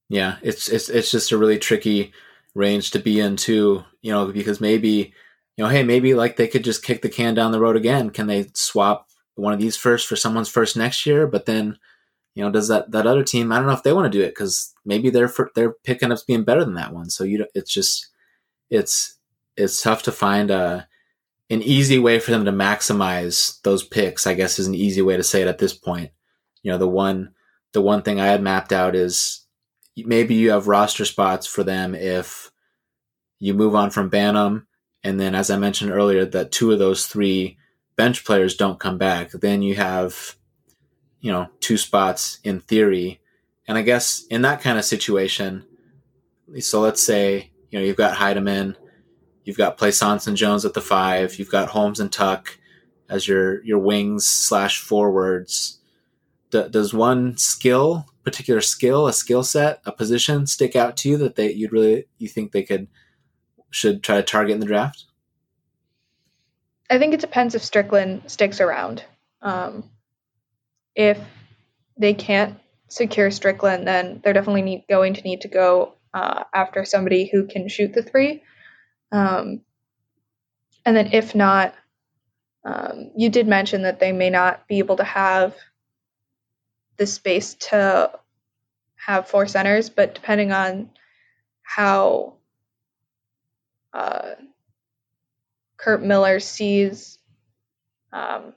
Yeah, 0.08 0.36
it's 0.42 0.68
it's 0.68 0.88
it's 0.88 1.10
just 1.10 1.32
a 1.32 1.38
really 1.38 1.58
tricky 1.58 2.12
range 2.54 2.90
to 2.92 2.98
be 2.98 3.20
in 3.20 3.36
too, 3.36 3.84
you 4.00 4.12
know, 4.12 4.30
because 4.30 4.60
maybe 4.60 5.14
you 5.56 5.64
know, 5.64 5.70
hey, 5.70 5.82
maybe 5.82 6.14
like 6.14 6.36
they 6.36 6.48
could 6.48 6.64
just 6.64 6.84
kick 6.84 7.02
the 7.02 7.08
can 7.08 7.34
down 7.34 7.52
the 7.52 7.60
road 7.60 7.76
again. 7.76 8.10
Can 8.10 8.26
they 8.26 8.46
swap 8.54 9.08
one 9.34 9.52
of 9.52 9.60
these 9.60 9.76
first 9.76 10.06
for 10.06 10.16
someone's 10.16 10.48
first 10.48 10.76
next 10.76 11.04
year? 11.04 11.26
But 11.26 11.46
then, 11.46 11.78
you 12.34 12.42
know, 12.42 12.50
does 12.50 12.68
that 12.68 12.90
that 12.92 13.06
other 13.06 13.22
team? 13.22 13.52
I 13.52 13.58
don't 13.58 13.66
know 13.66 13.74
if 13.74 13.82
they 13.82 13.92
want 13.92 14.10
to 14.10 14.18
do 14.18 14.24
it 14.24 14.30
because 14.30 14.72
maybe 14.84 15.10
they're 15.10 15.32
they're 15.54 15.74
picking 15.84 16.10
up 16.10 16.18
being 16.26 16.44
better 16.44 16.64
than 16.64 16.74
that 16.74 16.94
one. 16.94 17.10
So 17.10 17.24
you, 17.24 17.46
it's 17.54 17.72
just 17.72 18.08
it's 18.70 19.18
it's 19.56 19.82
tough 19.82 20.02
to 20.04 20.12
find 20.12 20.50
a 20.50 20.88
an 21.50 21.62
easy 21.62 21.98
way 21.98 22.18
for 22.18 22.30
them 22.30 22.46
to 22.46 22.52
maximize 22.52 23.60
those 23.62 23.84
picks. 23.84 24.26
I 24.26 24.32
guess 24.32 24.58
is 24.58 24.66
an 24.66 24.74
easy 24.74 25.02
way 25.02 25.18
to 25.18 25.22
say 25.22 25.42
it 25.42 25.48
at 25.48 25.58
this 25.58 25.74
point. 25.74 26.10
You 26.62 26.72
know, 26.72 26.78
the 26.78 26.88
one 26.88 27.34
the 27.74 27.82
one 27.82 28.02
thing 28.02 28.20
I 28.20 28.26
had 28.26 28.42
mapped 28.42 28.72
out 28.72 28.96
is 28.96 29.41
maybe 29.96 30.34
you 30.34 30.50
have 30.50 30.68
roster 30.68 31.04
spots 31.04 31.46
for 31.46 31.64
them 31.64 31.94
if 31.94 32.50
you 33.38 33.54
move 33.54 33.74
on 33.74 33.90
from 33.90 34.10
Banham 34.10 34.66
and 35.04 35.18
then, 35.18 35.34
as 35.34 35.50
I 35.50 35.56
mentioned 35.56 35.90
earlier, 35.90 36.24
that 36.26 36.52
two 36.52 36.70
of 36.70 36.78
those 36.78 37.06
three 37.06 37.58
bench 37.96 38.24
players 38.24 38.56
don't 38.56 38.78
come 38.80 38.98
back. 38.98 39.32
Then 39.32 39.62
you 39.62 39.74
have, 39.74 40.36
you 41.20 41.32
know, 41.32 41.48
two 41.60 41.76
spots 41.76 42.38
in 42.44 42.60
theory. 42.60 43.20
And 43.66 43.76
I 43.76 43.82
guess 43.82 44.24
in 44.30 44.42
that 44.42 44.60
kind 44.60 44.78
of 44.78 44.84
situation, 44.84 45.64
so 46.60 46.80
let's 46.80 47.02
say, 47.02 47.50
you 47.70 47.78
know, 47.78 47.84
you've 47.84 47.96
got 47.96 48.16
Hiedeman, 48.16 48.76
you've 49.44 49.56
got 49.56 49.78
Plaisance 49.78 50.26
and 50.26 50.36
Jones 50.36 50.64
at 50.64 50.74
the 50.74 50.80
five, 50.80 51.38
you've 51.38 51.50
got 51.50 51.70
Holmes 51.70 52.00
and 52.00 52.12
Tuck 52.12 52.58
as 53.08 53.26
your, 53.26 53.62
your 53.64 53.78
wings 53.78 54.26
slash 54.26 54.78
forwards. 54.78 55.78
D- 56.50 56.68
does 56.70 56.94
one 56.94 57.36
skill, 57.38 58.06
particular 58.24 58.60
skill, 58.60 59.06
a 59.06 59.12
skill 59.12 59.42
set, 59.42 59.80
a 59.84 59.92
position 59.92 60.46
stick 60.46 60.76
out 60.76 60.96
to 60.98 61.08
you 61.08 61.16
that 61.18 61.36
they, 61.36 61.52
you'd 61.52 61.72
really, 61.72 62.06
you 62.18 62.28
think 62.28 62.52
they 62.52 62.62
could– 62.62 62.88
should 63.72 64.02
try 64.02 64.16
to 64.16 64.22
target 64.22 64.54
in 64.54 64.60
the 64.60 64.66
draft? 64.66 65.06
I 66.90 66.98
think 66.98 67.14
it 67.14 67.20
depends 67.20 67.54
if 67.54 67.62
Stricklen 67.62 68.28
sticks 68.30 68.60
around. 68.60 69.02
Um, 69.40 69.90
if 70.94 71.18
they 71.96 72.14
can't 72.14 72.58
secure 72.88 73.30
Stricklen, 73.30 73.84
then 73.86 74.20
they're 74.22 74.34
definitely 74.34 74.62
need, 74.62 74.84
going 74.88 75.14
to 75.14 75.22
need 75.22 75.40
to 75.40 75.48
go 75.48 75.94
uh, 76.12 76.44
after 76.54 76.84
somebody 76.84 77.28
who 77.32 77.46
can 77.46 77.66
shoot 77.66 77.94
the 77.94 78.02
three. 78.02 78.42
Um, 79.10 79.62
and 80.84 80.94
then 80.94 81.12
if 81.12 81.34
not, 81.34 81.74
um, 82.64 83.10
you 83.16 83.30
did 83.30 83.48
mention 83.48 83.82
that 83.82 83.98
they 83.98 84.12
may 84.12 84.28
not 84.28 84.68
be 84.68 84.78
able 84.78 84.96
to 84.96 85.04
have 85.04 85.56
the 86.96 87.06
space 87.06 87.54
to 87.54 88.10
have 88.96 89.28
four 89.28 89.46
centers, 89.46 89.90
but 89.90 90.14
depending 90.14 90.52
on 90.52 90.90
how 91.62 92.34
uh, 93.92 94.32
Curt 95.76 96.02
Miller 96.02 96.38
sees 96.40 97.18
um, 98.12 98.54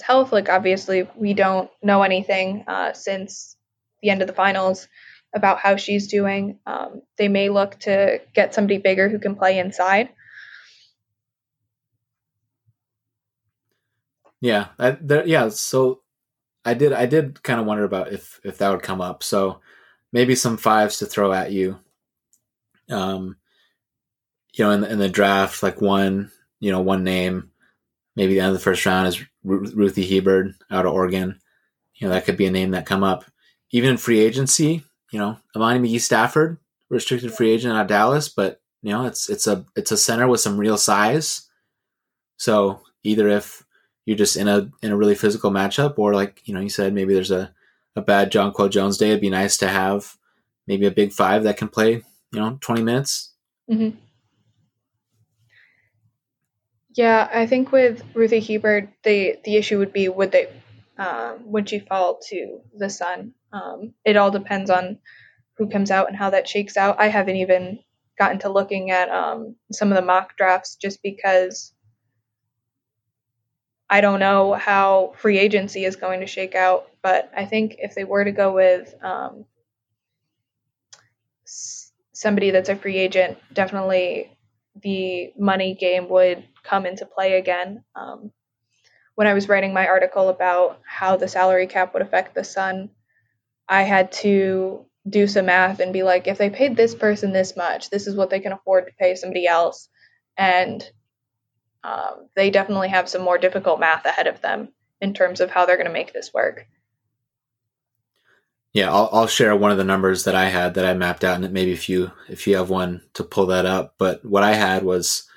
health. 0.00 0.32
Like, 0.32 0.48
obviously, 0.48 1.08
we 1.14 1.34
don't 1.34 1.70
know 1.82 2.02
anything 2.02 2.64
uh, 2.66 2.92
since 2.92 3.56
the 4.02 4.10
end 4.10 4.22
of 4.22 4.28
the 4.28 4.34
finals 4.34 4.88
about 5.34 5.58
how 5.58 5.76
she's 5.76 6.08
doing. 6.08 6.58
Um, 6.66 7.02
they 7.16 7.28
may 7.28 7.48
look 7.48 7.78
to 7.80 8.20
get 8.34 8.54
somebody 8.54 8.78
bigger 8.78 9.08
who 9.08 9.18
can 9.18 9.36
play 9.36 9.58
inside. 9.58 10.08
Yeah, 14.40 14.68
I, 14.78 14.96
there, 15.00 15.26
yeah. 15.26 15.48
So 15.48 16.02
I 16.66 16.74
did, 16.74 16.92
I 16.92 17.06
did 17.06 17.42
kind 17.42 17.60
of 17.60 17.66
wonder 17.66 17.84
about 17.84 18.12
if 18.12 18.40
if 18.44 18.58
that 18.58 18.70
would 18.70 18.82
come 18.82 19.00
up. 19.00 19.22
So 19.22 19.60
maybe 20.12 20.34
some 20.34 20.56
fives 20.56 20.98
to 20.98 21.06
throw 21.06 21.32
at 21.32 21.52
you. 21.52 21.78
Um, 22.90 23.36
you 24.54 24.64
know, 24.64 24.70
in 24.72 24.80
the, 24.80 24.90
in 24.90 24.98
the 24.98 25.08
draft, 25.08 25.62
like 25.62 25.80
one, 25.80 26.30
you 26.60 26.72
know, 26.72 26.80
one 26.80 27.04
name, 27.04 27.50
maybe 28.14 28.34
the 28.34 28.40
end 28.40 28.48
of 28.48 28.54
the 28.54 28.60
first 28.60 28.84
round 28.86 29.08
is 29.08 29.22
Ruthy 29.44 30.04
Hebard 30.04 30.54
out 30.70 30.86
of 30.86 30.92
Oregon. 30.92 31.38
You 31.94 32.08
know, 32.08 32.14
that 32.14 32.24
could 32.24 32.36
be 32.36 32.46
a 32.46 32.50
name 32.50 32.72
that 32.72 32.86
come 32.86 33.04
up. 33.04 33.24
Even 33.70 33.90
in 33.90 33.96
free 33.96 34.20
agency, 34.20 34.84
you 35.10 35.18
know, 35.18 35.38
Imani 35.54 35.88
McGee-Stafford, 35.88 36.58
restricted 36.88 37.32
free 37.32 37.50
agent 37.50 37.74
out 37.74 37.82
of 37.82 37.88
Dallas, 37.88 38.28
but 38.28 38.60
you 38.82 38.90
know, 38.90 39.06
it's 39.06 39.28
it's 39.28 39.46
a 39.46 39.64
it's 39.74 39.90
a 39.90 39.96
center 39.96 40.28
with 40.28 40.40
some 40.40 40.58
real 40.58 40.78
size. 40.78 41.48
So 42.36 42.82
either 43.02 43.28
if 43.28 43.65
you're 44.06 44.16
just 44.16 44.36
in 44.36 44.48
a 44.48 44.70
in 44.82 44.92
a 44.92 44.96
really 44.96 45.14
physical 45.14 45.50
matchup, 45.50 45.98
or 45.98 46.14
like 46.14 46.40
you 46.46 46.54
know, 46.54 46.60
you 46.60 46.70
said 46.70 46.94
maybe 46.94 47.12
there's 47.12 47.30
a 47.30 47.52
a 47.96 48.02
bad 48.02 48.30
Jonquel 48.30 48.70
Jones 48.70 48.98
day, 48.98 49.08
it'd 49.08 49.20
be 49.20 49.30
nice 49.30 49.56
to 49.58 49.68
have 49.68 50.16
maybe 50.66 50.86
a 50.86 50.90
big 50.90 51.12
five 51.12 51.42
that 51.42 51.56
can 51.56 51.68
play 51.68 52.02
you 52.32 52.40
know 52.40 52.58
20 52.60 52.82
minutes. 52.82 53.34
Mm-hmm. 53.70 53.98
Yeah, 56.94 57.28
I 57.32 57.46
think 57.46 57.72
with 57.72 58.02
Ruthy 58.14 58.40
Hebard, 58.40 58.88
the 59.02 59.36
the 59.44 59.56
issue 59.56 59.78
would 59.78 59.92
be 59.92 60.08
would 60.08 60.32
they 60.32 60.48
um, 60.98 61.40
would 61.44 61.68
she 61.68 61.80
fall 61.80 62.20
to 62.28 62.60
the 62.76 62.88
sun? 62.88 63.34
Um, 63.52 63.92
it 64.04 64.16
all 64.16 64.30
depends 64.30 64.70
on 64.70 64.98
who 65.58 65.68
comes 65.68 65.90
out 65.90 66.08
and 66.08 66.16
how 66.16 66.30
that 66.30 66.48
shakes 66.48 66.76
out. 66.76 67.00
I 67.00 67.08
haven't 67.08 67.36
even 67.36 67.80
gotten 68.18 68.38
to 68.40 68.48
looking 68.48 68.90
at 68.90 69.10
um, 69.10 69.56
some 69.72 69.90
of 69.90 69.96
the 69.96 70.02
mock 70.02 70.36
drafts 70.36 70.76
just 70.76 71.02
because 71.02 71.72
I 73.88 74.00
don't 74.00 74.20
know 74.20 74.54
how 74.54 75.12
free 75.16 75.38
agency 75.38 75.84
is 75.84 75.96
going 75.96 76.20
to 76.20 76.26
shake 76.26 76.54
out. 76.54 76.88
But 77.02 77.30
I 77.36 77.44
think 77.44 77.76
if 77.78 77.94
they 77.94 78.04
were 78.04 78.24
to 78.24 78.32
go 78.32 78.52
with 78.52 78.94
um, 79.02 79.44
somebody 82.12 82.50
that's 82.50 82.68
a 82.68 82.76
free 82.76 82.98
agent, 82.98 83.38
definitely 83.52 84.36
the 84.82 85.32
money 85.38 85.74
game 85.74 86.08
would 86.08 86.44
come 86.64 86.84
into 86.86 87.06
play 87.06 87.38
again. 87.38 87.84
Um, 87.94 88.32
when 89.14 89.26
I 89.26 89.34
was 89.34 89.48
writing 89.48 89.72
my 89.72 89.86
article 89.86 90.28
about 90.28 90.80
how 90.86 91.16
the 91.16 91.28
salary 91.28 91.66
cap 91.66 91.94
would 91.94 92.02
affect 92.02 92.34
the 92.34 92.44
Sun, 92.44 92.90
I 93.68 93.82
had 93.82 94.12
to 94.12 94.86
do 95.08 95.26
some 95.26 95.46
math 95.46 95.80
and 95.80 95.92
be 95.92 96.02
like, 96.02 96.26
if 96.26 96.38
they 96.38 96.50
paid 96.50 96.76
this 96.76 96.94
person 96.94 97.32
this 97.32 97.56
much, 97.56 97.90
this 97.90 98.06
is 98.06 98.16
what 98.16 98.30
they 98.30 98.40
can 98.40 98.52
afford 98.52 98.86
to 98.86 98.92
pay 98.98 99.14
somebody 99.14 99.46
else. 99.46 99.88
And 100.36 100.84
um, 101.86 102.28
they 102.34 102.50
definitely 102.50 102.88
have 102.88 103.08
some 103.08 103.22
more 103.22 103.38
difficult 103.38 103.78
math 103.78 104.04
ahead 104.04 104.26
of 104.26 104.40
them 104.40 104.70
in 105.00 105.14
terms 105.14 105.40
of 105.40 105.50
how 105.50 105.64
they're 105.66 105.76
going 105.76 105.86
to 105.86 105.92
make 105.92 106.12
this 106.12 106.34
work. 106.34 106.66
Yeah, 108.72 108.92
I'll, 108.92 109.08
I'll 109.12 109.26
share 109.28 109.54
one 109.54 109.70
of 109.70 109.78
the 109.78 109.84
numbers 109.84 110.24
that 110.24 110.34
I 110.34 110.46
had 110.46 110.74
that 110.74 110.84
I 110.84 110.94
mapped 110.94 111.22
out, 111.22 111.40
and 111.40 111.52
maybe 111.52 111.70
if 111.70 111.88
you 111.88 112.10
if 112.28 112.46
you 112.46 112.56
have 112.56 112.70
one 112.70 113.02
to 113.14 113.22
pull 113.22 113.46
that 113.46 113.66
up. 113.66 113.94
But 113.98 114.24
what 114.24 114.42
I 114.42 114.54
had 114.54 114.82
was 114.82 115.28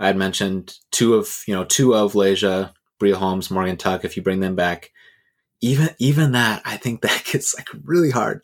I 0.00 0.06
had 0.06 0.16
mentioned 0.16 0.78
two 0.90 1.14
of 1.14 1.44
you 1.46 1.54
know 1.54 1.64
two 1.64 1.94
of 1.94 2.14
Layshia, 2.14 2.72
Bria 2.98 3.16
Holmes, 3.16 3.50
Morgan 3.50 3.76
Tuck. 3.76 4.04
If 4.04 4.16
you 4.16 4.22
bring 4.22 4.40
them 4.40 4.56
back, 4.56 4.90
even 5.60 5.90
even 5.98 6.32
that, 6.32 6.62
I 6.64 6.78
think 6.78 7.02
that 7.02 7.22
gets 7.30 7.54
like 7.54 7.68
really 7.84 8.10
hard. 8.10 8.40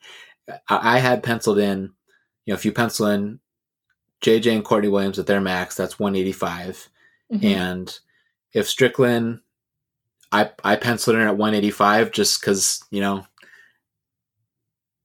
I, 0.68 0.96
I 0.96 0.98
had 0.98 1.22
penciled 1.22 1.58
in, 1.58 1.94
you 2.44 2.52
know, 2.52 2.54
if 2.54 2.64
you 2.64 2.72
pencil 2.72 3.06
in 3.06 3.40
JJ 4.22 4.54
and 4.54 4.64
Courtney 4.64 4.88
Williams 4.88 5.18
at 5.18 5.26
their 5.26 5.40
max, 5.40 5.74
that's 5.74 5.98
185. 5.98 6.90
Mm-hmm. 7.32 7.46
And 7.46 7.98
if 8.52 8.66
Stricklen, 8.66 9.40
I 10.32 10.50
I 10.64 10.76
penciled 10.76 11.16
in 11.16 11.22
at 11.22 11.36
185 11.36 12.12
just 12.12 12.40
because 12.40 12.82
you 12.90 13.00
know 13.00 13.26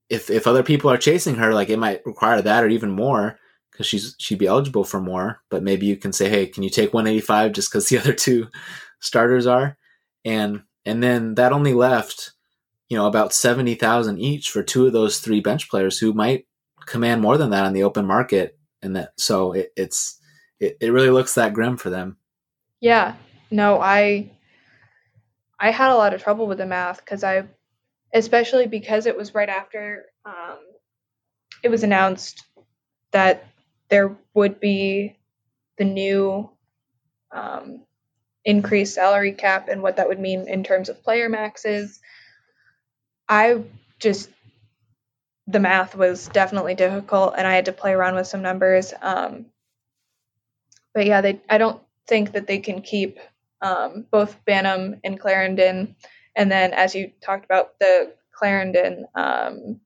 if 0.09 0.29
if 0.29 0.47
other 0.47 0.63
people 0.63 0.89
are 0.91 0.97
chasing 0.97 1.35
her, 1.35 1.53
like 1.53 1.69
it 1.69 1.79
might 1.79 2.05
require 2.05 2.41
that 2.41 2.63
or 2.63 2.67
even 2.67 2.91
more 2.91 3.39
because 3.71 3.87
she's 3.87 4.15
she'd 4.19 4.37
be 4.37 4.47
eligible 4.47 4.83
for 4.83 5.01
more. 5.01 5.41
But 5.49 5.63
maybe 5.63 5.85
you 5.85 5.97
can 5.97 6.13
say, 6.13 6.29
hey, 6.29 6.45
can 6.45 6.63
you 6.63 6.69
take 6.69 6.93
185 6.93 7.51
just 7.51 7.71
because 7.71 7.89
the 7.89 7.97
other 7.99 8.13
two 8.13 8.47
starters 8.99 9.47
are, 9.47 9.77
and 10.23 10.63
and 10.85 11.01
then 11.01 11.35
that 11.35 11.51
only 11.51 11.73
left 11.73 12.31
you 12.89 12.97
know 12.97 13.07
about 13.07 13.33
70,000 13.33 14.19
each 14.19 14.51
for 14.51 14.61
two 14.61 14.85
of 14.85 14.93
those 14.93 15.19
three 15.19 15.39
bench 15.39 15.69
players 15.69 15.97
who 15.97 16.13
might 16.13 16.45
command 16.85 17.21
more 17.21 17.37
than 17.37 17.49
that 17.49 17.65
on 17.65 17.73
the 17.73 17.83
open 17.83 18.05
market, 18.05 18.57
and 18.81 18.95
that 18.95 19.13
so 19.17 19.53
it, 19.53 19.71
it's 19.75 20.19
it, 20.59 20.77
it 20.79 20.91
really 20.91 21.09
looks 21.09 21.35
that 21.35 21.53
grim 21.53 21.77
for 21.77 21.89
them. 21.89 22.17
Yeah, 22.79 23.15
no, 23.51 23.79
I 23.79 24.31
I 25.59 25.71
had 25.71 25.91
a 25.91 25.95
lot 25.95 26.13
of 26.13 26.21
trouble 26.21 26.47
with 26.47 26.57
the 26.57 26.65
math 26.65 26.97
because 26.97 27.23
I, 27.23 27.43
especially 28.13 28.67
because 28.67 29.05
it 29.05 29.15
was 29.15 29.33
right 29.33 29.49
after 29.49 30.07
um, 30.25 30.59
it 31.63 31.69
was 31.69 31.83
announced 31.83 32.43
that 33.11 33.47
there 33.89 34.15
would 34.33 34.59
be 34.59 35.15
the 35.77 35.85
new 35.85 36.49
um, 37.31 37.85
increased 38.43 38.95
salary 38.95 39.31
cap 39.31 39.69
and 39.69 39.81
what 39.81 39.95
that 39.95 40.07
would 40.07 40.19
mean 40.19 40.47
in 40.47 40.63
terms 40.63 40.89
of 40.89 41.03
player 41.03 41.29
maxes. 41.29 41.99
I 43.29 43.63
just 43.99 44.29
the 45.47 45.59
math 45.59 45.95
was 45.95 46.27
definitely 46.27 46.75
difficult, 46.75 47.35
and 47.37 47.45
I 47.45 47.55
had 47.55 47.65
to 47.65 47.73
play 47.73 47.93
around 47.93 48.15
with 48.15 48.27
some 48.27 48.41
numbers. 48.41 48.93
Um, 49.01 49.45
but 50.93 51.05
yeah, 51.05 51.21
they 51.21 51.41
I 51.49 51.57
don't 51.57 51.81
think 52.07 52.33
that 52.33 52.47
they 52.47 52.59
can 52.59 52.81
keep 52.81 53.19
um, 53.61 54.05
both 54.11 54.37
Banham 54.45 54.99
and 55.03 55.19
Clarendon, 55.19 55.95
and 56.35 56.51
then 56.51 56.73
as 56.73 56.95
you 56.95 57.11
talked 57.21 57.45
about 57.45 57.79
the 57.79 58.13
Clarendon, 58.33 59.05
um, 59.15 59.79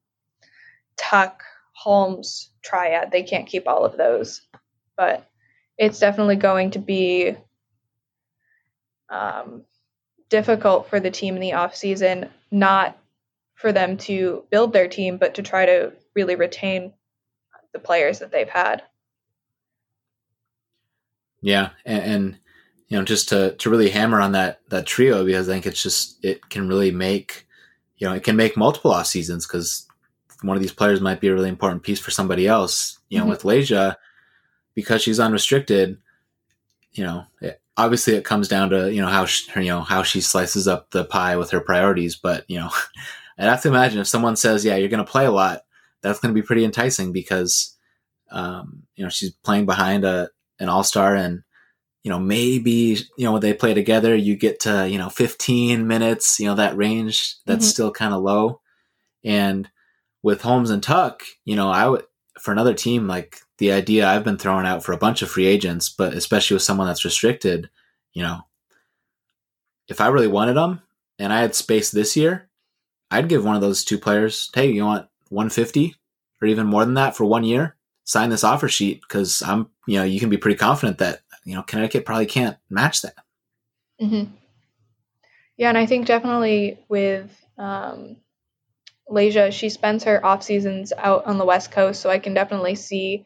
Tuck, 0.97 1.43
Holmes 1.73 2.51
triad. 2.63 3.11
They 3.11 3.23
can't 3.23 3.47
keep 3.47 3.67
all 3.67 3.85
of 3.85 3.97
those, 3.97 4.41
but 4.95 5.27
it's 5.77 5.99
definitely 5.99 6.37
going 6.37 6.71
to 6.71 6.79
be 6.79 7.35
um, 9.09 9.63
difficult 10.29 10.89
for 10.89 10.99
the 10.99 11.11
team 11.11 11.35
in 11.35 11.41
the 11.41 11.53
off 11.53 11.75
season, 11.75 12.29
not 12.51 12.97
for 13.55 13.71
them 13.71 13.97
to 13.97 14.43
build 14.49 14.73
their 14.73 14.87
team, 14.87 15.17
but 15.17 15.35
to 15.35 15.43
try 15.43 15.65
to 15.65 15.93
really 16.15 16.35
retain 16.35 16.93
the 17.73 17.79
players 17.79 18.19
that 18.19 18.31
they've 18.31 18.49
had. 18.49 18.83
Yeah, 21.47 21.69
and, 21.85 22.03
and, 22.03 22.39
you 22.89 22.97
know, 22.97 23.05
just 23.05 23.29
to 23.29 23.55
to 23.55 23.69
really 23.69 23.89
hammer 23.89 24.19
on 24.19 24.33
that 24.33 24.59
that 24.67 24.85
trio 24.85 25.23
because 25.23 25.47
I 25.47 25.53
think 25.53 25.65
it's 25.65 25.81
just 25.81 26.17
it 26.21 26.49
can 26.49 26.67
really 26.67 26.91
make 26.91 27.47
you 27.97 28.05
know 28.05 28.13
it 28.13 28.23
can 28.23 28.35
make 28.35 28.57
multiple 28.57 28.91
off 28.91 29.07
seasons 29.07 29.47
because 29.47 29.87
one 30.41 30.57
of 30.57 30.61
these 30.61 30.73
players 30.73 30.99
might 30.99 31.21
be 31.21 31.29
a 31.29 31.33
really 31.33 31.47
important 31.47 31.83
piece 31.83 32.01
for 32.01 32.11
somebody 32.11 32.49
else. 32.49 32.99
You 33.07 33.19
know, 33.19 33.23
mm-hmm. 33.23 33.29
with 33.29 33.43
Layshia, 33.43 33.95
because 34.75 35.01
she's 35.01 35.21
unrestricted, 35.21 35.97
you 36.91 37.05
know, 37.05 37.23
it, 37.39 37.61
obviously 37.77 38.15
it 38.15 38.25
comes 38.25 38.49
down 38.49 38.69
to 38.71 38.93
you 38.93 39.01
know 39.01 39.07
how 39.07 39.23
she, 39.23 39.49
you 39.61 39.69
know 39.69 39.83
how 39.83 40.03
she 40.03 40.19
slices 40.19 40.67
up 40.67 40.91
the 40.91 41.05
pie 41.05 41.37
with 41.37 41.51
her 41.51 41.61
priorities. 41.61 42.17
But 42.17 42.43
you 42.49 42.59
know, 42.59 42.71
I 43.39 43.45
have 43.45 43.61
to 43.61 43.69
imagine 43.69 43.99
if 43.99 44.07
someone 44.07 44.35
says, 44.35 44.65
"Yeah, 44.65 44.75
you're 44.75 44.89
going 44.89 45.05
to 45.05 45.09
play 45.09 45.25
a 45.25 45.31
lot," 45.31 45.61
that's 46.01 46.19
going 46.19 46.35
to 46.35 46.41
be 46.41 46.45
pretty 46.45 46.65
enticing 46.65 47.13
because 47.13 47.73
um, 48.31 48.83
you 48.97 49.05
know 49.05 49.09
she's 49.09 49.31
playing 49.31 49.65
behind 49.65 50.03
a 50.03 50.29
an 50.59 50.69
all 50.69 50.83
star 50.83 51.15
and 51.15 51.43
you 52.03 52.11
know 52.11 52.19
maybe 52.19 52.97
you 53.17 53.25
know 53.25 53.33
when 53.33 53.41
they 53.41 53.53
play 53.53 53.73
together 53.73 54.15
you 54.15 54.35
get 54.35 54.59
to 54.61 54.87
you 54.89 54.97
know 54.97 55.09
15 55.09 55.87
minutes 55.87 56.39
you 56.39 56.45
know 56.45 56.55
that 56.55 56.77
range 56.77 57.35
that's 57.45 57.65
mm-hmm. 57.65 57.71
still 57.71 57.91
kind 57.91 58.13
of 58.13 58.21
low 58.21 58.61
and 59.23 59.69
with 60.23 60.41
Holmes 60.41 60.69
and 60.69 60.83
Tuck 60.83 61.23
you 61.45 61.55
know, 61.55 61.69
I 61.69 61.87
would 61.87 62.03
for 62.39 62.51
another 62.51 62.73
team 62.73 63.07
like 63.07 63.39
the 63.57 63.71
idea 63.71 64.07
I've 64.07 64.23
been 64.23 64.37
throwing 64.37 64.65
out 64.65 64.83
for 64.83 64.91
a 64.91 64.97
bunch 64.97 65.21
of 65.21 65.29
free 65.29 65.45
agents, 65.45 65.89
but 65.89 66.13
especially 66.13 66.55
with 66.55 66.63
someone 66.63 66.87
that's 66.87 67.05
restricted, 67.05 67.69
you 68.13 68.21
know, 68.21 68.41
if 69.87 70.01
I 70.01 70.07
really 70.07 70.27
wanted 70.27 70.53
them 70.53 70.81
and 71.17 71.33
I 71.33 71.41
had 71.41 71.55
space 71.55 71.89
this 71.89 72.15
year, 72.15 72.49
I'd 73.09 73.29
give 73.29 73.43
one 73.43 73.55
of 73.55 73.61
those 73.61 73.83
two 73.83 73.97
players, 73.97 74.49
hey, 74.53 74.69
you 74.69 74.83
want 74.85 75.07
150 75.29 75.95
or 76.41 76.47
even 76.47 76.67
more 76.67 76.85
than 76.85 76.95
that 76.95 77.15
for 77.15 77.25
one 77.25 77.43
year? 77.43 77.76
Sign 78.07 78.29
this 78.29 78.45
offer 78.45 78.69
sheet 78.69 79.01
because 79.01 79.43
I'm, 79.45 79.69
you 79.85 79.99
know, 79.99 80.05
you 80.05 80.19
can 80.19 80.29
be 80.29 80.37
pretty 80.37 80.57
confident 80.57 80.97
that 80.99 81.19
you 81.43 81.55
know 81.55 81.61
Connecticut 81.61 82.05
probably 82.05 82.25
can't 82.25 82.57
match 82.69 83.01
that. 83.01 83.15
Mm-hmm. 84.01 84.31
Yeah, 85.57 85.69
and 85.69 85.77
I 85.77 85.87
think 85.87 86.05
definitely 86.05 86.79
with 86.87 87.29
um, 87.57 88.15
she 89.51 89.69
spends 89.69 90.05
her 90.05 90.25
off 90.25 90.43
seasons 90.43 90.93
out 90.97 91.25
on 91.25 91.37
the 91.37 91.45
West 91.45 91.71
Coast, 91.71 92.01
so 92.01 92.09
I 92.09 92.19
can 92.19 92.33
definitely 92.33 92.75
see 92.75 93.25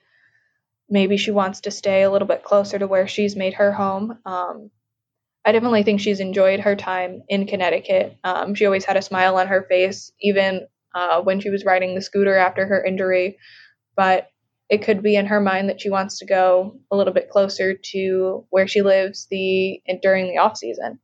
maybe 0.90 1.16
she 1.16 1.30
wants 1.30 1.62
to 1.62 1.72
stay 1.72 2.02
a 2.02 2.12
little 2.12 2.28
bit 2.28 2.44
closer 2.44 2.80
to 2.80 2.88
where 2.88 3.08
she's 3.08 3.36
made 3.36 3.54
her 3.54 3.72
home. 3.72 4.18
Um, 4.26 4.72
I 5.46 5.52
definitely 5.52 5.84
think 5.84 6.02
she's 6.02 6.20
enjoyed 6.20 6.60
her 6.62 6.76
time 6.76 7.24
in 7.30 7.48
Connecticut. 7.48 8.18
Um, 8.24 8.56
she 8.56 8.66
always 8.66 8.86
had 8.86 8.98
a 8.98 9.02
smile 9.02 9.38
on 9.38 9.48
her 9.48 9.64
face, 9.64 10.12
even 10.22 10.68
uh, 10.94 11.22
when 11.22 11.40
she 11.40 11.50
was 11.50 11.66
riding 11.66 11.96
the 11.96 12.02
scooter 12.02 12.36
after 12.36 12.66
her 12.66 12.84
injury. 12.84 13.38
But 13.96 14.28
it 14.72 14.84
could 14.84 15.03
be 15.03 15.15
in 15.15 15.28
her 15.28 15.39
mind 15.39 15.69
that 15.69 15.82
she 15.82 15.91
wants 15.91 16.17
to 16.17 16.26
go 16.26 16.80
a 16.89 16.95
little 16.95 17.13
bit 17.13 17.30
closer 17.30 17.76
to 17.76 18.43
where 18.49 18.67
she 18.67 18.82
lives 18.82 19.28
the 19.30 19.80
during 20.01 20.28
the 20.28 20.38
off 20.38 20.57
season 20.57 20.97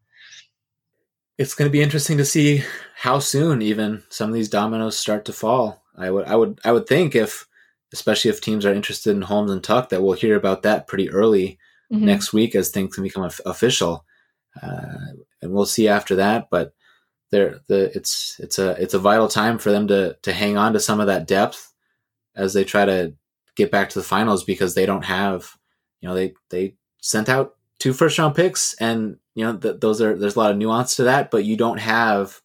it's 1.37 1.53
going 1.53 1.69
to 1.69 1.73
be 1.73 1.81
interesting 1.81 2.17
to 2.17 2.25
see 2.25 2.63
how 2.95 3.19
soon 3.19 3.61
even 3.61 4.03
some 4.09 4.29
of 4.29 4.33
these 4.33 4.49
dominoes 4.49 4.97
start 4.97 5.25
to 5.25 5.33
fall. 5.33 5.83
I 5.95 6.09
would, 6.09 6.27
I 6.27 6.35
would, 6.35 6.59
I 6.65 6.71
would 6.71 6.87
think 6.87 7.15
if, 7.15 7.47
especially 7.93 8.29
if 8.29 8.41
teams 8.41 8.65
are 8.65 8.73
interested 8.73 9.15
in 9.15 9.21
Holmes 9.21 9.51
and 9.51 9.63
Tuck, 9.63 9.89
that 9.89 10.01
we'll 10.01 10.13
hear 10.13 10.35
about 10.35 10.63
that 10.63 10.87
pretty 10.87 11.09
early 11.09 11.59
mm-hmm. 11.91 12.05
next 12.05 12.33
week 12.33 12.55
as 12.55 12.69
things 12.69 12.95
can 12.95 13.03
become 13.03 13.29
official, 13.45 14.05
uh, 14.61 15.13
and 15.41 15.51
we'll 15.51 15.65
see 15.65 15.87
after 15.87 16.15
that. 16.15 16.49
But 16.49 16.73
there, 17.31 17.59
the 17.67 17.95
it's 17.95 18.39
it's 18.39 18.59
a 18.59 18.71
it's 18.81 18.93
a 18.93 18.99
vital 18.99 19.27
time 19.27 19.57
for 19.57 19.71
them 19.71 19.87
to 19.87 20.17
to 20.23 20.33
hang 20.33 20.57
on 20.57 20.73
to 20.73 20.79
some 20.79 20.99
of 20.99 21.07
that 21.07 21.27
depth 21.27 21.73
as 22.35 22.53
they 22.53 22.63
try 22.63 22.85
to 22.85 23.13
get 23.57 23.71
back 23.71 23.89
to 23.89 23.99
the 23.99 24.05
finals 24.05 24.45
because 24.45 24.75
they 24.75 24.85
don't 24.85 25.05
have, 25.05 25.57
you 25.99 26.07
know, 26.07 26.15
they 26.15 26.33
they 26.49 26.75
sent 27.01 27.27
out 27.27 27.57
two 27.79 27.93
first 27.93 28.17
round 28.17 28.35
picks 28.35 28.73
and 28.75 29.17
you 29.35 29.45
know 29.45 29.55
th- 29.57 29.79
those 29.79 30.01
are 30.01 30.17
there's 30.17 30.35
a 30.35 30.39
lot 30.39 30.51
of 30.51 30.57
nuance 30.57 30.95
to 30.95 31.03
that 31.03 31.29
but 31.29 31.45
you 31.45 31.55
don't 31.55 31.79
have 31.79 32.41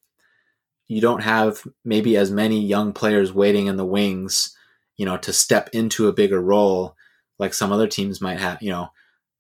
you 0.89 1.01
don't 1.01 1.23
have 1.23 1.63
maybe 1.85 2.17
as 2.17 2.31
many 2.31 2.61
young 2.61 2.93
players 2.93 3.33
waiting 3.33 3.67
in 3.67 3.77
the 3.77 3.85
wings 3.85 4.57
you 4.97 5.07
know 5.07 5.17
to 5.17 5.33
step 5.33 5.71
into 5.73 6.09
a 6.09 6.13
bigger 6.13 6.41
role 6.41 6.95
like 7.39 7.55
some 7.55 7.73
other 7.73 7.89
teams 7.89 8.21
might 8.21 8.39
have 8.39 8.61
you 8.63 8.71
know 8.71 8.91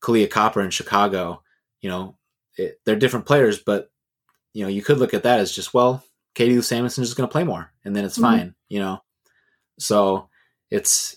Kahleah 0.03 0.31
Copper 0.31 0.63
in 0.63 0.71
Chicago 0.71 1.43
you 1.81 1.91
know 1.91 2.17
it, 2.57 2.81
they're 2.85 2.97
different 2.97 3.27
players 3.27 3.59
but 3.59 3.91
you 4.55 4.63
know 4.63 4.69
you 4.69 4.83
could 4.83 4.99
look 4.99 5.15
at 5.15 5.25
that 5.25 5.41
as 5.41 5.53
just 5.53 5.75
well 5.75 6.03
Katie 6.35 6.55
Lou 6.55 6.63
Samuelson 6.63 7.03
is 7.03 7.11
just 7.11 7.19
going 7.19 7.29
to 7.29 7.33
play 7.33 7.45
more 7.45 7.71
and 7.85 7.95
then 7.95 8.05
it's 8.05 8.15
mm-hmm. 8.15 8.37
fine 8.37 8.55
you 8.69 8.81
know 8.81 9.03
so 9.79 10.29
it's 10.71 11.17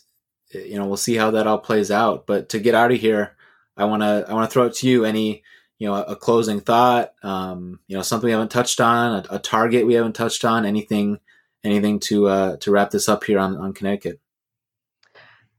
you 0.56 0.78
know 0.78 0.86
we'll 0.86 0.98
see 0.98 1.16
how 1.16 1.32
that 1.32 1.48
all 1.48 1.60
plays 1.60 1.92
out 1.92 2.26
but 2.26 2.50
to 2.50 2.60
get 2.60 2.76
out 2.76 2.92
of 2.92 3.00
here 3.00 3.36
I 3.78 3.86
want 3.86 4.04
to 4.04 4.26
I 4.28 4.34
want 4.34 4.50
to 4.50 4.54
throw 4.54 4.66
it 4.66 4.74
to 4.76 4.88
you 4.88 5.06
any 5.06 5.44
you 5.78 5.88
know, 5.88 5.96
a 5.96 6.16
closing 6.16 6.62
thought, 6.62 7.14
um, 7.22 7.80
you 7.88 7.96
know, 7.98 8.02
something 8.02 8.28
we 8.28 8.32
haven't 8.32 8.52
touched 8.52 8.80
on, 8.80 9.26
a, 9.30 9.36
a, 9.36 9.40
target 9.40 9.86
we 9.86 9.96
haven't 9.96 10.16
touched 10.16 10.46
on, 10.46 10.66
anything, 10.66 11.20
anything 11.64 12.00
to 12.00 12.28
uh, 12.28 12.58
to 12.58 12.72
wrap 12.72 12.92
this 12.92 13.10
up 13.10 13.24
here 13.26 13.40
on 13.40 13.58
on 13.58 13.74
Connecticut. 13.74 14.20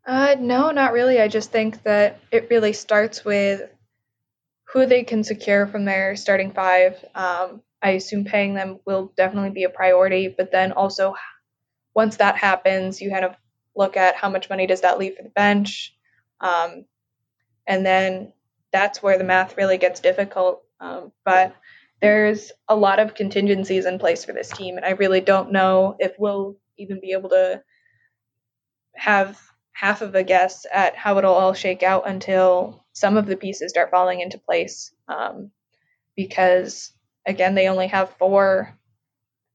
Uh, 0.06 0.36
no, 0.38 0.70
not 0.70 0.92
really. 0.92 1.20
I 1.20 1.28
just 1.28 1.50
think 1.50 1.82
that 1.82 2.20
it 2.30 2.48
really 2.48 2.72
starts 2.72 3.24
with 3.24 3.68
who 4.72 4.86
they 4.86 5.04
can 5.04 5.22
secure 5.22 5.66
from 5.66 5.84
their 5.84 6.16
starting 6.16 6.52
five. 6.52 7.04
Um, 7.14 7.62
I 7.82 7.90
assume 7.90 8.24
paying 8.24 8.54
them 8.54 8.78
will 8.86 9.12
definitely 9.16 9.50
be 9.50 9.64
a 9.64 9.68
priority, 9.68 10.34
but 10.34 10.50
then 10.50 10.72
also 10.72 11.14
once 11.94 12.16
that 12.16 12.36
happens, 12.36 13.00
you 13.00 13.10
kind 13.10 13.24
of 13.24 13.34
look 13.76 13.96
at 13.96 14.16
how 14.16 14.30
much 14.30 14.50
money 14.50 14.66
does 14.66 14.80
that 14.80 14.98
leave 14.98 15.16
for 15.16 15.22
the 15.22 15.28
bench, 15.28 15.94
um, 16.40 16.84
and 17.66 17.84
then 17.84 18.32
that's 18.72 19.02
where 19.02 19.18
the 19.18 19.24
math 19.24 19.56
really 19.56 19.78
gets 19.78 20.00
difficult. 20.00 20.62
Um, 20.80 21.12
but 21.24 21.54
there's 22.00 22.52
a 22.68 22.76
lot 22.76 22.98
of 22.98 23.14
contingencies 23.14 23.86
in 23.86 23.98
place 23.98 24.24
for 24.24 24.32
this 24.32 24.50
team, 24.50 24.76
and 24.76 24.84
I 24.84 24.90
really 24.90 25.20
don't 25.20 25.52
know 25.52 25.96
if 25.98 26.12
we'll 26.18 26.56
even 26.76 27.00
be 27.00 27.12
able 27.12 27.30
to 27.30 27.62
have 28.94 29.38
half 29.72 30.00
of 30.00 30.14
a 30.14 30.24
guess 30.24 30.66
at 30.72 30.96
how 30.96 31.18
it'll 31.18 31.34
all 31.34 31.52
shake 31.52 31.82
out 31.82 32.08
until 32.08 32.84
some 32.92 33.16
of 33.16 33.26
the 33.26 33.36
pieces 33.36 33.70
start 33.70 33.90
falling 33.90 34.20
into 34.20 34.38
place. 34.38 34.92
Um, 35.06 35.50
because 36.16 36.92
again, 37.26 37.54
they 37.54 37.68
only 37.68 37.88
have 37.88 38.16
four 38.18 38.76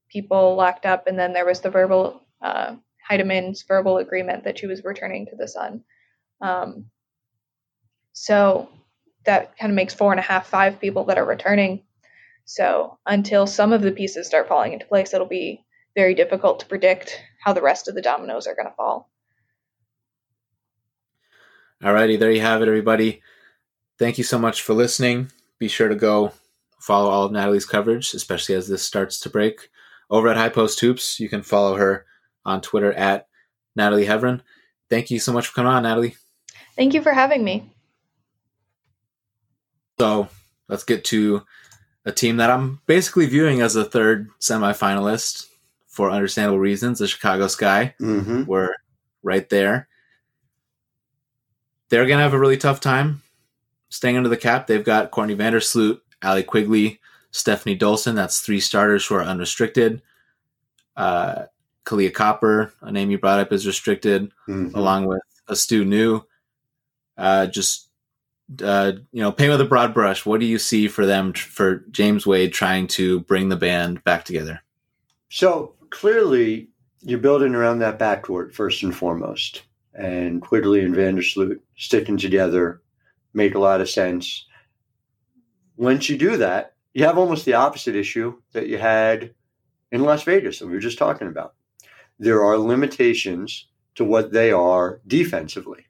people 0.08 0.54
locked 0.54 0.86
up, 0.86 1.06
and 1.06 1.18
then 1.18 1.32
there 1.32 1.46
was 1.46 1.60
the 1.60 1.70
verbal 1.70 2.22
uh, 2.40 2.76
Hiedeman's 3.08 3.62
verbal 3.62 3.98
agreement 3.98 4.44
that 4.44 4.58
she 4.58 4.66
was 4.66 4.84
returning 4.84 5.26
to 5.26 5.36
the 5.36 5.48
Sun. 5.48 5.82
Um, 6.40 6.86
so 8.12 8.68
that 9.24 9.56
kind 9.58 9.70
of 9.70 9.76
makes 9.76 9.94
four 9.94 10.12
and 10.12 10.20
a 10.20 10.22
half, 10.22 10.48
five 10.48 10.80
people 10.80 11.04
that 11.04 11.18
are 11.18 11.24
returning. 11.24 11.82
So 12.44 12.98
until 13.06 13.46
some 13.46 13.72
of 13.72 13.82
the 13.82 13.92
pieces 13.92 14.26
start 14.26 14.48
falling 14.48 14.72
into 14.72 14.86
place, 14.86 15.14
it'll 15.14 15.26
be 15.26 15.64
very 15.94 16.14
difficult 16.14 16.60
to 16.60 16.66
predict 16.66 17.20
how 17.42 17.52
the 17.52 17.62
rest 17.62 17.88
of 17.88 17.94
the 17.94 18.02
dominoes 18.02 18.46
are 18.46 18.54
going 18.54 18.68
to 18.68 18.74
fall. 18.74 19.10
Alrighty, 21.82 22.18
there 22.18 22.30
you 22.30 22.40
have 22.40 22.62
it, 22.62 22.68
everybody. 22.68 23.22
Thank 23.98 24.18
you 24.18 24.24
so 24.24 24.38
much 24.38 24.62
for 24.62 24.74
listening. 24.74 25.30
Be 25.58 25.68
sure 25.68 25.88
to 25.88 25.94
go 25.94 26.32
follow 26.78 27.10
all 27.10 27.24
of 27.24 27.32
Natalie's 27.32 27.66
coverage, 27.66 28.14
especially 28.14 28.54
as 28.54 28.68
this 28.68 28.82
starts 28.82 29.20
to 29.20 29.30
break. 29.30 29.68
Over 30.10 30.28
at 30.28 30.36
High 30.36 30.48
Post 30.48 30.80
Hoops, 30.80 31.20
you 31.20 31.28
can 31.28 31.42
follow 31.42 31.76
her 31.76 32.06
on 32.44 32.60
Twitter 32.60 32.92
at 32.92 33.28
Natalie 33.76 34.06
Hevron. 34.06 34.42
Thank 34.90 35.10
you 35.10 35.18
so 35.18 35.32
much 35.32 35.46
for 35.46 35.54
coming 35.54 35.72
on, 35.72 35.82
Natalie. 35.84 36.16
Thank 36.76 36.94
you 36.94 37.02
for 37.02 37.12
having 37.12 37.44
me. 37.44 37.70
So 39.98 40.28
let's 40.68 40.84
get 40.84 41.04
to 41.06 41.42
a 42.04 42.12
team 42.12 42.38
that 42.38 42.50
I'm 42.50 42.80
basically 42.86 43.26
viewing 43.26 43.60
as 43.60 43.76
a 43.76 43.84
third 43.84 44.28
semifinalist 44.40 45.46
for 45.86 46.10
understandable 46.10 46.58
reasons. 46.58 46.98
The 46.98 47.06
Chicago 47.06 47.46
Sky. 47.46 47.94
Mm-hmm. 48.00 48.44
We're 48.44 48.74
right 49.22 49.48
there. 49.48 49.88
They're 51.90 52.06
going 52.06 52.18
to 52.18 52.22
have 52.22 52.34
a 52.34 52.38
really 52.38 52.56
tough 52.56 52.80
time 52.80 53.22
staying 53.90 54.16
under 54.16 54.30
the 54.30 54.36
cap. 54.36 54.66
They've 54.66 54.84
got 54.84 55.10
Courtney 55.10 55.36
Vandersloot, 55.36 56.00
Allie 56.22 56.42
Quigley, 56.42 56.98
Stephanie 57.30 57.78
Dolson. 57.78 58.14
That's 58.14 58.40
three 58.40 58.60
starters 58.60 59.06
who 59.06 59.16
are 59.16 59.22
unrestricted. 59.22 60.00
Uh, 60.96 61.44
Kahleah 61.84 62.12
Copper, 62.12 62.72
a 62.80 62.92
name 62.92 63.10
you 63.10 63.18
brought 63.18 63.40
up, 63.40 63.52
is 63.52 63.66
restricted, 63.66 64.32
Mhm. 64.48 64.74
along 64.74 65.06
with 65.06 65.20
Astou 65.48 65.84
Ndour. 65.84 66.24
Uh, 67.16 67.46
just 67.46 67.88
uh, 68.62 68.92
you 69.12 69.22
know, 69.22 69.32
paint 69.32 69.50
with 69.50 69.60
a 69.60 69.64
broad 69.66 69.94
brush. 69.94 70.26
What 70.26 70.38
do 70.40 70.46
you 70.46 70.58
see 70.58 70.86
for 70.88 71.06
them 71.06 71.32
for 71.32 71.84
James 71.90 72.26
Wade 72.26 72.52
trying 72.52 72.86
to 72.88 73.20
bring 73.20 73.48
the 73.48 73.56
band 73.56 74.04
back 74.04 74.24
together? 74.24 74.60
So 75.30 75.74
clearly, 75.90 76.68
you're 77.00 77.18
building 77.18 77.54
around 77.54 77.78
that 77.78 77.98
backcourt 77.98 78.52
first 78.52 78.82
and 78.82 78.94
foremost, 78.94 79.62
and 79.94 80.42
Quigley 80.42 80.84
and 80.84 80.94
Vandersloot 80.94 81.60
sticking 81.76 82.18
together 82.18 82.82
make 83.32 83.54
a 83.54 83.58
lot 83.58 83.80
of 83.80 83.88
sense. 83.88 84.46
Once 85.76 86.10
you 86.10 86.18
do 86.18 86.36
that, 86.36 86.74
you 86.92 87.04
have 87.04 87.16
almost 87.16 87.46
the 87.46 87.54
opposite 87.54 87.96
issue 87.96 88.34
that 88.52 88.66
you 88.68 88.76
had 88.76 89.32
in 89.92 90.02
Las 90.02 90.24
Vegas 90.24 90.58
that 90.58 90.66
we 90.66 90.74
were 90.74 90.78
just 90.80 90.98
talking 90.98 91.28
about. 91.28 91.54
There 92.22 92.44
are 92.44 92.56
limitations 92.56 93.66
to 93.96 94.04
what 94.04 94.30
they 94.30 94.52
are 94.52 95.00
defensively, 95.08 95.86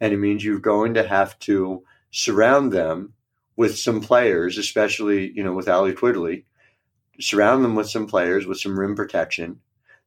and 0.00 0.14
it 0.14 0.16
means 0.16 0.42
you're 0.42 0.58
going 0.58 0.94
to 0.94 1.06
have 1.06 1.38
to 1.40 1.84
surround 2.10 2.72
them 2.72 3.12
with 3.54 3.76
some 3.76 4.00
players, 4.00 4.56
especially 4.56 5.30
you 5.32 5.44
know 5.44 5.52
with 5.52 5.68
Allie 5.68 5.92
Quigley, 5.92 6.46
surround 7.20 7.62
them 7.62 7.74
with 7.74 7.90
some 7.90 8.06
players 8.06 8.46
with 8.46 8.58
some 8.58 8.80
rim 8.80 8.96
protection 8.96 9.60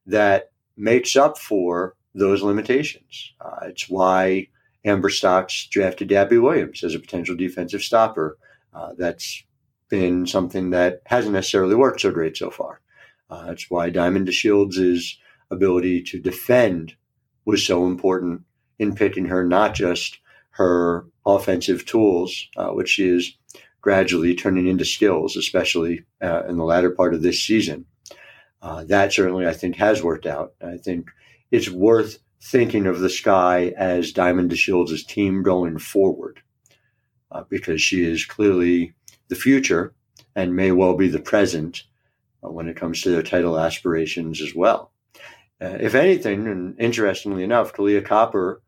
that 0.04 0.50
makes 0.76 1.14
up 1.14 1.38
for 1.38 1.94
those 2.12 2.42
limitations. 2.42 3.32
Uh, 3.40 3.66
it's 3.66 3.88
why 3.88 4.48
Amber 4.84 5.10
Stocks 5.10 5.68
drafted 5.68 6.08
Gabby 6.08 6.38
Williams 6.38 6.82
as 6.82 6.96
a 6.96 6.98
potential 6.98 7.36
defensive 7.36 7.82
stopper. 7.82 8.36
Uh, 8.74 8.94
that's 8.98 9.44
been 9.88 10.26
something 10.26 10.70
that 10.70 11.02
hasn't 11.06 11.34
necessarily 11.34 11.76
worked 11.76 12.00
so 12.00 12.10
great 12.10 12.36
so 12.36 12.50
far. 12.50 12.80
Uh, 13.30 13.46
that's 13.46 13.70
why 13.70 13.90
Diamond 13.90 14.26
DeShields' 14.26 15.18
ability 15.50 16.02
to 16.02 16.20
defend 16.20 16.94
was 17.44 17.66
so 17.66 17.86
important 17.86 18.42
in 18.78 18.94
picking 18.94 19.26
her, 19.26 19.44
not 19.44 19.74
just 19.74 20.18
her 20.50 21.06
offensive 21.24 21.86
tools, 21.86 22.48
uh, 22.56 22.68
which 22.68 22.90
she 22.90 23.08
is 23.08 23.36
gradually 23.80 24.34
turning 24.34 24.66
into 24.66 24.84
skills, 24.84 25.36
especially 25.36 26.04
uh, 26.22 26.44
in 26.44 26.56
the 26.56 26.64
latter 26.64 26.90
part 26.90 27.14
of 27.14 27.22
this 27.22 27.40
season. 27.40 27.86
Uh, 28.60 28.84
that 28.84 29.12
certainly, 29.12 29.46
I 29.46 29.52
think, 29.52 29.76
has 29.76 30.02
worked 30.02 30.26
out. 30.26 30.54
I 30.60 30.76
think 30.76 31.10
it's 31.50 31.70
worth 31.70 32.18
thinking 32.42 32.86
of 32.86 33.00
the 33.00 33.10
sky 33.10 33.72
as 33.76 34.12
Diamond 34.12 34.50
DeShields' 34.50 35.06
team 35.06 35.42
going 35.42 35.78
forward 35.78 36.40
uh, 37.30 37.44
because 37.48 37.80
she 37.80 38.04
is 38.04 38.24
clearly 38.24 38.94
the 39.28 39.34
future 39.34 39.94
and 40.34 40.56
may 40.56 40.72
well 40.72 40.96
be 40.96 41.08
the 41.08 41.20
present 41.20 41.84
uh, 42.44 42.50
when 42.50 42.68
it 42.68 42.76
comes 42.76 43.02
to 43.02 43.10
their 43.10 43.22
title 43.22 43.58
aspirations 43.58 44.40
as 44.40 44.54
well. 44.54 44.92
Uh, 45.60 45.76
if 45.80 45.94
anything, 45.94 46.46
and 46.46 46.78
interestingly 46.78 47.42
enough, 47.42 47.72
Kahleah 47.72 48.04
Copper 48.04 48.62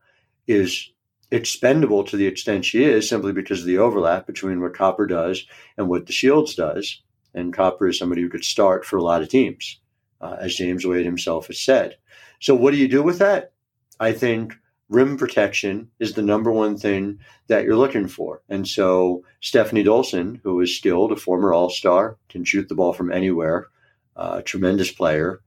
is 0.47 0.91
expendable 1.31 2.03
to 2.05 2.17
the 2.17 2.27
extent 2.27 2.65
she 2.65 2.85
is 2.85 3.09
simply 3.09 3.33
because 3.33 3.61
of 3.61 3.67
the 3.67 3.79
overlap 3.79 4.27
between 4.27 4.61
what 4.61 4.75
Copper 4.75 5.07
does 5.07 5.47
and 5.77 5.89
what 5.89 6.07
DeShields 6.07 6.57
does. 6.57 7.03
And 7.33 7.55
Copper 7.55 7.89
is 7.89 7.99
somebody 7.99 8.23
who 8.23 8.29
could 8.29 8.45
start 8.45 8.85
for 8.85 8.97
a 8.97 9.03
lot 9.03 9.23
of 9.23 9.29
teams, 9.29 9.79
uh, 10.21 10.37
as 10.41 10.57
James 10.57 10.85
Wade 10.85 11.05
himself 11.05 11.47
has 11.47 11.61
said. 11.61 11.97
So, 12.41 12.55
what 12.55 12.73
do 12.73 12.79
you 12.79 12.89
do 12.89 13.03
with 13.03 13.19
that? 13.19 13.53
I 14.01 14.13
think 14.13 14.55
rim 14.89 15.17
protection 15.17 15.91
is 16.01 16.15
the 16.15 16.23
number 16.23 16.51
one 16.51 16.77
thing 16.77 17.21
that 17.47 17.65
you're 17.65 17.77
looking 17.77 18.09
for. 18.09 18.43
And 18.49 18.67
so, 18.67 19.25
Stephanie 19.41 19.85
Dolson, 19.85 20.41
who 20.43 20.61
is 20.61 20.77
skilled, 20.77 21.13
a 21.13 21.17
former 21.17 21.53
All 21.53 21.71
Star, 21.71 22.17
can 22.29 22.45
shoot 22.45 22.69
the 22.69 22.75
ball 22.75 22.93
from 22.93 23.13
anywhere, 23.13 23.69
uh, 24.17 24.43
tremendous 24.43 24.91
player. 24.91 25.41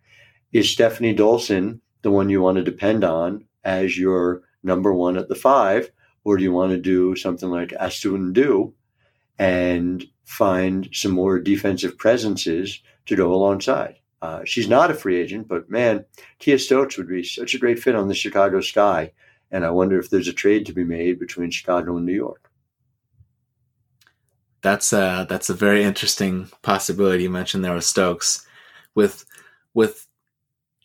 Is 0.54 0.70
Stephanie 0.70 1.16
Dolson 1.16 1.80
the 2.04 2.12
one 2.12 2.30
you 2.30 2.41
want 2.41 2.58
to 2.58 2.64
depend 2.64 3.04
on 3.04 3.45
as 3.64 3.97
your 3.97 4.43
number 4.62 4.93
one 4.93 5.18
at 5.18 5.28
the 5.28 5.36
five, 5.36 5.91
or 6.24 6.38
do 6.38 6.43
you 6.43 6.51
want 6.51 6.72
to 6.72 6.78
do 6.78 7.16
something 7.16 7.49
like 7.49 7.70
Astou 7.70 8.18
Ndour 8.18 8.72
and 9.39 10.06
find 10.26 10.88
some 10.93 11.12
more 11.12 11.39
defensive 11.39 11.97
presences 11.97 12.82
to 13.08 13.16
go 13.16 13.34
alongside? 13.34 13.95
Uh, 14.22 14.41
she's 14.45 14.70
not 14.70 14.91
a 14.91 14.93
free 14.93 15.20
agent, 15.20 15.47
but 15.47 15.70
man, 15.70 16.06
Kia 16.39 16.58
Stokes 16.58 16.97
would 16.97 17.10
be 17.10 17.24
such 17.24 17.54
a 17.54 17.58
great 17.58 17.80
fit 17.80 17.95
on 17.95 18.08
the 18.08 18.14
Chicago 18.14 18.62
Sky. 18.62 19.12
And 19.51 19.66
I 19.66 19.72
wonder 19.72 19.99
if 19.99 20.10
there's 20.10 20.30
a 20.30 20.34
trade 20.34 20.66
to 20.68 20.74
be 20.74 20.84
made 20.84 21.20
between 21.20 21.51
Chicago 21.51 21.97
and 21.97 22.06
New 22.06 22.14
York. 22.14 22.49
That's 24.62 24.93
a 24.93 25.26
that's 25.30 25.49
a 25.49 25.54
very 25.54 25.84
interesting 25.84 26.49
possibility 26.62 27.24
you 27.24 27.30
mentioned 27.30 27.66
there 27.66 27.76
with 27.76 27.84
Stokes, 27.84 28.47
with 28.95 29.26
with 29.74 30.08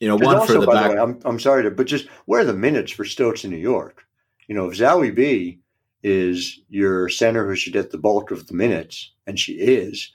you 0.01 0.09
know 0.09 0.17
one 0.17 0.37
also, 0.37 0.55
for 0.55 0.61
the 0.61 0.67
by 0.67 0.75
back. 0.75 0.91
the 0.91 0.97
way, 0.97 1.03
I'm, 1.03 1.21
I'm 1.25 1.41
sorry 1.41 1.65
to, 1.65 1.71
but 1.71 1.87
just 1.87 2.07
where 2.27 2.43
are 2.43 2.45
the 2.45 2.55
minutes 2.55 2.93
for 2.93 3.05
Stokes 3.05 3.45
in 3.45 3.51
New 3.51 3.57
York? 3.57 4.05
You 4.47 4.55
know, 4.55 4.71
if 4.71 4.79
Zahui 4.79 5.15
B 5.15 5.59
is 6.03 6.61
your 6.69 7.09
center 7.09 7.47
who 7.47 7.57
should 7.57 7.73
get 7.73 7.91
the 7.91 7.99
bulk 7.99 8.31
of 8.31 8.47
the 8.47 8.55
minutes, 8.55 9.13
and 9.27 9.39
she 9.39 9.55
is, 9.55 10.13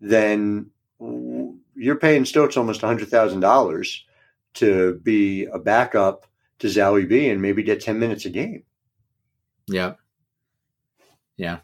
then 0.00 0.70
you're 1.76 1.96
paying 1.96 2.24
Stokes 2.24 2.56
almost 2.56 2.80
hundred 2.80 3.08
thousand 3.08 3.40
dollars 3.40 4.04
to 4.54 5.00
be 5.02 5.46
a 5.46 5.58
backup 5.58 6.26
to 6.58 6.66
Zahui 6.66 7.08
B 7.08 7.28
and 7.28 7.40
maybe 7.40 7.62
get 7.62 7.80
ten 7.80 7.98
minutes 7.98 8.24
a 8.24 8.30
game. 8.30 8.64
Yeah, 9.66 9.94
yeah. 11.36 11.58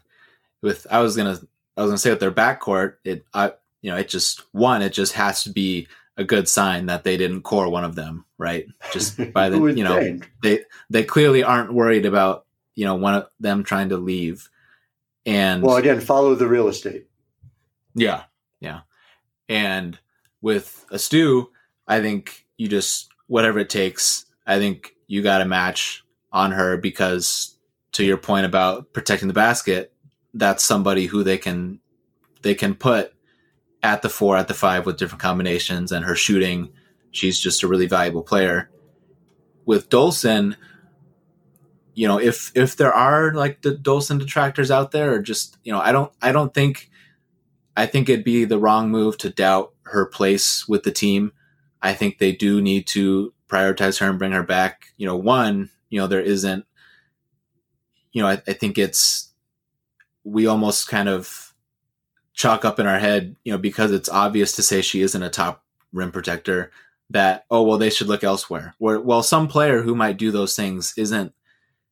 With 0.61 0.87
I 0.89 0.99
was 0.99 1.15
gonna 1.15 1.39
I 1.77 1.81
was 1.81 1.89
gonna 1.89 1.97
say 1.97 2.09
with 2.09 2.19
their 2.19 2.31
backcourt, 2.31 2.95
it 3.03 3.25
I 3.33 3.53
you 3.81 3.91
know 3.91 3.97
it 3.97 4.09
just 4.09 4.43
one 4.51 4.81
it 4.81 4.93
just 4.93 5.13
has 5.13 5.43
to 5.43 5.51
be 5.51 5.87
a 6.19 6.23
good 6.25 6.49
sign 6.49 6.87
that 6.87 7.03
they 7.05 7.15
didn't 7.15 7.43
core 7.43 7.69
one 7.69 7.85
of 7.85 7.95
them, 7.95 8.25
right? 8.37 8.67
Just 8.91 9.17
by 9.33 9.49
the 9.49 9.57
you 9.67 9.83
know 9.83 9.97
think? 9.97 10.29
they 10.43 10.65
they 10.89 11.03
clearly 11.03 11.43
aren't 11.43 11.73
worried 11.73 12.05
about 12.05 12.45
you 12.75 12.85
know 12.85 12.95
one 12.95 13.15
of 13.15 13.27
them 13.39 13.63
trying 13.63 13.89
to 13.89 13.97
leave, 13.97 14.49
and 15.25 15.63
Well, 15.63 15.77
again, 15.77 16.01
follow 16.01 16.35
the 16.35 16.47
real 16.47 16.67
estate. 16.67 17.07
yeah, 17.95 18.23
yeah, 18.59 18.81
and 19.47 19.97
with 20.41 20.85
Astou, 20.91 21.47
I 21.87 22.01
think 22.01 22.45
you 22.57 22.67
just 22.67 23.09
whatever 23.27 23.59
it 23.59 23.69
takes. 23.69 24.25
I 24.45 24.59
think 24.59 24.95
you 25.07 25.21
got 25.21 25.41
a 25.41 25.45
match 25.45 26.03
on 26.31 26.51
her 26.51 26.75
because 26.77 27.57
to 27.93 28.03
your 28.03 28.17
point 28.17 28.45
about 28.45 28.93
protecting 28.93 29.27
the 29.29 29.33
basket, 29.33 29.93
that's 30.33 30.63
somebody 30.63 31.05
who 31.05 31.23
they 31.23 31.37
can 31.37 31.79
they 32.41 32.55
can 32.55 32.75
put 32.75 33.13
at 33.81 34.01
the 34.01 34.09
four, 34.09 34.37
at 34.37 34.47
the 34.47 34.53
five 34.53 34.85
with 34.85 34.97
different 34.97 35.21
combinations 35.21 35.91
and 35.91 36.05
her 36.05 36.15
shooting. 36.15 36.69
She's 37.11 37.39
just 37.39 37.63
a 37.63 37.67
really 37.67 37.87
valuable 37.87 38.23
player. 38.23 38.69
With 39.65 39.89
Dolson, 39.89 40.55
you 41.93 42.07
know, 42.07 42.19
if 42.19 42.51
if 42.55 42.75
there 42.75 42.93
are 42.93 43.33
like 43.33 43.61
the 43.61 43.71
Dolson 43.71 44.19
detractors 44.19 44.71
out 44.71 44.91
there, 44.91 45.13
or 45.13 45.19
just 45.19 45.57
you 45.63 45.71
know, 45.71 45.79
I 45.79 45.91
don't 45.91 46.11
I 46.21 46.31
don't 46.31 46.53
think 46.53 46.89
I 47.75 47.85
think 47.85 48.09
it'd 48.09 48.25
be 48.25 48.45
the 48.45 48.59
wrong 48.59 48.89
move 48.89 49.17
to 49.19 49.29
doubt 49.29 49.73
her 49.83 50.05
place 50.05 50.67
with 50.67 50.83
the 50.83 50.91
team. 50.91 51.31
I 51.81 51.93
think 51.93 52.17
they 52.17 52.31
do 52.31 52.61
need 52.61 52.87
to 52.87 53.33
prioritize 53.47 53.99
her 53.99 54.09
and 54.09 54.19
bring 54.19 54.33
her 54.33 54.43
back. 54.43 54.87
You 54.97 55.07
know, 55.07 55.15
one, 55.15 55.69
you 55.89 55.99
know, 55.99 56.07
there 56.07 56.21
isn't, 56.21 56.65
you 58.11 58.21
know, 58.21 58.27
I, 58.27 58.41
I 58.47 58.53
think 58.53 58.77
it's 58.77 59.31
we 60.23 60.45
almost 60.45 60.87
kind 60.87 61.09
of 61.09 61.48
chalk 62.39 62.63
up 62.63 62.79
in 62.79 62.87
our 62.87 62.99
head, 62.99 63.35
you 63.43 63.51
know, 63.51 63.57
because 63.57 63.91
it's 63.91 64.07
obvious 64.07 64.53
to 64.53 64.63
say 64.63 64.81
she 64.81 65.01
isn't 65.01 65.23
a 65.23 65.29
top 65.29 65.61
rim 65.91 66.09
protector 66.09 66.71
that 67.09 67.43
oh 67.51 67.63
well 67.63 67.77
they 67.77 67.89
should 67.89 68.07
look 68.07 68.23
elsewhere. 68.23 68.75
Where 68.77 69.01
well 69.01 69.21
some 69.21 69.49
player 69.49 69.81
who 69.81 69.93
might 69.93 70.17
do 70.17 70.31
those 70.31 70.55
things 70.55 70.93
isn't, 70.95 71.33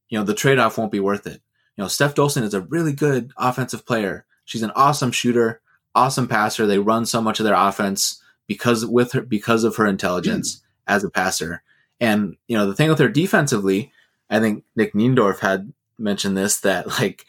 you 0.08 0.18
know, 0.18 0.24
the 0.24 0.34
trade 0.34 0.58
off 0.58 0.78
won't 0.78 0.91
be 0.91 1.02
worth 1.02 1.28
it. 1.28 1.41
you 1.76 1.84
know, 1.84 1.89
Steph 1.89 2.16
Dolson 2.16 2.43
is 2.43 2.54
a 2.54 2.62
really 2.62 2.93
good 2.93 3.34
offensive 3.38 3.86
player. 3.86 4.26
She's 4.45 4.64
an 4.64 4.72
awesome 4.74 5.12
shooter, 5.12 5.60
awesome 5.93 6.30
passer. 6.30 6.66
They 6.66 6.80
run 6.80 7.06
so 7.06 7.22
much 7.22 7.41
of 7.41 7.45
their 7.45 7.54
offense 7.54 8.24
because 8.48 8.86
with 8.86 9.12
her 9.12 9.22
because 9.22 9.66
of 9.66 9.76
her 9.76 9.86
intelligence 9.86 10.56
mm. 10.56 10.62
as 10.88 11.04
a 11.04 11.10
passer. 11.10 11.62
And 12.00 12.38
you 12.48 12.58
know, 12.58 12.68
the 12.68 12.74
thing 12.74 12.88
with 12.88 13.00
her 13.00 13.10
defensively, 13.10 13.91
I 14.30 14.39
think 14.39 14.64
Nick 14.78 14.93
Niendorf 14.93 15.39
had 15.39 15.74
mentioned 15.98 16.38
this 16.38 16.62
that 16.62 16.88
like 17.02 17.26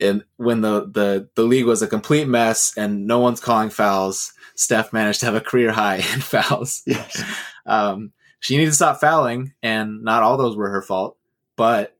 and 0.00 0.24
when 0.36 0.60
the, 0.60 0.86
the 0.90 1.28
the 1.34 1.42
league 1.42 1.66
was 1.66 1.82
a 1.82 1.86
complete 1.86 2.26
mess 2.26 2.76
and 2.76 3.06
no 3.06 3.18
one's 3.18 3.40
calling 3.40 3.70
fouls, 3.70 4.32
Steph 4.54 4.92
managed 4.92 5.20
to 5.20 5.26
have 5.26 5.34
a 5.34 5.40
career 5.40 5.72
high 5.72 5.96
in 6.14 6.20
fouls. 6.20 6.82
Yes. 6.86 7.22
Um, 7.66 8.12
she 8.40 8.56
needed 8.56 8.70
to 8.70 8.74
stop 8.74 9.00
fouling, 9.00 9.52
and 9.62 10.02
not 10.02 10.22
all 10.22 10.38
those 10.38 10.56
were 10.56 10.70
her 10.70 10.82
fault. 10.82 11.16
But 11.56 11.94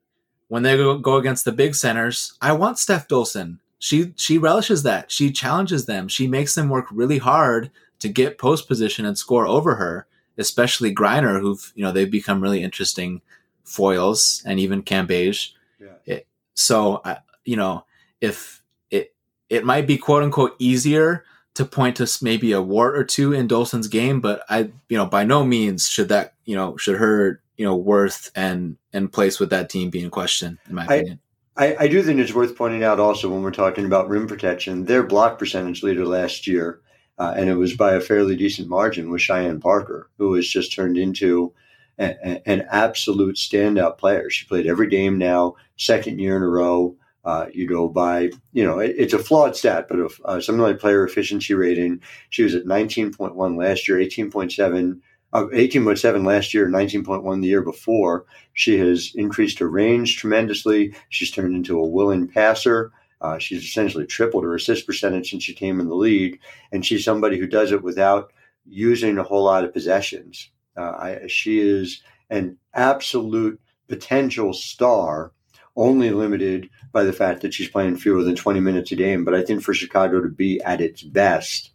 when 0.48 0.62
they 0.62 0.76
go, 0.76 0.98
go 0.98 1.16
against 1.16 1.44
the 1.44 1.52
big 1.52 1.74
centers, 1.74 2.32
I 2.40 2.52
want 2.52 2.78
Steph 2.78 3.06
Dolson. 3.06 3.58
She 3.78 4.14
she 4.16 4.38
relishes 4.38 4.82
that. 4.82 5.12
She 5.12 5.30
challenges 5.30 5.86
them. 5.86 6.08
She 6.08 6.26
makes 6.26 6.54
them 6.54 6.70
work 6.70 6.86
really 6.90 7.18
hard 7.18 7.70
to 8.00 8.08
get 8.08 8.38
post 8.38 8.66
position 8.66 9.04
and 9.04 9.16
score 9.16 9.46
over 9.46 9.76
her, 9.76 10.06
especially 10.38 10.94
Griner, 10.94 11.40
who've 11.40 11.72
you 11.76 11.84
know 11.84 11.92
they've 11.92 12.10
become 12.10 12.42
really 12.42 12.62
interesting 12.62 13.20
foils, 13.62 14.42
and 14.46 14.58
even 14.58 14.82
Cambage. 14.82 15.52
Yeah. 15.78 15.88
It, 16.06 16.26
so 16.54 17.02
you 17.44 17.56
know 17.56 17.84
if 18.20 18.62
it 18.90 19.14
it 19.48 19.64
might 19.64 19.86
be 19.86 19.96
quote 19.96 20.22
unquote 20.22 20.54
easier 20.58 21.24
to 21.54 21.64
point 21.64 21.96
to 21.96 22.08
maybe 22.22 22.52
a 22.52 22.62
wart 22.62 22.96
or 22.96 23.04
two 23.04 23.32
in 23.32 23.48
Dolson's 23.48 23.88
game, 23.88 24.20
but 24.20 24.42
I 24.48 24.70
you 24.88 24.96
know 24.96 25.06
by 25.06 25.24
no 25.24 25.44
means 25.44 25.88
should 25.88 26.08
that 26.08 26.34
you 26.44 26.56
know 26.56 26.76
should 26.76 26.98
her 26.98 27.42
you 27.56 27.64
know 27.64 27.76
worth 27.76 28.30
and 28.34 28.76
and 28.92 29.12
place 29.12 29.40
with 29.40 29.50
that 29.50 29.68
team 29.68 29.90
be 29.90 30.02
in 30.02 30.10
question 30.10 30.58
in 30.68 30.74
my 30.74 30.84
opinion. 30.84 31.20
I, 31.56 31.76
I 31.80 31.88
do 31.88 32.02
think 32.02 32.20
it's 32.20 32.32
worth 32.32 32.56
pointing 32.56 32.84
out 32.84 33.00
also 33.00 33.28
when 33.28 33.42
we're 33.42 33.50
talking 33.50 33.84
about 33.84 34.08
rim 34.08 34.26
protection, 34.26 34.86
their 34.86 35.02
block 35.02 35.38
percentage 35.38 35.82
leader 35.82 36.06
last 36.06 36.46
year 36.46 36.80
uh, 37.20 37.34
and 37.36 37.50
it 37.50 37.54
was 37.56 37.76
by 37.76 37.92
a 37.92 38.00
fairly 38.00 38.34
decent 38.34 38.66
margin 38.66 39.10
with 39.10 39.20
Cheyenne 39.20 39.60
Parker, 39.60 40.08
who 40.16 40.32
has 40.34 40.48
just 40.48 40.72
turned 40.72 40.96
into 40.96 41.52
an 41.98 42.66
absolute 42.70 43.36
standout 43.36 43.98
player. 43.98 44.30
She 44.30 44.46
played 44.46 44.66
every 44.66 44.88
game 44.88 45.18
now, 45.18 45.56
second 45.76 46.18
year 46.18 46.34
in 46.34 46.42
a 46.42 46.48
row. 46.48 46.96
Uh, 47.24 47.46
you 47.52 47.66
go 47.66 47.88
by, 47.88 48.30
you 48.52 48.64
know, 48.64 48.78
it, 48.78 48.94
it's 48.96 49.12
a 49.12 49.18
flawed 49.18 49.54
stat, 49.54 49.86
but 49.88 49.98
if, 49.98 50.20
uh, 50.24 50.40
something 50.40 50.62
like 50.62 50.78
player 50.78 51.04
efficiency 51.04 51.52
rating, 51.52 52.00
she 52.30 52.42
was 52.42 52.54
at 52.54 52.64
19.1 52.64 53.58
last 53.58 53.86
year, 53.86 53.98
18.7, 53.98 55.00
uh, 55.32 55.44
18.7 55.52 56.26
last 56.26 56.54
year, 56.54 56.66
19.1 56.68 57.42
the 57.42 57.48
year 57.48 57.62
before. 57.62 58.24
She 58.54 58.78
has 58.78 59.12
increased 59.14 59.58
her 59.58 59.68
range 59.68 60.16
tremendously. 60.16 60.94
She's 61.10 61.30
turned 61.30 61.54
into 61.54 61.78
a 61.78 61.86
willing 61.86 62.26
passer. 62.26 62.90
Uh, 63.20 63.38
she's 63.38 63.62
essentially 63.62 64.06
tripled 64.06 64.44
her 64.44 64.54
assist 64.54 64.86
percentage 64.86 65.30
since 65.30 65.42
she 65.42 65.52
came 65.52 65.78
in 65.78 65.88
the 65.88 65.94
league, 65.94 66.40
and 66.72 66.84
she's 66.84 67.04
somebody 67.04 67.38
who 67.38 67.46
does 67.46 67.70
it 67.70 67.82
without 67.82 68.32
using 68.64 69.18
a 69.18 69.22
whole 69.22 69.44
lot 69.44 69.64
of 69.64 69.72
possessions. 69.72 70.50
Uh, 70.76 70.92
I, 70.92 71.26
she 71.26 71.60
is 71.60 72.02
an 72.30 72.56
absolute 72.72 73.60
potential 73.88 74.52
star, 74.52 75.32
only 75.76 76.10
limited 76.10 76.70
by 76.92 77.04
the 77.04 77.12
fact 77.12 77.42
that 77.42 77.54
she's 77.54 77.68
playing 77.68 77.96
fewer 77.96 78.22
than 78.22 78.36
20 78.36 78.60
minutes 78.60 78.92
a 78.92 78.96
game. 78.96 79.24
But 79.24 79.34
I 79.34 79.42
think 79.42 79.62
for 79.62 79.74
Chicago 79.74 80.20
to 80.20 80.28
be 80.28 80.60
at 80.62 80.80
its 80.80 81.02
best, 81.02 81.72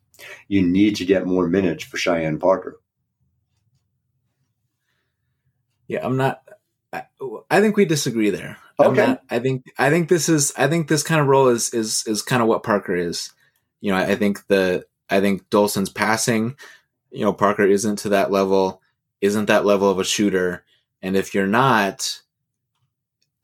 you 0.47 0.61
need 0.61 0.95
to 0.97 1.05
get 1.05 1.25
more 1.25 1.47
minutes 1.47 1.83
for 1.83 1.97
Cheyenne 1.97 2.39
Parker. 2.39 2.79
Yeah, 5.87 6.05
I'm 6.05 6.17
not. 6.17 6.41
I, 6.91 7.03
I 7.49 7.61
think 7.61 7.77
we 7.77 7.85
disagree 7.85 8.29
there. 8.29 8.57
Okay. 8.79 9.05
Not, 9.05 9.21
I 9.29 9.39
think 9.39 9.65
I 9.77 9.89
think 9.89 10.09
this 10.09 10.27
is 10.27 10.51
I 10.57 10.67
think 10.67 10.87
this 10.87 11.03
kind 11.03 11.21
of 11.21 11.27
role 11.27 11.47
is 11.47 11.73
is 11.73 12.03
is 12.07 12.21
kind 12.21 12.41
of 12.41 12.47
what 12.47 12.63
Parker 12.63 12.95
is. 12.95 13.31
You 13.81 13.91
know, 13.91 13.97
I 13.97 14.15
think 14.15 14.47
the 14.47 14.85
I 15.09 15.19
think 15.19 15.49
Dolson's 15.49 15.89
passing, 15.89 16.55
you 17.11 17.21
know, 17.21 17.33
Parker 17.33 17.65
isn't 17.65 17.97
to 17.99 18.09
that 18.09 18.31
level, 18.31 18.81
isn't 19.21 19.45
that 19.45 19.65
level 19.65 19.89
of 19.89 19.99
a 19.99 20.03
shooter. 20.03 20.63
And 21.01 21.15
if 21.15 21.33
you're 21.33 21.47
not, 21.47 22.21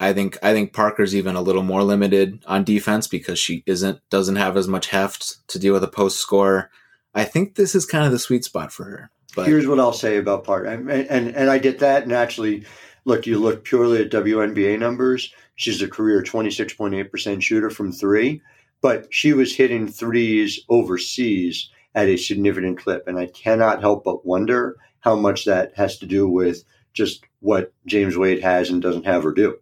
I 0.01 0.13
think 0.13 0.37
I 0.43 0.51
think 0.53 0.73
Parker's 0.73 1.15
even 1.15 1.35
a 1.35 1.41
little 1.41 1.63
more 1.63 1.83
limited 1.83 2.43
on 2.47 2.63
defense 2.63 3.07
because 3.07 3.39
she 3.39 3.63
isn't 3.65 3.99
doesn't 4.09 4.35
have 4.35 4.57
as 4.57 4.67
much 4.67 4.87
heft 4.87 5.47
to 5.49 5.59
deal 5.59 5.73
with 5.73 5.83
a 5.83 5.87
post 5.87 6.19
score. 6.19 6.69
I 7.13 7.23
think 7.23 7.55
this 7.55 7.75
is 7.75 7.85
kind 7.85 8.05
of 8.05 8.11
the 8.11 8.19
sweet 8.19 8.43
spot 8.43 8.73
for 8.73 8.85
her. 8.85 9.11
But 9.35 9.47
here's 9.47 9.67
what 9.67 9.79
I'll 9.79 9.93
say 9.93 10.17
about 10.17 10.43
Parker, 10.43 10.67
and 10.67 10.89
and, 10.89 11.35
and 11.35 11.49
I 11.49 11.57
get 11.57 11.79
that, 11.79 12.03
and 12.03 12.11
actually 12.11 12.65
look, 13.05 13.25
you 13.25 13.39
look 13.39 13.63
purely 13.63 14.01
at 14.01 14.11
WNBA 14.11 14.79
numbers, 14.79 15.33
she's 15.55 15.81
a 15.81 15.87
career 15.87 16.21
26.8% 16.21 17.41
shooter 17.41 17.69
from 17.69 17.91
three, 17.91 18.41
but 18.81 19.07
she 19.13 19.33
was 19.33 19.55
hitting 19.55 19.87
threes 19.87 20.59
overseas 20.69 21.69
at 21.95 22.07
a 22.07 22.17
significant 22.17 22.77
clip. 22.77 23.07
And 23.07 23.17
I 23.17 23.27
cannot 23.27 23.81
help 23.81 24.03
but 24.03 24.25
wonder 24.25 24.77
how 24.99 25.15
much 25.15 25.45
that 25.45 25.73
has 25.75 25.97
to 25.99 26.05
do 26.05 26.27
with 26.27 26.63
just 26.93 27.23
what 27.39 27.73
James 27.85 28.17
Wade 28.17 28.41
has 28.41 28.69
and 28.69 28.81
doesn't 28.81 29.05
have 29.05 29.23
her 29.23 29.31
do, 29.31 29.57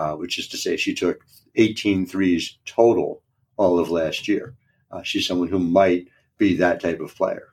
uh, 0.00 0.14
which 0.14 0.38
is 0.38 0.48
to 0.48 0.56
say, 0.56 0.78
she 0.78 0.94
took 0.94 1.20
18 1.56 2.06
threes 2.06 2.56
total 2.64 3.22
all 3.58 3.78
of 3.78 3.90
last 3.90 4.28
year. 4.28 4.54
Uh, 4.90 5.02
she's 5.02 5.26
someone 5.26 5.48
who 5.48 5.58
might 5.58 6.08
be 6.38 6.56
that 6.56 6.80
type 6.80 7.00
of 7.00 7.14
player. 7.14 7.48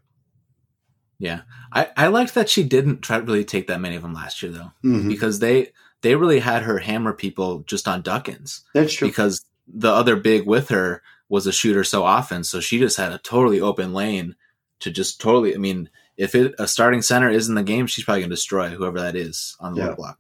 Yeah, 1.20 1.42
I 1.74 1.90
I 1.98 2.08
liked 2.08 2.36
that 2.36 2.48
she 2.48 2.64
didn't 2.64 3.02
try 3.02 3.18
to 3.18 3.26
really 3.26 3.44
take 3.44 3.68
that 3.68 3.82
many 3.82 3.96
of 3.96 4.04
them 4.04 4.14
last 4.14 4.42
year 4.42 4.52
though, 4.52 4.72
mm-hmm. 4.86 5.10
because 5.10 5.40
they 5.40 5.72
they 6.02 6.16
really 6.16 6.40
had 6.40 6.62
her 6.62 6.78
hammer 6.78 7.12
people 7.12 7.62
just 7.62 7.88
on 7.88 8.04
duckins. 8.04 8.62
That's 8.74 8.94
true. 8.94 9.08
Because 9.08 9.44
the 9.68 9.92
other 9.92 10.16
big 10.16 10.46
with 10.46 10.70
her 10.70 11.02
was 11.28 11.48
a 11.48 11.52
shooter 11.52 11.84
so 11.84 12.04
often, 12.04 12.44
so 12.44 12.60
she 12.60 12.78
just 12.80 12.98
had 12.98 13.12
a 13.12 13.18
totally 13.18 13.60
open 13.60 13.94
lane 13.94 14.36
to 14.80 14.92
just 14.92 15.20
totally. 15.20 15.54
I 15.56 15.58
mean, 15.58 15.90
if 16.16 16.36
it 16.36 16.54
a 16.60 16.68
starting 16.68 17.02
center 17.02 17.30
is 17.30 17.50
in 17.50 17.56
the 17.56 17.64
game, 17.64 17.88
she's 17.88 18.06
probably 18.06 18.22
gonna 18.22 18.36
destroy 18.36 18.70
whoever 18.70 19.02
that 19.02 19.16
is 19.16 19.58
on 19.60 19.74
the 19.74 19.82
yeah. 19.82 19.96
block. 19.96 20.20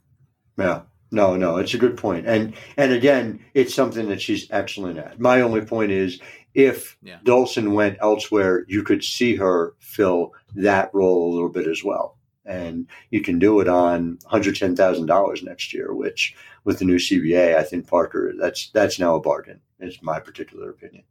Yeah. 0.58 0.82
No, 1.12 1.38
no, 1.38 1.58
it's 1.58 1.74
a 1.74 1.78
good 1.78 1.98
point. 1.98 2.28
And 2.28 2.54
and 2.76 2.92
again, 2.92 3.40
it's 3.54 3.74
something 3.74 4.10
that 4.10 4.22
she's 4.22 4.50
excellent 4.52 5.00
at. 5.00 5.20
My 5.20 5.42
only 5.42 5.62
point 5.62 5.92
is 5.92 6.20
if 6.58 6.98
yeah. 7.04 7.20
Dolson 7.24 7.74
went 7.74 8.00
elsewhere, 8.02 8.66
you 8.68 8.82
could 8.82 9.04
see 9.04 9.36
her 9.36 9.76
fill 9.80 10.34
that 10.56 10.90
role 10.92 11.32
a 11.32 11.34
little 11.34 11.50
bit 11.50 11.68
as 11.68 11.84
well. 11.84 12.18
And 12.46 12.88
you 13.12 13.22
can 13.22 13.38
do 13.38 13.60
it 13.60 13.68
on 13.68 14.18
$110,000 14.32 15.44
next 15.44 15.74
year, 15.74 15.94
which 15.94 16.36
with 16.64 16.80
the 16.80 16.86
new 16.86 16.96
CBA, 16.96 17.56
I 17.56 17.62
think 17.62 17.88
Parker, 17.88 18.34
that's, 18.40 18.72
that's 18.72 18.98
now 18.98 19.16
a 19.16 19.20
bargain, 19.20 19.62
is 19.80 20.02
my 20.02 20.20
particular 20.20 20.72
opinion. 20.72 21.04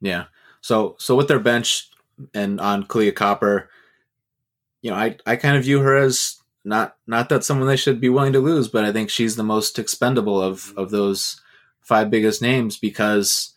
Yeah. 0.00 0.26
So, 0.60 0.94
so 0.98 1.16
with 1.16 1.26
their 1.26 1.40
bench 1.40 1.90
and 2.32 2.60
on 2.60 2.84
Kahleah 2.84 3.16
Copper, 3.16 3.70
you 4.82 4.90
know, 4.90 4.96
I, 4.96 5.16
I 5.26 5.34
kind 5.34 5.56
of 5.56 5.64
view 5.64 5.80
her 5.80 5.96
as 5.96 6.39
not, 6.64 6.96
not 7.06 7.28
that 7.28 7.44
someone 7.44 7.68
they 7.68 7.76
should 7.76 8.00
be 8.00 8.08
willing 8.08 8.32
to 8.32 8.40
lose, 8.40 8.68
but 8.68 8.84
I 8.84 8.92
think 8.92 9.10
she's 9.10 9.36
the 9.36 9.42
most 9.42 9.78
expendable 9.78 10.40
of, 10.40 10.60
mm-hmm. 10.60 10.78
of 10.78 10.90
those 10.90 11.40
five 11.80 12.10
biggest 12.10 12.42
names 12.42 12.78
because 12.78 13.54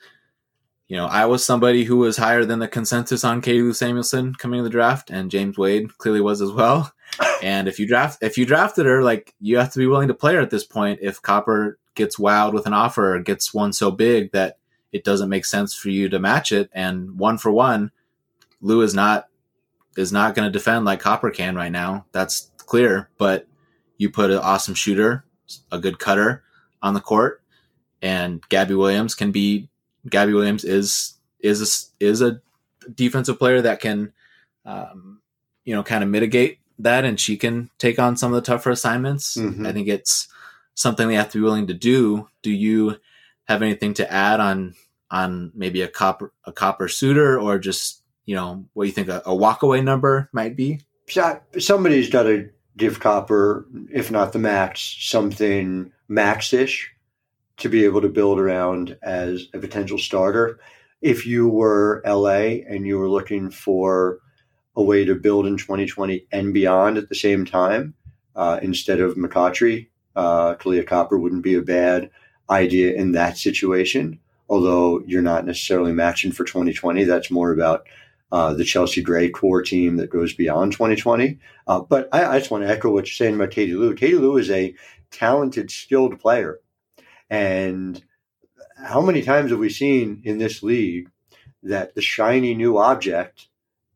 you 0.94 0.98
know, 0.98 1.06
I 1.08 1.26
was 1.26 1.44
somebody 1.44 1.86
who 1.86 1.98
was 1.98 2.18
higher 2.18 2.46
than 2.46 2.60
the 2.60 2.68
consensus 2.68 3.24
on 3.24 3.42
Katie 3.42 3.62
Lou 3.62 3.74
Samuelson 3.74 4.36
coming 4.36 4.60
to 4.60 4.64
the 4.64 4.70
draft, 4.70 5.10
and 5.10 5.32
James 5.32 5.58
Wade 5.58 5.98
clearly 5.98 6.22
was 6.22 6.42
as 6.42 6.52
well. 6.52 6.94
And 7.44 7.68
if 7.68 7.78
you 7.78 7.86
draft 7.86 8.20
if 8.24 8.38
you 8.38 8.46
drafted 8.46 8.86
her, 8.86 9.04
like 9.04 9.36
you 9.40 9.58
have 9.58 9.72
to 9.74 9.80
be 9.80 9.86
willing 9.86 10.08
to 10.08 10.14
play 10.14 10.34
her 10.34 10.40
at 10.40 10.50
this 10.50 10.64
point. 10.64 11.00
If 11.02 11.22
Copper 11.22 11.78
gets 11.94 12.18
wowed 12.18 12.54
with 12.54 12.66
an 12.66 12.74
offer 12.74 13.16
or 13.16 13.20
gets 13.20 13.54
one 13.54 13.74
so 13.74 13.92
big 13.92 14.32
that 14.32 14.58
it 14.94 15.04
doesn't 15.04 15.30
make 15.30 15.46
sense 15.46 15.76
for 15.76 15.90
you 15.90 16.10
to 16.10 16.20
match 16.20 16.52
it, 16.52 16.70
and 16.74 17.20
one 17.20 17.38
for 17.38 17.52
one, 17.52 17.92
Lou 18.62 18.82
is 18.82 18.94
not 18.96 19.28
is 19.98 20.12
not 20.12 20.36
going 20.36 20.48
to 20.48 20.58
defend 20.58 20.86
like 20.86 21.02
Copper 21.02 21.32
can 21.32 21.56
right 21.56 21.72
now. 21.72 22.06
That's 22.14 22.50
clear. 22.66 23.10
But 23.18 23.48
you 23.98 24.10
put 24.10 24.32
an 24.32 24.38
awesome 24.38 24.76
shooter, 24.76 25.26
a 25.72 25.80
good 25.80 26.00
cutter 26.00 26.44
on 26.82 26.94
the 26.94 27.02
court, 27.02 27.42
and 28.02 28.42
Gabby 28.50 28.76
Williams 28.76 29.16
can 29.16 29.32
be 29.32 29.70
Gabby 30.10 30.34
Williams 30.34 30.64
is 30.64 31.14
is 31.40 31.92
a, 32.00 32.06
is 32.06 32.22
a 32.22 32.42
defensive 32.94 33.38
player 33.38 33.62
that 33.62 33.80
can, 33.80 34.14
um, 34.66 35.22
you 35.66 35.76
know, 35.76 35.84
kind 35.84 36.04
of 36.04 36.10
mitigate 36.10 36.60
that, 36.80 37.06
and 37.06 37.20
she 37.20 37.38
can 37.38 37.70
take 37.78 38.00
on 38.00 38.18
some 38.18 38.34
of 38.34 38.36
the 38.36 38.46
tougher 38.46 38.72
assignments. 38.72 39.38
Mm-hmm. 39.38 39.66
I 39.66 39.72
think 39.72 39.88
it's 39.88 40.28
something 40.74 41.08
they 41.08 41.16
have 41.16 41.32
to 41.32 41.38
be 41.38 41.44
willing 41.44 41.68
to 41.68 41.74
do. 41.74 42.30
Do 42.42 42.52
you 42.52 42.98
have 43.46 43.62
anything 43.62 43.94
to 43.96 44.12
add 44.12 44.40
on 44.40 44.76
on 45.12 45.52
maybe 45.54 45.82
a 45.82 45.88
copper 45.88 46.34
a 46.46 46.52
copper 46.52 46.88
suitor 46.88 47.40
or 47.40 47.60
just 47.60 48.02
you 48.26 48.36
know 48.36 48.66
what 48.74 48.88
you 48.88 48.94
think 48.94 49.10
a, 49.10 49.22
a 49.26 49.36
walkaway 49.36 49.84
number 49.84 50.30
might 50.32 50.56
be? 50.56 50.82
Somebody's 51.60 52.10
got 52.10 52.24
to 52.24 52.50
give 52.78 53.00
copper, 53.00 53.66
if 53.92 54.12
not 54.12 54.34
the 54.34 54.40
max, 54.40 54.98
something 55.00 55.92
Max-ish 56.08 56.94
to 57.58 57.70
be 57.70 57.86
able 57.86 58.02
to 58.02 58.10
build 58.10 58.40
around 58.40 58.98
as 59.02 59.48
a 59.54 59.60
potential 59.60 59.98
starter. 59.98 60.60
If 61.02 61.26
you 61.26 61.48
were 61.48 62.04
LA 62.06 62.62
and 62.68 62.86
you 62.86 62.98
were 62.98 63.10
looking 63.10 63.50
for 63.50 64.20
a 64.76 64.84
way 64.84 65.06
to 65.06 65.16
build 65.16 65.46
in 65.46 65.58
2020 65.58 66.28
and 66.32 66.54
beyond 66.54 66.98
at 66.98 67.10
the 67.10 67.16
same 67.16 67.46
time, 67.46 67.94
uh, 68.36 68.60
instead 68.62 69.00
of 69.00 69.16
McCoughtry, 69.16 69.88
uh, 70.16 70.56
Kahleah 70.56 70.86
Copper 70.86 71.18
wouldn't 71.18 71.44
be 71.44 71.56
a 71.56 71.62
bad 71.62 72.10
idea 72.50 72.94
in 72.94 73.14
that 73.14 73.38
situation. 73.38 74.20
Although 74.50 75.04
you're 75.06 75.22
not 75.22 75.46
necessarily 75.46 75.94
matching 75.94 76.32
for 76.32 76.44
2020, 76.44 77.04
that's 77.06 77.32
more 77.32 77.52
about 77.52 77.88
uh, 78.34 78.52
the 78.52 78.66
Chelsea 78.66 79.04
Gray 79.04 79.30
core 79.30 79.62
team 79.62 79.98
that 79.98 80.10
goes 80.10 80.34
beyond 80.34 80.72
2020. 80.72 81.38
Uh, 81.68 81.82
but 81.82 82.10
I, 82.12 82.26
I, 82.26 82.40
just 82.40 82.50
want 82.50 82.64
to 82.64 82.70
echo 82.70 82.90
what 82.90 83.06
you're 83.06 83.14
saying 83.14 83.36
about 83.36 83.52
Katie 83.52 83.76
Lou. 83.76 83.94
Katie 83.94 84.16
Lou 84.16 84.38
is 84.38 84.50
a 84.50 84.74
talented, 85.12 85.70
skilled 85.70 86.20
player. 86.20 86.60
And 87.30 88.04
how 88.76 89.02
many 89.02 89.22
times 89.22 89.52
have 89.52 89.60
we 89.60 89.70
seen 89.70 90.24
in 90.26 90.40
this 90.40 90.64
league 90.64 91.12
that 91.62 91.94
the 91.94 92.02
shiny 92.02 92.56
new 92.56 92.80
object 92.80 93.50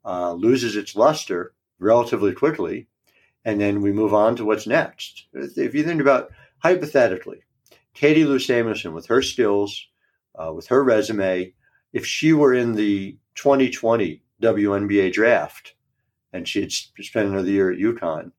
uh, 0.05 0.33
loses 0.33 0.75
its 0.75 0.95
luster 0.95 1.55
relatively 1.79 2.31
quickly, 2.31 2.87
and 3.43 3.59
then 3.59 3.81
we 3.81 3.91
move 3.91 4.13
on 4.13 4.35
to 4.35 4.45
what's 4.45 4.67
next? 4.67 5.25
If 5.33 5.73
you 5.73 5.83
think 5.83 5.99
about 5.99 6.29
hypothetically, 6.59 7.41
Katie 7.95 8.23
Lou 8.23 8.37
Samuelson, 8.37 8.93
with 8.93 9.07
her 9.07 9.23
skills, 9.23 9.87
uh, 10.35 10.53
with 10.53 10.67
her 10.67 10.83
resume, 10.83 11.53
if 11.91 12.05
she 12.05 12.33
were 12.33 12.53
in 12.53 12.75
the 12.75 13.17
2020 13.33 14.21
WNBA 14.41 15.11
draft 15.13 15.73
and 16.33 16.47
she 16.47 16.61
had 16.61 16.71
spent 16.71 17.29
another 17.29 17.49
year 17.49 17.71
at 17.71 17.79
UConn, 17.79 18.31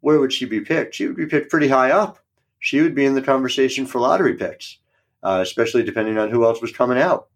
where 0.00 0.18
would 0.18 0.32
she 0.32 0.44
be 0.44 0.60
picked? 0.60 0.94
She 0.94 1.06
would 1.06 1.16
be 1.16 1.26
picked 1.26 1.50
pretty 1.50 1.68
high 1.68 1.90
up. 1.90 2.18
She 2.58 2.80
would 2.80 2.94
be 2.94 3.04
in 3.04 3.14
the 3.14 3.22
conversation 3.22 3.86
for 3.86 4.00
lottery 4.00 4.34
picks, 4.34 4.78
uh, 5.22 5.40
especially 5.42 5.82
depending 5.82 6.18
on 6.18 6.30
who 6.30 6.44
else 6.44 6.60
was 6.60 6.72
coming 6.72 6.98
out. 6.98 7.28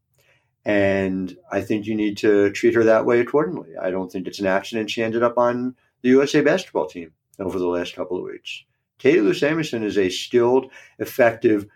And 0.65 1.37
I 1.51 1.61
think 1.61 1.87
you 1.87 1.95
need 1.95 2.17
to 2.19 2.51
treat 2.51 2.75
her 2.75 2.85
that 2.85 3.07
way 3.07 3.21
accordingly. 3.21 3.77
I 3.81 3.91
don't 3.91 4.11
think 4.11 4.27
it's 4.27 4.41
an 4.41 4.47
accident 4.47 4.91
she 4.91 5.03
ended 5.03 5.23
up 5.23 5.39
on 5.39 5.77
the 6.03 6.11
USA 6.11 6.41
basketball 6.41 6.87
team 6.87 7.13
over 7.39 7.59
the 7.59 7.67
last 7.67 7.95
couple 7.95 8.19
of 8.19 8.25
weeks. 8.25 8.65
Katie 8.99 9.21
Lou 9.21 9.33
Samuelson 9.33 9.85
is 9.85 9.97
a 9.97 10.11
skilled, 10.11 10.71
effective, 10.99 11.67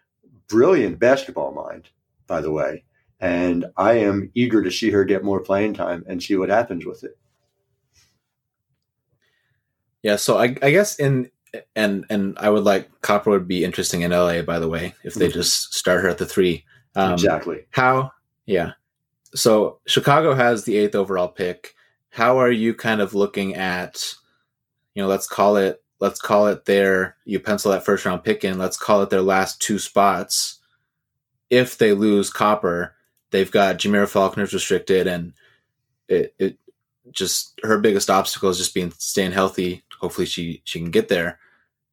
brilliant 0.48 0.98
basketball 0.98 1.52
mind, 1.52 1.88
by 2.26 2.40
the 2.40 2.50
way. 2.50 2.84
And 3.22 3.66
I 3.76 3.94
am 3.94 4.30
eager 4.34 4.62
to 4.62 4.70
see 4.70 4.90
her 4.90 5.04
get 5.04 5.22
more 5.22 5.40
playing 5.40 5.74
time 5.74 6.04
and 6.08 6.20
see 6.20 6.36
what 6.36 6.48
happens 6.48 6.84
with 6.84 7.04
it. 7.04 7.16
Yeah, 10.02 10.16
so 10.16 10.38
I, 10.38 10.56
I 10.60 10.72
guess 10.72 10.98
in 10.98 11.30
and 11.76 12.04
and 12.10 12.36
I 12.40 12.50
would 12.50 12.64
like 12.64 13.00
Copper 13.00 13.30
would 13.30 13.46
be 13.46 13.64
interesting 13.64 14.00
in 14.02 14.10
LA, 14.10 14.42
by 14.42 14.58
the 14.58 14.68
way, 14.68 14.94
if 15.04 15.14
they 15.14 15.28
mm-hmm. 15.28 15.34
just 15.34 15.72
start 15.72 16.02
her 16.02 16.08
at 16.08 16.18
the 16.18 16.26
three. 16.26 16.64
Um, 16.96 17.12
exactly. 17.12 17.66
How? 17.70 18.10
Yeah. 18.44 18.72
So 19.34 19.78
Chicago 19.86 20.34
has 20.34 20.64
the 20.64 20.76
eighth 20.76 20.94
overall 20.94 21.28
pick. 21.28 21.74
How 22.10 22.38
are 22.38 22.50
you 22.50 22.74
kind 22.74 23.00
of 23.00 23.14
looking 23.14 23.54
at, 23.54 24.04
you 24.94 25.02
know, 25.02 25.08
let's 25.08 25.26
call 25.26 25.56
it, 25.56 25.82
let's 26.00 26.20
call 26.20 26.48
it 26.48 26.66
their, 26.66 27.16
you 27.24 27.40
pencil 27.40 27.72
that 27.72 27.84
first 27.84 28.04
round 28.04 28.24
pick 28.24 28.44
in, 28.44 28.58
let's 28.58 28.76
call 28.76 29.02
it 29.02 29.08
their 29.08 29.22
last 29.22 29.62
two 29.62 29.78
spots. 29.78 30.58
If 31.48 31.78
they 31.78 31.92
lose 31.94 32.28
Copper, 32.28 32.94
they've 33.32 33.50
got 33.50 33.78
Jamierra 33.78 34.06
Faulkner's 34.06 34.54
restricted 34.54 35.08
and 35.08 35.32
it, 36.06 36.34
it 36.38 36.58
just, 37.10 37.58
her 37.64 37.78
biggest 37.78 38.08
obstacle 38.08 38.50
is 38.50 38.58
just 38.58 38.74
being, 38.74 38.92
staying 38.92 39.32
healthy. 39.32 39.82
Hopefully 39.98 40.26
she, 40.26 40.62
she 40.64 40.78
can 40.78 40.90
get 40.90 41.08
there. 41.08 41.40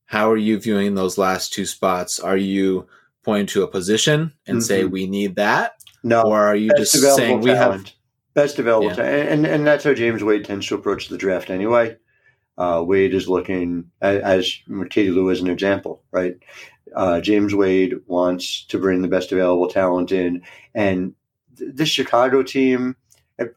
How 0.06 0.32
are 0.32 0.38
you 0.38 0.60
viewing 0.60 0.96
those 0.96 1.18
last 1.18 1.54
two 1.54 1.66
spots? 1.66 2.20
Are 2.20 2.38
you 2.38 2.88
pointing 3.24 3.48
to 3.48 3.64
a 3.64 3.68
position 3.68 4.34
and 4.48 4.58
mm-hmm. 4.58 4.62
say, 4.62 4.86
we 4.86 5.08
need 5.08 5.36
that? 5.36 5.74
No, 6.04 6.24
or 6.24 6.40
are 6.40 6.56
you 6.56 6.72
just 6.78 6.94
saying 6.94 7.42
we 7.42 7.50
have 7.50 7.92
best 8.34 8.58
available 8.58 8.88
yeah. 8.88 8.96
talent? 8.96 9.30
And, 9.30 9.46
and 9.46 9.68
that's 9.68 9.84
how 9.84 9.94
James 9.94 10.24
Wade 10.24 10.46
tends 10.46 10.68
to 10.68 10.76
approach 10.76 11.10
the 11.10 11.18
draft 11.18 11.50
anyway. 11.50 11.98
Uh, 12.58 12.84
Wade 12.86 13.14
is 13.14 13.30
looking 13.30 13.92
as, 14.02 14.22
as 14.22 14.60
Katie 14.90 15.12
Lou 15.12 15.30
as 15.30 15.42
an 15.42 15.50
example, 15.50 16.04
right? 16.12 16.38
Uh, 16.96 17.22
James 17.22 17.54
Wade 17.54 17.96
wants 18.08 18.66
to 18.66 18.80
bring 18.80 19.02
the 19.02 19.08
best 19.08 19.32
available 19.32 19.68
talent 19.68 20.12
in, 20.12 20.42
and 20.74 21.14
this 21.60 21.90
Chicago 21.90 22.44
team. 22.44 22.96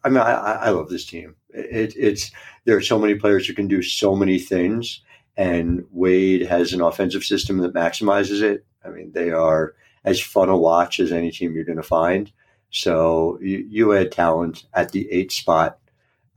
I 0.05 0.09
mean, 0.09 0.19
I, 0.19 0.33
I 0.33 0.71
love 0.71 0.89
this 0.89 1.05
team. 1.05 1.35
It, 1.51 1.95
it's 1.97 2.31
there 2.65 2.77
are 2.77 2.83
so 2.83 2.99
many 2.99 3.17
players 3.17 3.47
who 3.47 3.55
can 3.55 3.69
do 3.69 3.83
so 3.83 4.15
many 4.15 4.39
things, 4.39 5.03
and 5.37 5.85
Wade 5.91 6.43
has 6.47 6.73
an 6.73 6.81
offensive 6.81 7.25
system 7.25 7.59
that 7.59 7.75
maximizes 7.75 8.43
it. 8.43 8.65
I 8.85 8.91
mean, 8.91 9.13
they 9.13 9.31
are 9.31 9.75
as 10.05 10.21
fun 10.21 10.49
a 10.49 10.57
watch 10.57 11.01
as 11.01 11.13
any 11.13 11.31
team 11.31 11.55
you're 11.55 11.65
going 11.65 11.77
to 11.77 11.83
find. 11.83 12.33
So 12.71 13.39
you, 13.41 13.67
you 13.69 13.95
add 13.95 14.13
talent 14.13 14.65
at 14.73 14.93
the 14.93 15.11
eight 15.11 15.31
spot. 15.31 15.79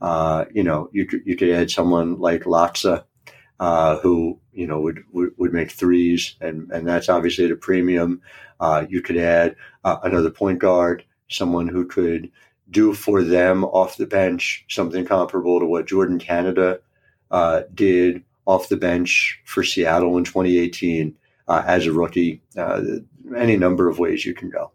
Uh, 0.00 0.44
you 0.52 0.62
know, 0.62 0.90
you 0.92 1.06
could, 1.06 1.22
you 1.24 1.36
could 1.36 1.50
add 1.50 1.70
someone 1.70 2.18
like 2.18 2.44
Laksa, 2.44 3.04
uh, 3.58 3.98
who, 3.98 4.38
you 4.52 4.66
know, 4.66 4.80
would, 4.80 5.02
would, 5.12 5.30
would, 5.38 5.52
make 5.54 5.70
threes 5.70 6.36
and, 6.42 6.70
and 6.70 6.86
that's 6.86 7.08
obviously 7.08 7.46
at 7.46 7.50
a 7.50 7.56
premium. 7.56 8.20
Uh, 8.60 8.84
you 8.88 9.00
could 9.00 9.16
add 9.16 9.56
uh, 9.84 9.96
another 10.02 10.30
point 10.30 10.58
guard, 10.58 11.04
someone 11.28 11.68
who 11.68 11.86
could 11.86 12.30
do 12.70 12.92
for 12.92 13.22
them 13.22 13.64
off 13.64 13.96
the 13.96 14.06
bench 14.06 14.64
something 14.68 15.04
comparable 15.04 15.60
to 15.60 15.66
what 15.66 15.86
Jordan 15.86 16.18
Canada 16.18 16.80
uh, 17.30 17.62
did 17.74 18.22
off 18.44 18.68
the 18.68 18.76
bench 18.76 19.40
for 19.44 19.62
Seattle 19.62 20.16
in 20.16 20.24
2018 20.24 21.14
uh, 21.48 21.62
as 21.66 21.86
a 21.86 21.92
rookie. 21.92 22.42
Uh, 22.56 22.80
any 23.36 23.56
number 23.56 23.88
of 23.88 23.98
ways 23.98 24.24
you 24.24 24.34
can 24.34 24.50
go. 24.50 24.70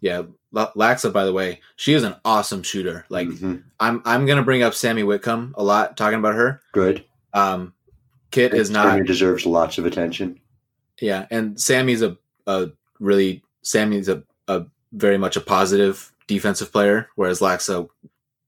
Yeah, 0.00 0.22
Laksa, 0.54 1.12
by 1.12 1.24
the 1.24 1.32
way, 1.32 1.60
she 1.76 1.94
is 1.94 2.02
an 2.02 2.16
awesome 2.24 2.62
shooter. 2.62 3.06
Like 3.08 3.28
mm-hmm. 3.28 3.56
I'm, 3.80 4.02
I'm 4.04 4.26
gonna 4.26 4.42
bring 4.42 4.62
up 4.62 4.74
Sammy 4.74 5.02
Whitcomb 5.02 5.54
a 5.56 5.64
lot, 5.64 5.96
talking 5.96 6.18
about 6.18 6.34
her. 6.34 6.60
Good. 6.72 7.04
Um, 7.32 7.72
Kit 8.30 8.54
is 8.54 8.70
not. 8.70 8.86
Sammy 8.86 9.06
deserves 9.06 9.46
lots 9.46 9.78
of 9.78 9.86
attention. 9.86 10.38
Yeah, 11.00 11.26
and 11.30 11.60
Sammy's 11.60 12.02
a, 12.02 12.16
a 12.46 12.68
really 13.00 13.42
Sammy's 13.62 14.08
a, 14.08 14.22
a 14.48 14.66
very 14.92 15.18
much 15.18 15.36
a 15.36 15.40
positive 15.40 16.12
defensive 16.26 16.72
player, 16.72 17.08
whereas 17.14 17.40
Laksa 17.40 17.88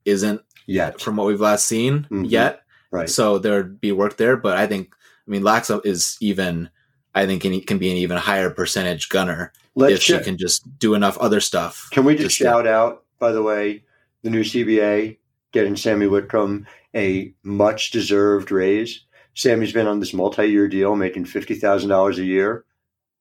isn't 0.04 0.40
yet 0.66 1.00
from 1.00 1.16
what 1.16 1.26
we've 1.26 1.40
last 1.40 1.66
seen 1.66 2.00
mm-hmm. 2.00 2.24
yet. 2.24 2.62
Right. 2.90 3.08
So 3.08 3.38
there'd 3.38 3.80
be 3.80 3.92
work 3.92 4.16
there, 4.16 4.36
but 4.36 4.56
I 4.56 4.66
think 4.66 4.94
I 5.26 5.30
mean 5.30 5.42
Laksa 5.42 5.84
is 5.84 6.16
even 6.20 6.70
I 7.14 7.26
think 7.26 7.42
can, 7.42 7.60
can 7.62 7.78
be 7.78 7.90
an 7.90 7.96
even 7.96 8.16
higher 8.16 8.50
percentage 8.50 9.08
gunner 9.08 9.52
Let's 9.74 9.94
if 9.94 10.02
she 10.02 10.18
can 10.20 10.38
just 10.38 10.78
do 10.78 10.94
enough 10.94 11.18
other 11.18 11.40
stuff. 11.40 11.88
Can 11.90 12.04
we 12.04 12.16
just, 12.16 12.36
shout 12.36 12.64
to, 12.64 12.72
out, 12.72 13.04
by 13.18 13.32
the 13.32 13.42
way, 13.42 13.84
the 14.22 14.30
new 14.30 14.42
CBA 14.42 15.18
getting 15.52 15.76
Sammy 15.76 16.06
Whitcomb 16.06 16.66
a 16.94 17.32
much 17.42 17.90
deserved 17.90 18.50
raise? 18.50 19.04
Sammy's 19.34 19.72
been 19.72 19.86
on 19.86 20.00
this 20.00 20.12
multi 20.12 20.46
year 20.46 20.68
deal, 20.68 20.96
making 20.96 21.24
fifty 21.24 21.54
thousand 21.54 21.90
dollars 21.90 22.18
a 22.18 22.24
year. 22.24 22.64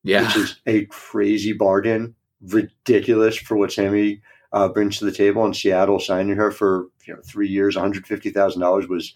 Yeah, 0.03 0.25
which 0.25 0.35
is 0.37 0.61
a 0.65 0.85
crazy 0.85 1.53
bargain, 1.53 2.15
ridiculous 2.41 3.35
for 3.35 3.57
what 3.57 3.71
Sammy 3.71 4.21
uh, 4.53 4.69
brings 4.69 4.99
to 4.99 5.05
the 5.05 5.11
table. 5.11 5.45
And 5.45 5.55
Seattle 5.55 5.99
signing 5.99 6.35
her 6.35 6.51
for 6.51 6.87
you 7.05 7.13
know 7.13 7.21
three 7.25 7.47
years, 7.47 7.75
one 7.75 7.83
hundred 7.83 8.07
fifty 8.07 8.29
thousand 8.29 8.61
dollars 8.61 8.87
was, 8.87 9.13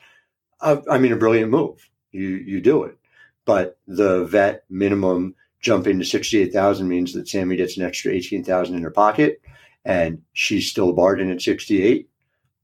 I 0.61 0.97
mean, 0.97 1.11
a 1.11 1.17
brilliant 1.17 1.51
move. 1.51 1.89
You 2.11 2.27
you 2.27 2.61
do 2.61 2.83
it 2.83 2.97
but 3.45 3.77
the 3.87 4.25
vet 4.25 4.63
minimum 4.69 5.35
jumping 5.59 5.99
to 5.99 6.05
68,000 6.05 6.87
means 6.87 7.13
that 7.13 7.27
Sammy 7.27 7.55
gets 7.55 7.77
an 7.77 7.83
extra 7.83 8.11
18,000 8.11 8.75
in 8.75 8.83
her 8.83 8.91
pocket 8.91 9.41
and 9.85 10.21
she's 10.33 10.69
still 10.69 10.93
barred 10.93 11.21
at 11.21 11.41
68, 11.41 12.09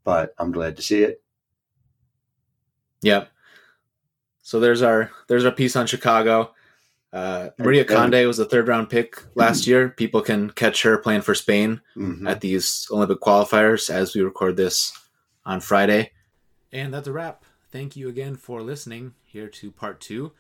but 0.04 0.34
I'm 0.38 0.52
glad 0.52 0.76
to 0.78 0.82
see 0.82 1.04
it. 1.04 1.22
Yep. 3.02 3.30
So 4.42 4.60
there's 4.60 4.82
our 4.82 5.12
there's 5.28 5.46
our 5.46 5.52
piece 5.52 5.76
on 5.76 5.88
Chicago. 5.88 6.54
Uh, 7.14 7.50
Maria 7.58 7.86
Conde 7.86 8.28
was 8.28 8.40
a 8.40 8.46
third 8.46 8.68
round 8.68 8.90
pick 8.90 9.24
last 9.36 9.66
year. 9.66 9.90
People 9.90 10.22
can 10.22 10.50
catch 10.52 10.84
her 10.84 10.98
playing 10.98 11.22
for 11.22 11.34
Spain 11.34 11.82
mm-hmm. 11.96 12.28
at 12.28 12.42
these 12.42 12.88
Olympic 12.92 13.22
qualifiers 13.22 13.90
as 13.90 14.14
we 14.14 14.22
record 14.22 14.58
this 14.58 14.98
on 15.46 15.62
Friday. 15.62 16.12
And 16.72 16.94
that's 16.94 17.08
a 17.08 17.14
wrap. 17.14 17.46
Thank 17.72 17.96
you 17.96 18.10
again 18.10 18.36
for 18.36 18.62
listening 18.62 19.14
here 19.24 19.48
to 19.48 19.72
part 19.72 20.00
two. 20.02 20.34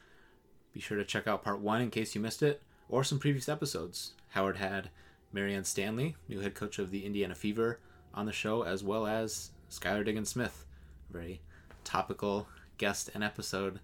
Be 0.74 0.80
sure 0.80 0.98
to 0.98 1.06
check 1.06 1.28
out 1.28 1.44
part 1.44 1.60
one 1.60 1.82
in 1.82 1.90
case 1.90 2.14
you 2.14 2.22
missed 2.22 2.44
it, 2.44 2.62
or 2.90 3.04
some 3.04 3.20
previous 3.20 3.50
episodes. 3.50 4.14
Howard 4.30 4.58
had 4.58 4.90
Marianne 5.32 5.64
Stanley, 5.64 6.16
new 6.28 6.40
head 6.40 6.54
coach 6.54 6.80
of 6.80 6.92
the 6.92 7.06
Indiana 7.06 7.36
Fever, 7.36 7.80
on 8.14 8.26
the 8.26 8.32
show, 8.32 8.64
as 8.64 8.84
well 8.84 9.08
as 9.08 9.52
Skylar 9.70 10.06
Diggins 10.06 10.30
Smith, 10.30 10.66
a 11.10 11.14
very 11.14 11.42
topical 11.84 12.48
guest 12.78 13.10
and 13.14 13.24
episode 13.24 13.80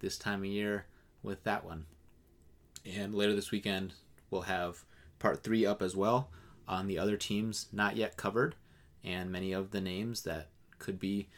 this 0.00 0.18
time 0.18 0.40
of 0.40 0.46
year 0.46 0.86
with 1.22 1.42
that 1.44 1.64
one. 1.64 1.86
And 2.94 3.14
later 3.14 3.34
this 3.34 3.50
weekend, 3.50 3.94
we'll 4.30 4.42
have 4.42 4.84
part 5.18 5.42
three 5.42 5.66
up 5.66 5.82
as 5.82 5.96
well 5.96 6.30
on 6.68 6.86
the 6.86 6.98
other 6.98 7.16
teams 7.16 7.66
not 7.72 7.96
yet 7.96 8.16
covered 8.16 8.54
and 9.04 9.30
many 9.30 9.52
of 9.52 9.70
the 9.70 9.80
names 9.80 10.22
that 10.22 10.48
could 10.78 10.98
be 10.98 11.28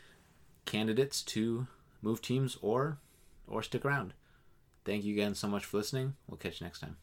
candidates 0.65 1.23
to 1.23 1.67
move 2.03 2.21
teams 2.21 2.57
or 2.63 2.99
or 3.47 3.63
stick 3.63 3.85
around. 3.85 4.15
Thank 4.85 5.05
you 5.05 5.13
again 5.15 5.35
so 5.35 5.49
much 5.49 5.65
for 5.65 5.79
listening. 5.79 6.15
We'll 6.27 6.39
catch 6.39 6.61
you 6.61 6.67
next 6.67 6.81
time. 6.81 6.97